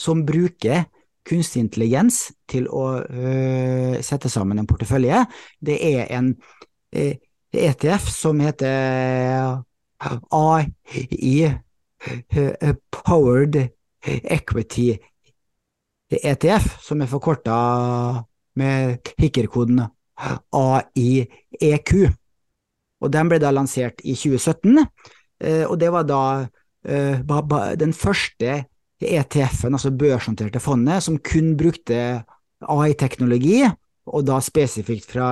som 0.00 0.24
bruker 0.26 0.86
kunstig 1.28 1.62
intelligens 1.62 2.32
til 2.50 2.66
å 2.68 3.02
øh, 3.02 3.98
sette 4.02 4.30
sammen 4.32 4.58
en 4.58 4.68
portefølje. 4.68 5.24
Det 5.60 5.78
er 5.92 6.10
en 6.16 6.34
øh, 6.96 7.14
ETF 7.52 8.08
som 8.10 8.40
heter 8.40 9.62
AI 10.32 11.44
Powered 12.90 13.58
Equity 14.02 14.96
ETF, 16.12 16.80
som 16.82 17.00
er 17.00 17.10
forkorta 17.10 17.58
med 18.58 19.12
hikkerkoden 19.18 19.80
AIEQ. 20.52 21.92
Og 23.02 23.12
Den 23.12 23.30
ble 23.30 23.38
da 23.42 23.50
lansert 23.50 24.02
i 24.04 24.14
2017, 24.14 24.78
eh, 25.42 25.64
og 25.66 25.78
det 25.80 25.90
var 25.92 26.06
da 26.06 26.22
eh, 26.86 27.18
den 27.80 27.92
første 27.92 28.64
ETF-en, 29.08 29.76
altså 29.76 29.92
børsnoterte 29.94 30.62
fondet, 30.62 31.02
som 31.04 31.18
kun 31.22 31.54
brukte 31.58 31.98
AI-teknologi, 32.62 33.64
og 34.12 34.24
da 34.26 34.38
spesifikt 34.42 35.10
fra 35.10 35.28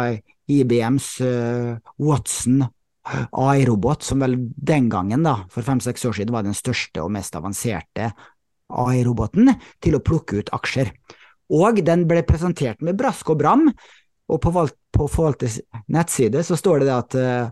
IBMs 0.51 1.09
eh, 1.25 1.79
Watson 2.03 2.65
AI-robot, 3.11 4.05
som 4.05 4.21
vel 4.23 4.37
den 4.55 4.89
gangen, 4.93 5.25
da, 5.27 5.41
for 5.51 5.67
fem-seks 5.67 6.05
år 6.07 6.19
siden, 6.19 6.35
var 6.35 6.47
den 6.47 6.57
største 6.57 7.03
og 7.03 7.13
mest 7.15 7.37
avanserte 7.39 8.11
AI-roboten 8.71 9.51
til 9.83 9.97
å 9.97 10.03
plukke 10.05 10.43
ut 10.43 10.53
aksjer. 10.55 10.93
Og 11.51 11.81
den 11.87 12.07
ble 12.11 12.23
presentert 12.27 12.83
med 12.85 12.99
brask 12.99 13.33
og 13.33 13.41
bram, 13.41 13.67
og 14.31 14.39
på, 14.43 14.53
på 14.95 15.09
forvalters 15.11 15.59
nettside 15.91 16.45
så 16.47 16.59
står 16.59 16.85
det 16.85 16.93
at 16.95 17.17
uh, 17.19 17.51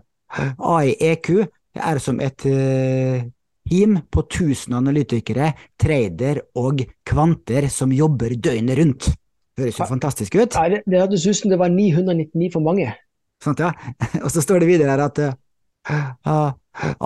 AI-EQ 0.77 1.33
er 1.79 1.99
som 2.03 2.21
et 2.23 2.45
uh, 2.47 3.25
team 3.69 3.99
på 4.11 4.23
1000 4.25 4.75
analytikere, 4.75 5.53
trader 5.79 6.41
og 6.57 6.81
kvanter 7.05 7.69
som 7.71 7.93
jobber 7.93 8.35
døgnet 8.35 8.79
rundt. 8.79 9.11
Høres 9.59 9.79
jo 9.79 9.87
fantastisk 9.89 10.39
ut. 10.39 10.55
Ja, 10.55 10.65
det, 10.71 10.81
det 10.87 11.03
hørtes 11.03 11.27
ut 11.27 11.37
som 11.37 11.51
det 11.51 11.59
var 11.59 11.71
999 11.73 12.49
for 12.53 12.65
mange. 12.65 12.91
Sånt, 13.43 13.61
ja. 13.63 13.71
Og 14.25 14.31
så 14.31 14.43
står 14.43 14.63
det 14.63 14.71
videre 14.71 14.95
her 14.95 15.05
at 15.05 15.21
uh, 15.21 16.51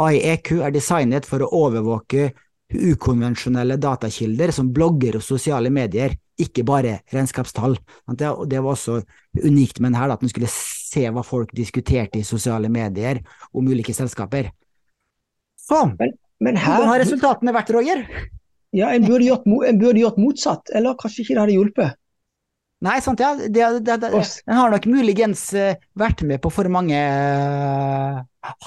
AIEQ 0.06 0.56
er 0.62 0.74
designet 0.74 1.28
for 1.30 1.46
å 1.46 1.52
overvåke 1.66 2.32
ukonvensjonelle 2.74 3.78
datakilder 3.78 4.54
som 4.56 4.72
blogger 4.74 5.20
og 5.20 5.26
sosiale 5.26 5.70
medier, 5.74 6.16
ikke 6.42 6.64
bare 6.66 6.96
regnskapstall. 7.14 7.76
Det 8.18 8.32
var 8.34 8.72
også 8.72 9.02
unikt 9.44 9.80
med 9.80 9.92
den 9.92 10.00
her, 10.00 10.14
at 10.14 10.24
den 10.24 10.32
skulle 10.32 10.50
se 10.50 11.06
hva 11.14 11.22
folk 11.26 11.54
diskuterte 11.54 12.18
i 12.20 12.26
sosiale 12.26 12.72
medier 12.74 13.22
om 13.54 13.70
ulike 13.70 13.94
selskaper. 13.94 14.50
Så, 15.64 15.86
men, 16.00 16.18
men 16.44 16.60
her, 16.60 16.78
hvordan 16.78 16.92
har 16.92 17.04
resultatene 17.04 17.56
vært, 17.56 17.74
Roger? 17.76 18.06
Ja, 18.74 18.90
en 18.90 19.06
burde, 19.06 19.26
gjort, 19.28 19.46
en 19.46 19.82
burde 19.82 20.02
gjort 20.02 20.18
motsatt, 20.22 20.72
eller 20.74 20.98
kanskje 21.00 21.24
ikke 21.24 21.36
det 21.36 21.44
hadde 21.44 21.58
hjulpet? 21.58 22.00
Nei, 22.84 22.98
sant, 23.00 23.22
ja. 23.24 23.32
Den 23.40 24.58
har 24.58 24.74
nok 24.74 24.88
muligens 24.92 25.46
uh, 25.56 25.78
vært 25.96 26.26
med 26.28 26.42
på 26.44 26.52
for 26.52 26.68
mange 26.74 26.98
uh, 27.00 28.18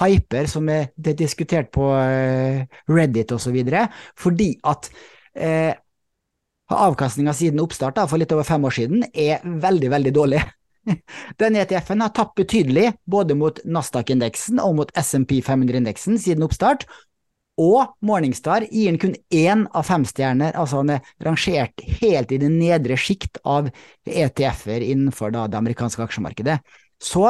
hyper 0.01 0.47
som 0.49 0.69
er 0.73 0.89
diskutert 0.97 1.69
på 1.75 1.91
uh, 1.93 2.63
Reddit 2.89 3.33
osv., 3.35 3.59
fordi 4.17 4.55
at 4.65 4.89
uh, 5.37 5.73
avkastninga 6.73 7.35
siden 7.37 7.61
oppstart, 7.61 7.99
da, 7.99 8.07
for 8.09 8.17
litt 8.17 8.33
over 8.33 8.47
fem 8.47 8.65
år 8.65 8.77
siden, 8.79 9.05
er 9.13 9.43
veldig, 9.45 9.91
veldig 9.93 10.15
dårlig. 10.15 10.41
Den 11.41 11.59
ETF-en 11.59 12.01
har 12.07 12.15
tapt 12.15 12.39
betydelig, 12.39 12.93
både 13.05 13.37
mot 13.37 13.61
Nasdaq-indeksen 13.67 14.63
og 14.63 14.79
mot 14.81 14.95
SMP 14.97 15.37
500-indeksen 15.45 16.17
siden 16.21 16.47
oppstart, 16.47 16.87
og 17.57 17.97
Morningstar 18.05 18.67
gir 18.69 18.91
den 18.91 18.99
kun 19.01 19.15
én 19.33 19.65
av 19.73 19.85
fem 19.87 20.05
stjerner, 20.05 20.53
altså 20.53 20.83
han 20.83 20.91
er 20.93 21.13
rangert 21.25 21.81
helt 22.01 22.31
i 22.31 22.39
det 22.41 22.49
nedre 22.53 22.97
sjikt 22.99 23.39
av 23.49 23.71
ETF-er 24.05 24.85
innenfor 24.85 25.33
da, 25.33 25.47
det 25.49 25.57
amerikanske 25.57 26.03
aksjemarkedet. 26.05 26.59
Så, 27.01 27.25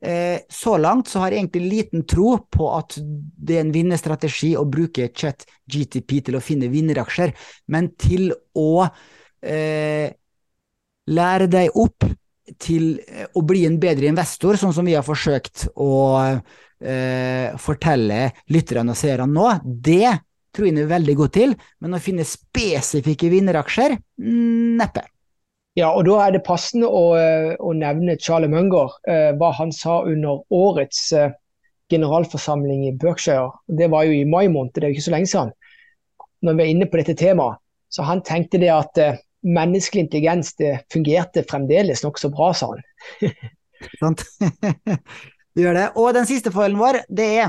eh, 0.00 0.40
så 0.48 0.76
langt 0.80 1.12
så 1.12 1.20
har 1.20 1.32
jeg 1.32 1.42
egentlig 1.42 1.68
liten 1.68 2.06
tro 2.08 2.38
på 2.48 2.70
at 2.78 2.96
det 2.98 3.58
er 3.58 3.66
en 3.66 3.74
vinnerstrategi 3.74 4.54
å 4.56 4.64
bruke 4.68 5.10
chat 5.12 5.44
GTP 5.68 6.22
til 6.28 6.38
å 6.38 6.44
finne 6.44 6.70
vinneraksjer, 6.72 7.34
men 7.68 7.90
til 8.00 8.30
å 8.56 8.86
eh, 9.44 10.08
lære 11.08 11.50
deg 11.52 11.76
opp 11.76 12.08
til 12.56 12.94
å 13.36 13.42
bli 13.44 13.66
en 13.68 13.76
bedre 13.80 14.08
investor, 14.08 14.56
sånn 14.56 14.72
som 14.72 14.88
vi 14.88 14.96
har 14.96 15.04
forsøkt 15.04 15.66
å 15.76 15.92
eh, 16.22 16.40
fortelle 16.78 18.18
lytterne 18.54 18.92
og 18.94 18.98
seerne 19.00 19.26
nå, 19.32 19.46
det 19.66 20.12
tror 20.54 20.68
jeg 20.68 20.78
er 20.78 20.90
veldig 20.90 21.14
godt 21.18 21.34
til, 21.36 21.54
men 21.82 21.96
å 21.96 22.02
finne 22.02 22.26
spesifikke 22.26 23.30
vinneraksjer, 23.32 23.96
neppe. 24.78 25.04
Ja, 25.78 25.92
og 25.92 26.08
da 26.08 26.16
er 26.24 26.34
det 26.34 26.46
passende 26.46 26.88
å, 26.90 27.12
eh, 27.14 27.52
å 27.62 27.70
nevne 27.76 28.18
Charlie 28.18 28.50
Munger, 28.50 28.96
eh, 29.06 29.30
hva 29.38 29.52
han 29.54 29.70
sa 29.70 30.00
under 30.02 30.42
årets 30.50 31.12
eh, 31.12 31.30
generalforsamling 31.92 32.88
i 32.88 32.96
Berkshire. 32.98 33.52
Det 33.68 33.86
var 33.90 34.08
jo 34.08 34.16
i 34.16 34.24
mai 34.24 34.48
måned, 34.48 34.72
det 34.74 34.82
er 34.82 34.90
jo 34.90 34.98
ikke 34.98 35.06
så 35.06 35.14
lenge 35.14 35.30
siden. 35.30 35.54
Når 36.42 36.58
vi 36.58 36.64
er 36.64 36.72
inne 36.72 36.90
på 36.90 36.98
dette 36.98 37.14
temaet, 37.14 37.62
så 37.94 38.02
han 38.04 38.24
tenkte 38.26 38.58
det 38.58 38.72
at 38.74 38.98
eh, 38.98 39.20
menneskelig 39.46 40.08
intelligens 40.08 40.54
det 40.58 40.80
fungerte 40.92 41.46
fremdeles 41.46 42.02
nokså 42.02 42.32
bra, 42.34 42.50
sa 42.52 42.72
han. 42.74 42.82
Sant. 44.02 44.26
Du 45.58 45.64
gjør 45.64 45.74
det. 45.74 45.88
Og 45.98 46.12
den 46.14 46.28
siste 46.28 46.52
fordelen 46.54 46.78
vår, 46.78 47.00
det 47.10 47.26
er, 47.42 47.48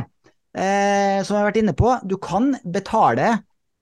eh, 0.57 1.19
som 1.21 1.35
jeg 1.35 1.43
har 1.43 1.49
vært 1.51 1.59
inne 1.61 1.75
på, 1.77 1.91
du 2.09 2.15
kan 2.17 2.55
betale 2.65 3.35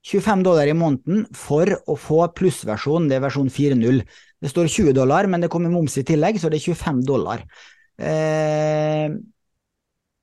25 0.04 0.42
dollar 0.44 0.68
i 0.68 0.76
måneden 0.76 1.24
for 1.32 1.70
å 1.88 1.96
få 1.96 2.26
plussversjon, 2.36 3.08
det 3.08 3.16
er 3.16 3.24
versjon 3.24 3.48
4.0. 3.48 4.02
Det 4.38 4.52
står 4.52 4.68
20 4.68 4.92
dollar, 5.00 5.26
men 5.32 5.40
det 5.40 5.48
kommer 5.48 5.72
moms 5.72 5.96
i 5.96 6.04
tillegg, 6.04 6.36
så 6.36 6.52
det 6.52 6.60
er 6.60 6.66
25 6.74 7.00
dollar. 7.08 7.46
Eh, 7.96 9.16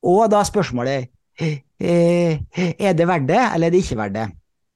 og 0.06 0.26
da 0.30 0.44
spørsmålet 0.46 1.10
eh, 1.42 1.64
er 1.82 2.94
det 2.94 3.08
verdt 3.10 3.30
det, 3.32 3.42
eller 3.42 3.68
er 3.68 3.74
det 3.74 3.82
ikke 3.82 4.00
verdt 4.04 4.20
det? 4.20 4.28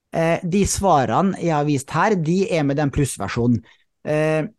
Eh, 0.10 0.41
de 0.41 0.64
svarene 0.65 1.38
jeg 1.38 1.53
har 1.53 1.69
vist 1.69 1.93
her, 1.93 2.18
de 2.18 2.39
er 2.49 2.65
med 2.65 2.81
den 2.81 2.89
plussversjonen. 2.89 3.61
Eh, 4.10 4.49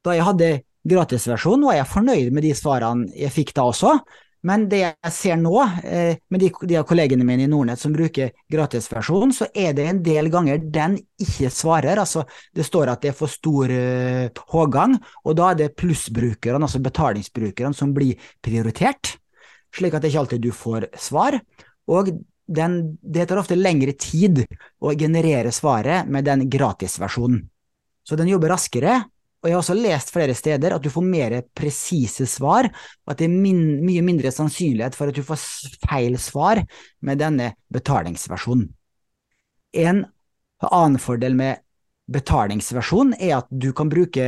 da 0.00 0.16
jeg 0.16 0.24
hadde 0.24 0.50
gratisversjon 0.88 1.66
var 1.68 1.78
jeg 1.78 1.92
fornøyd 1.92 2.32
med 2.34 2.46
de 2.46 2.54
svarene 2.56 3.10
jeg 3.16 3.34
fikk 3.34 3.54
da 3.56 3.68
også. 3.68 3.98
Men 4.46 4.68
det 4.70 4.78
jeg 4.84 5.12
ser 5.12 5.38
nå, 5.40 5.54
eh, 5.82 6.20
med 6.30 6.40
de, 6.40 6.50
de, 6.70 6.76
av 6.78 6.84
kollegene 6.86 7.26
mine 7.26 7.48
i 7.48 7.50
Nordnett 7.50 7.80
som 7.82 7.94
bruker 7.94 8.30
gratisversjonen, 8.52 9.32
så 9.34 9.48
er 9.50 9.74
det 9.74 9.88
en 9.90 10.02
del 10.04 10.30
ganger 10.30 10.62
den 10.62 10.94
ikke 11.18 11.50
svarer. 11.50 11.98
Altså, 11.98 12.22
det 12.54 12.66
står 12.68 12.92
at 12.92 13.02
det 13.02 13.10
er 13.10 13.18
for 13.18 13.32
stor 13.32 13.72
uh, 13.72 14.30
pågang, 14.38 14.94
og 15.24 15.36
da 15.40 15.50
er 15.50 15.58
det 15.64 15.74
plussbrukerne, 15.80 16.62
altså 16.62 16.78
betalingsbrukerne, 16.84 17.74
som 17.74 17.90
blir 17.96 18.30
prioritert. 18.44 19.16
slik 19.74 19.94
at 19.94 20.02
det 20.02 20.12
ikke 20.12 20.22
alltid 20.22 20.46
du 20.46 20.52
får 20.54 20.86
svar. 20.96 21.40
Og 21.90 22.14
den, 22.46 22.78
det 23.02 23.26
tar 23.28 23.42
ofte 23.42 23.58
lengre 23.58 23.92
tid 23.92 24.44
å 24.80 24.94
generere 24.96 25.52
svaret 25.52 26.08
med 26.08 26.24
den 26.24 26.46
gratisversjonen. 26.48 27.42
Så 28.06 28.16
den 28.16 28.30
jobber 28.30 28.54
raskere, 28.54 29.02
og 29.38 29.46
jeg 29.46 29.54
har 29.54 29.62
også 29.62 29.76
lest 29.78 30.10
flere 30.10 30.34
steder 30.34 30.74
at 30.74 30.82
du 30.82 30.90
får 30.90 31.04
mer 31.06 31.36
presise 31.56 32.26
svar, 32.26 32.66
og 33.06 33.12
at 33.12 33.20
det 33.20 33.28
er 33.28 33.36
min, 33.36 33.62
mye 33.86 34.02
mindre 34.02 34.32
sannsynlighet 34.34 34.98
for 34.98 35.10
at 35.10 35.18
du 35.18 35.22
får 35.26 35.44
feil 35.86 36.18
svar 36.18 36.64
med 37.06 37.22
denne 37.22 37.52
betalingsversjonen. 37.72 38.66
En 39.78 40.02
annen 40.64 40.98
fordel 40.98 41.36
med 41.38 41.62
betalingsversjon 42.08 43.12
er 43.20 43.36
at 43.38 43.50
du 43.52 43.70
kan 43.76 43.90
bruke 43.92 44.24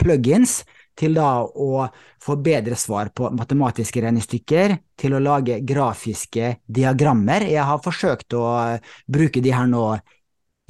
plugins 0.00 0.60
til 1.00 1.16
da 1.16 1.42
å 1.42 1.86
få 2.22 2.36
bedre 2.40 2.76
svar 2.78 3.10
på 3.16 3.30
matematiske 3.34 4.02
regnestykker, 4.04 4.76
til 5.00 5.16
å 5.16 5.22
lage 5.22 5.60
grafiske 5.66 6.54
diagrammer. 6.68 7.46
Jeg 7.48 7.64
har 7.66 7.82
forsøkt 7.84 8.36
å 8.36 8.46
bruke 9.08 9.42
de 9.44 9.52
her 9.54 9.68
nå 9.70 9.84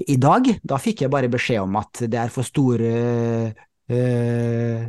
i 0.07 0.17
dag, 0.21 0.49
da 0.63 0.79
fikk 0.81 1.05
jeg 1.05 1.13
bare 1.13 1.31
beskjed 1.33 1.65
om 1.65 1.77
at 1.81 2.05
det 2.11 2.19
er 2.21 2.33
for 2.33 2.47
stor 2.47 2.81
øh, 2.81 3.53
øh, 3.91 4.89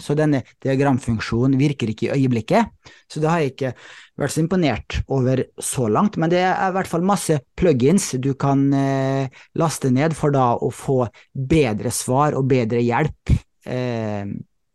så 0.00 0.14
denne 0.18 0.42
diagramfunksjonen 0.60 1.58
virker 1.58 1.88
ikke 1.88 2.08
i 2.08 2.12
øyeblikket. 2.18 2.68
Så 3.08 3.20
det 3.20 3.30
har 3.30 3.40
jeg 3.40 3.52
ikke 3.54 3.72
vært 4.20 4.34
så 4.34 4.42
imponert 4.42 4.98
over 5.08 5.44
så 5.56 5.88
langt, 5.88 6.18
men 6.20 6.30
det 6.30 6.42
er 6.44 6.68
i 6.68 6.74
hvert 6.76 6.90
fall 6.90 7.06
masse 7.06 7.38
plugins 7.56 8.12
du 8.20 8.34
kan 8.34 8.68
eh, 8.74 9.28
laste 9.56 9.90
ned 9.90 10.12
for 10.18 10.34
da 10.34 10.52
å 10.60 10.70
få 10.74 11.06
bedre 11.32 11.90
svar 11.94 12.36
og 12.36 12.48
bedre 12.50 12.82
hjelp 12.84 13.32
eh, 13.64 14.28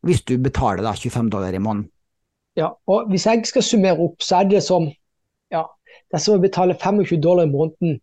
hvis 0.06 0.26
du 0.26 0.38
betaler 0.42 0.86
da 0.86 0.96
25 0.98 1.30
dollar 1.34 1.54
i 1.54 1.62
måneden. 1.62 1.92
Ja, 2.56 2.72
og 2.88 3.10
hvis 3.12 3.26
jeg 3.28 3.44
skal 3.50 3.66
summere 3.68 4.00
opp, 4.00 4.22
så 4.24 4.40
er 4.40 4.50
det 4.50 4.62
ja, 4.64 4.88
det 6.16 6.22
er 6.22 6.24
som 6.24 6.38
å 6.38 6.44
betale 6.44 6.78
25 6.80 7.18
dollar 7.20 7.44
i 7.44 7.52
måneden 7.52 7.98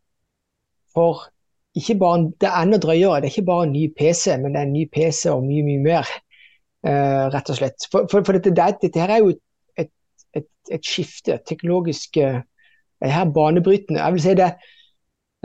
for 0.92 1.30
ikke 1.72 1.94
bare, 1.96 2.26
det 2.40 2.48
er 2.50 2.58
enda 2.60 2.76
drøyere. 2.76 3.22
Det 3.22 3.30
er 3.30 3.32
ikke 3.32 3.46
bare 3.48 3.64
en 3.64 3.70
ny 3.72 3.86
PC, 3.96 4.34
men 4.36 4.52
det 4.52 4.60
er 4.60 4.66
en 4.66 4.74
ny 4.74 4.82
PC 4.92 5.30
og 5.32 5.46
mye, 5.46 5.62
mye 5.64 5.80
mer. 5.80 6.10
Uh, 6.84 7.30
rett 7.32 7.48
og 7.48 7.56
slett. 7.56 7.86
For, 7.88 8.04
for, 8.12 8.20
for 8.26 8.36
dette, 8.36 8.52
dette, 8.52 9.00
her 9.00 9.14
er 9.14 9.22
jo 9.22 9.30
et, 9.32 9.88
et, 10.36 10.50
et 10.68 10.84
skifte, 10.84 11.38
teknologisk 11.48 12.20
uh, 12.20 12.42
det 13.00 13.14
her 13.14 13.32
banebrytende. 13.32 14.02
Jeg 14.02 14.18
vil 14.18 14.24
si 14.26 14.36
det, 14.42 14.50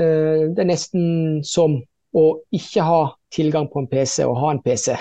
uh, 0.03 0.43
det 0.51 0.65
er 0.65 0.69
nesten 0.73 1.39
som 1.47 1.79
å 2.17 2.25
ikke 2.51 2.83
ha 2.83 2.99
tilgang 3.31 3.71
på 3.71 3.85
en 3.85 3.87
PC 3.87 4.27
og 4.27 4.35
ha 4.41 4.51
en 4.51 4.61
PC, 4.65 4.97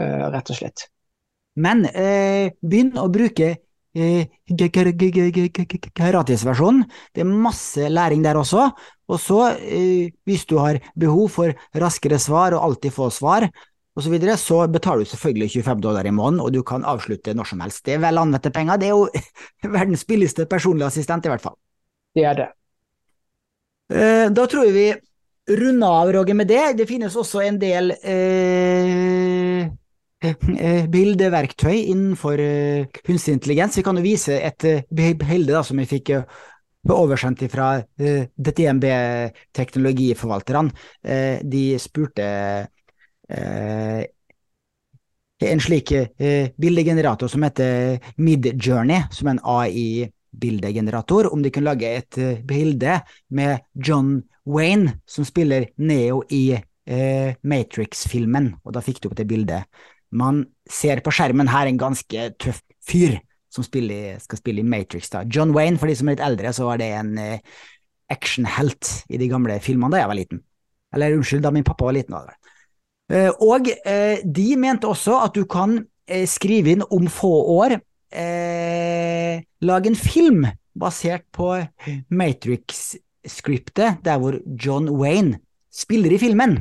rett 0.00 0.50
og 0.50 0.56
slett. 0.56 0.88
Men 1.60 1.84
begynn 1.84 2.96
å 2.98 3.06
bruke 3.12 3.52
gratisversjonen. 5.94 6.84
Det 7.14 7.22
er 7.22 7.30
masse 7.30 7.88
læring 7.88 8.24
der 8.24 8.36
også. 8.40 8.70
Og 9.08 9.20
så, 9.20 9.56
hvis 10.24 10.46
du 10.46 10.58
har 10.58 10.80
behov 10.98 11.28
for 11.28 11.52
raskere 11.76 12.18
svar 12.18 12.52
og 12.56 12.64
alltid 12.64 12.90
få 12.90 13.10
svar, 13.10 13.48
og 13.94 14.02
så, 14.02 14.10
videre, 14.10 14.36
så 14.36 14.66
betaler 14.66 15.04
du 15.04 15.10
selvfølgelig 15.12 15.50
25 15.62 15.80
dollar 15.80 16.06
i 16.06 16.10
måneden, 16.10 16.40
og 16.42 16.52
du 16.52 16.62
kan 16.66 16.84
avslutte 16.84 17.34
når 17.34 17.44
som 17.44 17.60
helst. 17.62 17.84
Det 17.86 17.94
er 17.94 18.02
vel 18.02 18.18
anvendte 18.18 18.50
penger. 18.50 18.76
Det 18.76 18.86
er 18.88 18.94
jo 18.96 19.08
verdens 19.76 20.04
billigste 20.04 20.46
personlige 20.46 20.86
assistent, 20.86 21.26
i 21.26 21.28
hvert 21.30 21.44
fall. 21.44 21.54
Det 22.14 22.24
er 22.24 22.34
det. 22.34 22.48
Da 24.34 24.46
tror 24.50 24.64
jeg 24.66 24.74
vi 24.74 25.56
runder 25.60 25.88
av, 26.00 26.10
Roger, 26.10 26.34
med 26.34 26.48
det. 26.50 26.78
Det 26.78 26.88
finnes 26.88 27.14
også 27.16 27.40
en 27.44 27.60
del 27.60 27.94
eh 28.02 29.64
Eh, 29.64 29.83
bildeverktøy 30.94 31.74
innenfor 31.90 32.40
eh, 32.40 32.86
kunstig 33.04 33.36
intelligens. 33.38 33.78
Vi 33.78 33.84
kan 33.86 33.98
jo 33.98 34.04
vise 34.04 34.38
et 34.40 34.64
eh, 34.68 34.84
bilde 34.90 35.62
som 35.66 35.80
vi 35.80 35.86
fikk 35.88 36.14
oversendt 36.84 37.46
fra 37.48 37.78
DTMB 37.96 38.84
teknologiforvalterne. 39.56 40.68
De 41.40 41.62
spurte 41.80 42.26
en 45.48 45.62
slik 45.64 45.94
bildegenerator 46.60 47.32
som 47.32 47.46
heter 47.46 48.04
Midjourney, 48.20 49.08
som 49.16 49.30
er 49.30 49.32
en 49.32 49.40
AI-bildegenerator, 49.54 51.30
om 51.32 51.40
de 51.40 51.54
kunne 51.54 51.72
lage 51.72 51.88
et 52.02 52.20
bilde 52.44 52.98
med 53.32 53.64
John 53.80 54.18
Wayne, 54.44 54.98
som 55.08 55.24
spiller 55.24 55.70
Neo 55.80 56.20
i 56.28 56.52
Matrix-filmen, 56.84 58.52
og 58.60 58.76
da 58.76 58.84
fikk 58.84 59.00
de 59.00 59.08
opp 59.08 59.16
det 59.16 59.30
bildet 59.32 59.64
man 60.14 60.44
ser 60.70 61.02
på 61.04 61.12
skjermen 61.14 61.50
her 61.50 61.68
en 61.68 61.80
ganske 61.80 62.30
tøff 62.40 62.62
fyr 62.84 63.18
som 63.52 63.66
spiller, 63.66 64.18
skal 64.22 64.40
spille 64.40 64.62
i 64.62 64.66
Matrix. 64.66 65.10
da. 65.12 65.22
John 65.30 65.54
Wayne, 65.54 65.78
for 65.78 65.90
de 65.90 65.94
som 65.98 66.08
er 66.08 66.16
litt 66.16 66.26
eldre, 66.26 66.52
så 66.54 66.66
var 66.66 66.80
det 66.80 66.90
en 66.96 67.12
eh, 67.22 67.54
actionhelt 68.10 68.90
i 69.10 69.20
de 69.20 69.28
gamle 69.30 69.60
filmene 69.62 69.94
da 69.94 70.02
jeg 70.02 70.10
var 70.10 70.18
liten. 70.18 70.42
Eller 70.94 71.14
unnskyld, 71.16 71.42
da 71.44 71.52
min 71.54 71.66
pappa 71.66 71.86
var 71.86 71.96
liten. 71.96 72.16
var 72.16 72.32
det. 72.32 72.54
Eh, 73.12 73.30
og 73.44 73.68
eh, 73.84 74.22
de 74.24 74.48
mente 74.60 74.88
også 74.88 75.18
at 75.24 75.36
du 75.36 75.44
kan 75.50 75.82
skrive 76.28 76.74
inn 76.74 76.82
om 76.92 77.06
få 77.08 77.30
år 77.54 77.78
eh, 78.12 79.38
lage 79.64 79.88
en 79.88 79.96
film 79.96 80.42
basert 80.76 81.24
på 81.32 81.54
Matrix-skriptet, 82.12 84.02
der 84.04 84.18
hvor 84.20 84.36
John 84.44 84.90
Wayne 84.92 85.38
spiller 85.72 86.12
i 86.12 86.18
filmen. 86.20 86.58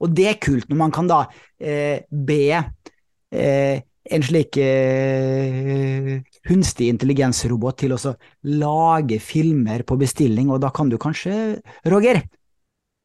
Og 0.00 0.16
det 0.16 0.26
er 0.30 0.40
kult 0.42 0.68
når 0.70 0.80
man 0.80 0.94
kan 0.94 1.08
da 1.10 1.20
eh, 1.60 2.02
be 2.08 2.42
eh, 2.56 3.80
en 4.10 4.24
slik 4.24 4.56
eh, 4.56 6.18
kunstig 6.48 6.88
intelligensrobot 6.90 7.78
til 7.82 7.94
å 7.94 8.00
lage 8.48 9.20
filmer 9.22 9.84
på 9.86 9.98
bestilling, 10.00 10.50
og 10.50 10.62
da 10.64 10.72
kan 10.74 10.90
du 10.90 10.96
kanskje, 11.00 11.60
Roger, 11.92 12.22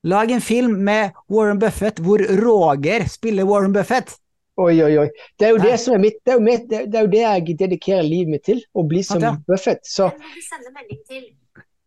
lage 0.07 0.38
en 0.38 0.43
film 0.43 0.80
med 0.88 1.17
Warren 1.31 1.59
Buffett 1.61 2.01
hvor 2.01 2.23
Roger 2.39 3.05
spiller 3.11 3.47
Warren 3.49 3.76
Buffett. 3.76 4.15
Oi, 4.55 4.77
oi, 4.80 4.93
oi. 5.01 5.09
Det 5.35 5.49
er 5.49 5.51
jo 5.51 5.59
det 5.59 5.77
som 5.84 5.97
er 5.97 6.03
mitt, 6.05 6.22
det 6.23 6.31
er 6.31 6.38
jo, 6.38 6.43
mitt, 6.45 6.69
det 6.72 6.95
er 6.95 7.01
jo 7.03 7.11
det 7.11 7.23
jeg 7.26 7.57
dedikerer 7.59 8.05
livet 8.07 8.38
mitt 8.38 8.45
til, 8.47 8.61
å 8.72 8.85
bli 8.88 9.03
som 9.03 9.19
Buffett. 9.49 9.84
Så. 9.84 10.07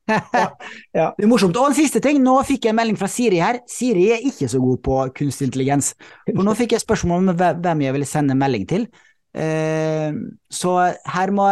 Ja. 0.09 1.11
Det 1.17 1.27
er 1.27 1.31
morsomt. 1.31 1.57
Og 1.61 1.71
en 1.71 1.77
siste 1.77 2.01
ting, 2.05 2.21
nå 2.25 2.39
fikk 2.49 2.67
jeg 2.67 2.75
en 2.75 2.81
melding 2.81 2.99
fra 3.01 3.11
Siri 3.13 3.43
her. 3.43 3.61
Siri 3.71 4.09
er 4.17 4.25
ikke 4.29 4.49
så 4.51 4.61
god 4.63 4.81
på 4.85 5.03
kunstig 5.21 5.51
intelligens. 5.51 5.93
For 6.31 6.45
nå 6.47 6.57
fikk 6.59 6.77
jeg 6.77 6.85
spørsmål 6.85 7.29
om 7.33 7.39
hvem 7.39 7.85
jeg 7.87 7.97
ville 7.97 8.09
sende 8.09 8.39
melding 8.39 8.67
til. 8.71 8.89
Eh, 9.39 10.17
så 10.51 10.75
her 11.15 11.35
må 11.37 11.49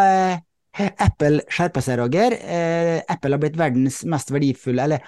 Apple 0.76 1.44
skjerpe 1.52 1.82
seg, 1.84 2.00
Roger. 2.02 2.36
Eh, 2.36 2.98
Apple 3.08 3.36
har 3.36 3.42
blitt 3.42 3.58
verdens 3.60 4.02
mest 4.08 4.32
verdifulle, 4.34 4.84
eller 4.88 5.04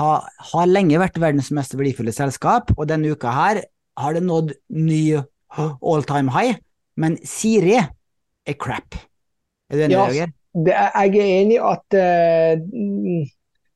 har, 0.00 0.26
har 0.52 0.70
lenge 0.70 1.00
vært 1.00 1.20
verdens 1.22 1.52
mest 1.54 1.76
verdifulle 1.78 2.14
selskap, 2.14 2.72
og 2.76 2.88
denne 2.90 3.14
uka 3.14 3.32
her 3.32 3.62
har 3.96 4.16
det 4.16 4.24
nådd 4.26 4.52
ny 4.76 5.02
all 5.56 6.04
time 6.08 6.32
high, 6.34 6.58
men 7.00 7.16
Siri 7.24 7.78
er 7.78 8.58
crap. 8.60 8.98
Er 9.70 9.78
du 9.78 9.86
enig, 9.86 9.96
ja, 9.96 10.04
Roger? 10.04 10.34
Det, 10.64 10.72
jeg 10.72 11.16
er 11.20 11.40
enig 11.40 11.58
i 11.58 11.64
at 11.64 11.96
uh, 12.00 13.26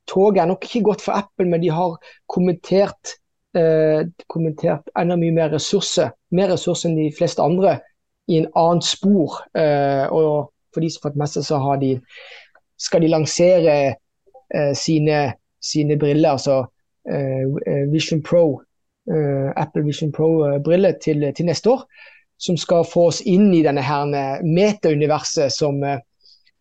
toget 0.09 0.41
er 0.41 0.49
nok 0.49 0.65
ikke 0.65 0.83
godt 0.83 1.01
for 1.01 1.17
Apple, 1.17 1.49
men 1.49 1.61
de 1.61 1.69
har 1.69 1.97
kommentert, 2.29 3.13
uh, 3.57 4.01
kommentert 4.29 4.89
enda 4.97 5.17
mye 5.19 5.35
mer 5.35 5.53
ressurser. 5.53 6.13
Mer 6.31 6.53
ressurser 6.53 6.89
enn 6.89 6.97
de 6.97 7.11
fleste 7.17 7.43
andre 7.43 7.77
i 8.31 8.39
en 8.41 8.49
annen 8.57 8.81
spor. 8.85 9.43
Uh, 9.57 10.07
og 10.09 10.51
for 10.73 10.81
de 10.81 10.89
som 10.89 11.03
har 11.03 11.11
fått 11.11 11.21
med 11.21 11.33
seg, 11.33 11.45
så 11.45 11.61
har 11.61 11.81
de, 11.81 11.95
skal 12.79 13.03
de 13.03 13.11
lansere 13.11 13.77
sine, 14.75 15.17
sine, 15.63 15.95
briller, 15.95 16.33
altså 16.33 16.65
Vision 17.87 18.19
Pro, 18.23 18.59
Apple 19.07 19.83
Vision 19.85 20.11
Pro-briller 20.11 20.97
til, 21.03 21.23
til, 21.35 21.47
neste 21.47 21.71
år. 21.71 21.85
Som 22.39 22.57
skal 22.59 22.83
få 22.87 23.05
oss 23.13 23.21
inn 23.23 23.53
i 23.55 23.61
denne 23.63 23.83
meta-universet 24.43 25.55
som 25.55 25.79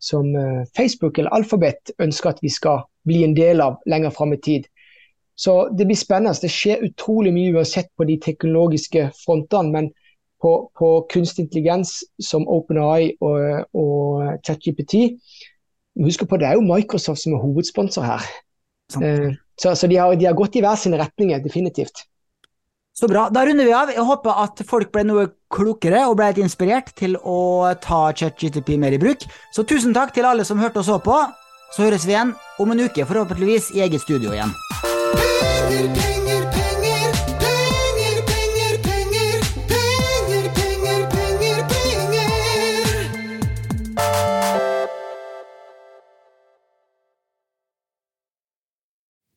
som 0.00 0.34
eh, 0.36 0.66
Facebook 0.76 1.18
eller 1.18 1.34
Alphabet 1.36 1.92
ønsker 2.00 2.32
at 2.32 2.42
vi 2.42 2.50
skal 2.52 2.84
bli 3.06 3.22
en 3.24 3.36
del 3.36 3.60
av 3.60 3.78
lenger 3.86 4.12
fram 4.16 4.32
i 4.32 4.40
tid. 4.40 4.68
Så 5.40 5.68
det 5.76 5.86
blir 5.88 5.96
spennende. 5.96 6.36
Det 6.36 6.52
skjer 6.52 6.84
utrolig 6.84 7.32
mye 7.32 7.54
uansett 7.56 7.88
på 7.96 8.04
de 8.08 8.18
teknologiske 8.20 9.06
frontene. 9.22 9.72
Men 9.72 9.90
på, 10.40 10.52
på 10.76 10.90
kunstig 11.12 11.46
intelligens 11.46 12.00
som 12.20 12.48
OpenAI 12.48 13.14
og, 13.20 13.66
og 13.76 14.36
ChatGPT 14.46 15.06
Husk 16.00 16.22
på 16.28 16.38
det 16.38 16.46
er 16.46 16.54
jo 16.56 16.64
Microsoft 16.64 17.20
som 17.20 17.34
er 17.34 17.42
hovedsponsor 17.42 18.04
her. 18.06 18.26
Eh, 19.02 19.32
så, 19.58 19.74
så 19.74 19.88
de, 19.90 19.98
har, 19.98 20.14
de, 20.16 20.24
har, 20.24 20.36
gått 20.38 20.56
i 20.56 20.62
hver 20.64 20.78
sine 20.78 21.00
retninger, 21.00 21.42
definitivt. 21.44 22.06
Så 23.00 23.08
bra. 23.08 23.28
Da 23.32 23.46
runder 23.46 23.64
vi 23.64 23.72
av. 23.72 23.88
Jeg 23.94 24.04
håper 24.04 24.42
at 24.42 24.60
folk 24.68 24.90
ble 24.92 25.06
noe 25.08 25.26
klokere 25.52 26.02
og 26.10 26.18
ble 26.20 26.28
litt 26.34 26.42
inspirert 26.44 26.92
til 27.00 27.16
å 27.16 27.72
ta 27.80 28.02
ChatGTP 28.12 28.76
mer 28.82 28.92
i 28.92 29.00
bruk. 29.00 29.24
Så 29.56 29.64
tusen 29.64 29.96
takk 29.96 30.12
til 30.16 30.28
alle 30.28 30.44
som 30.44 30.60
hørte 30.60 30.84
og 30.84 30.88
så 30.90 31.00
på. 31.00 31.16
Så 31.72 31.86
høres 31.86 32.04
vi 32.04 32.12
igjen 32.12 32.34
om 32.60 32.74
en 32.74 32.84
uke, 32.84 33.08
forhåpentligvis 33.08 33.72
i 33.78 33.86
eget 33.86 34.04
studio 34.04 34.36
igjen. 34.36 36.19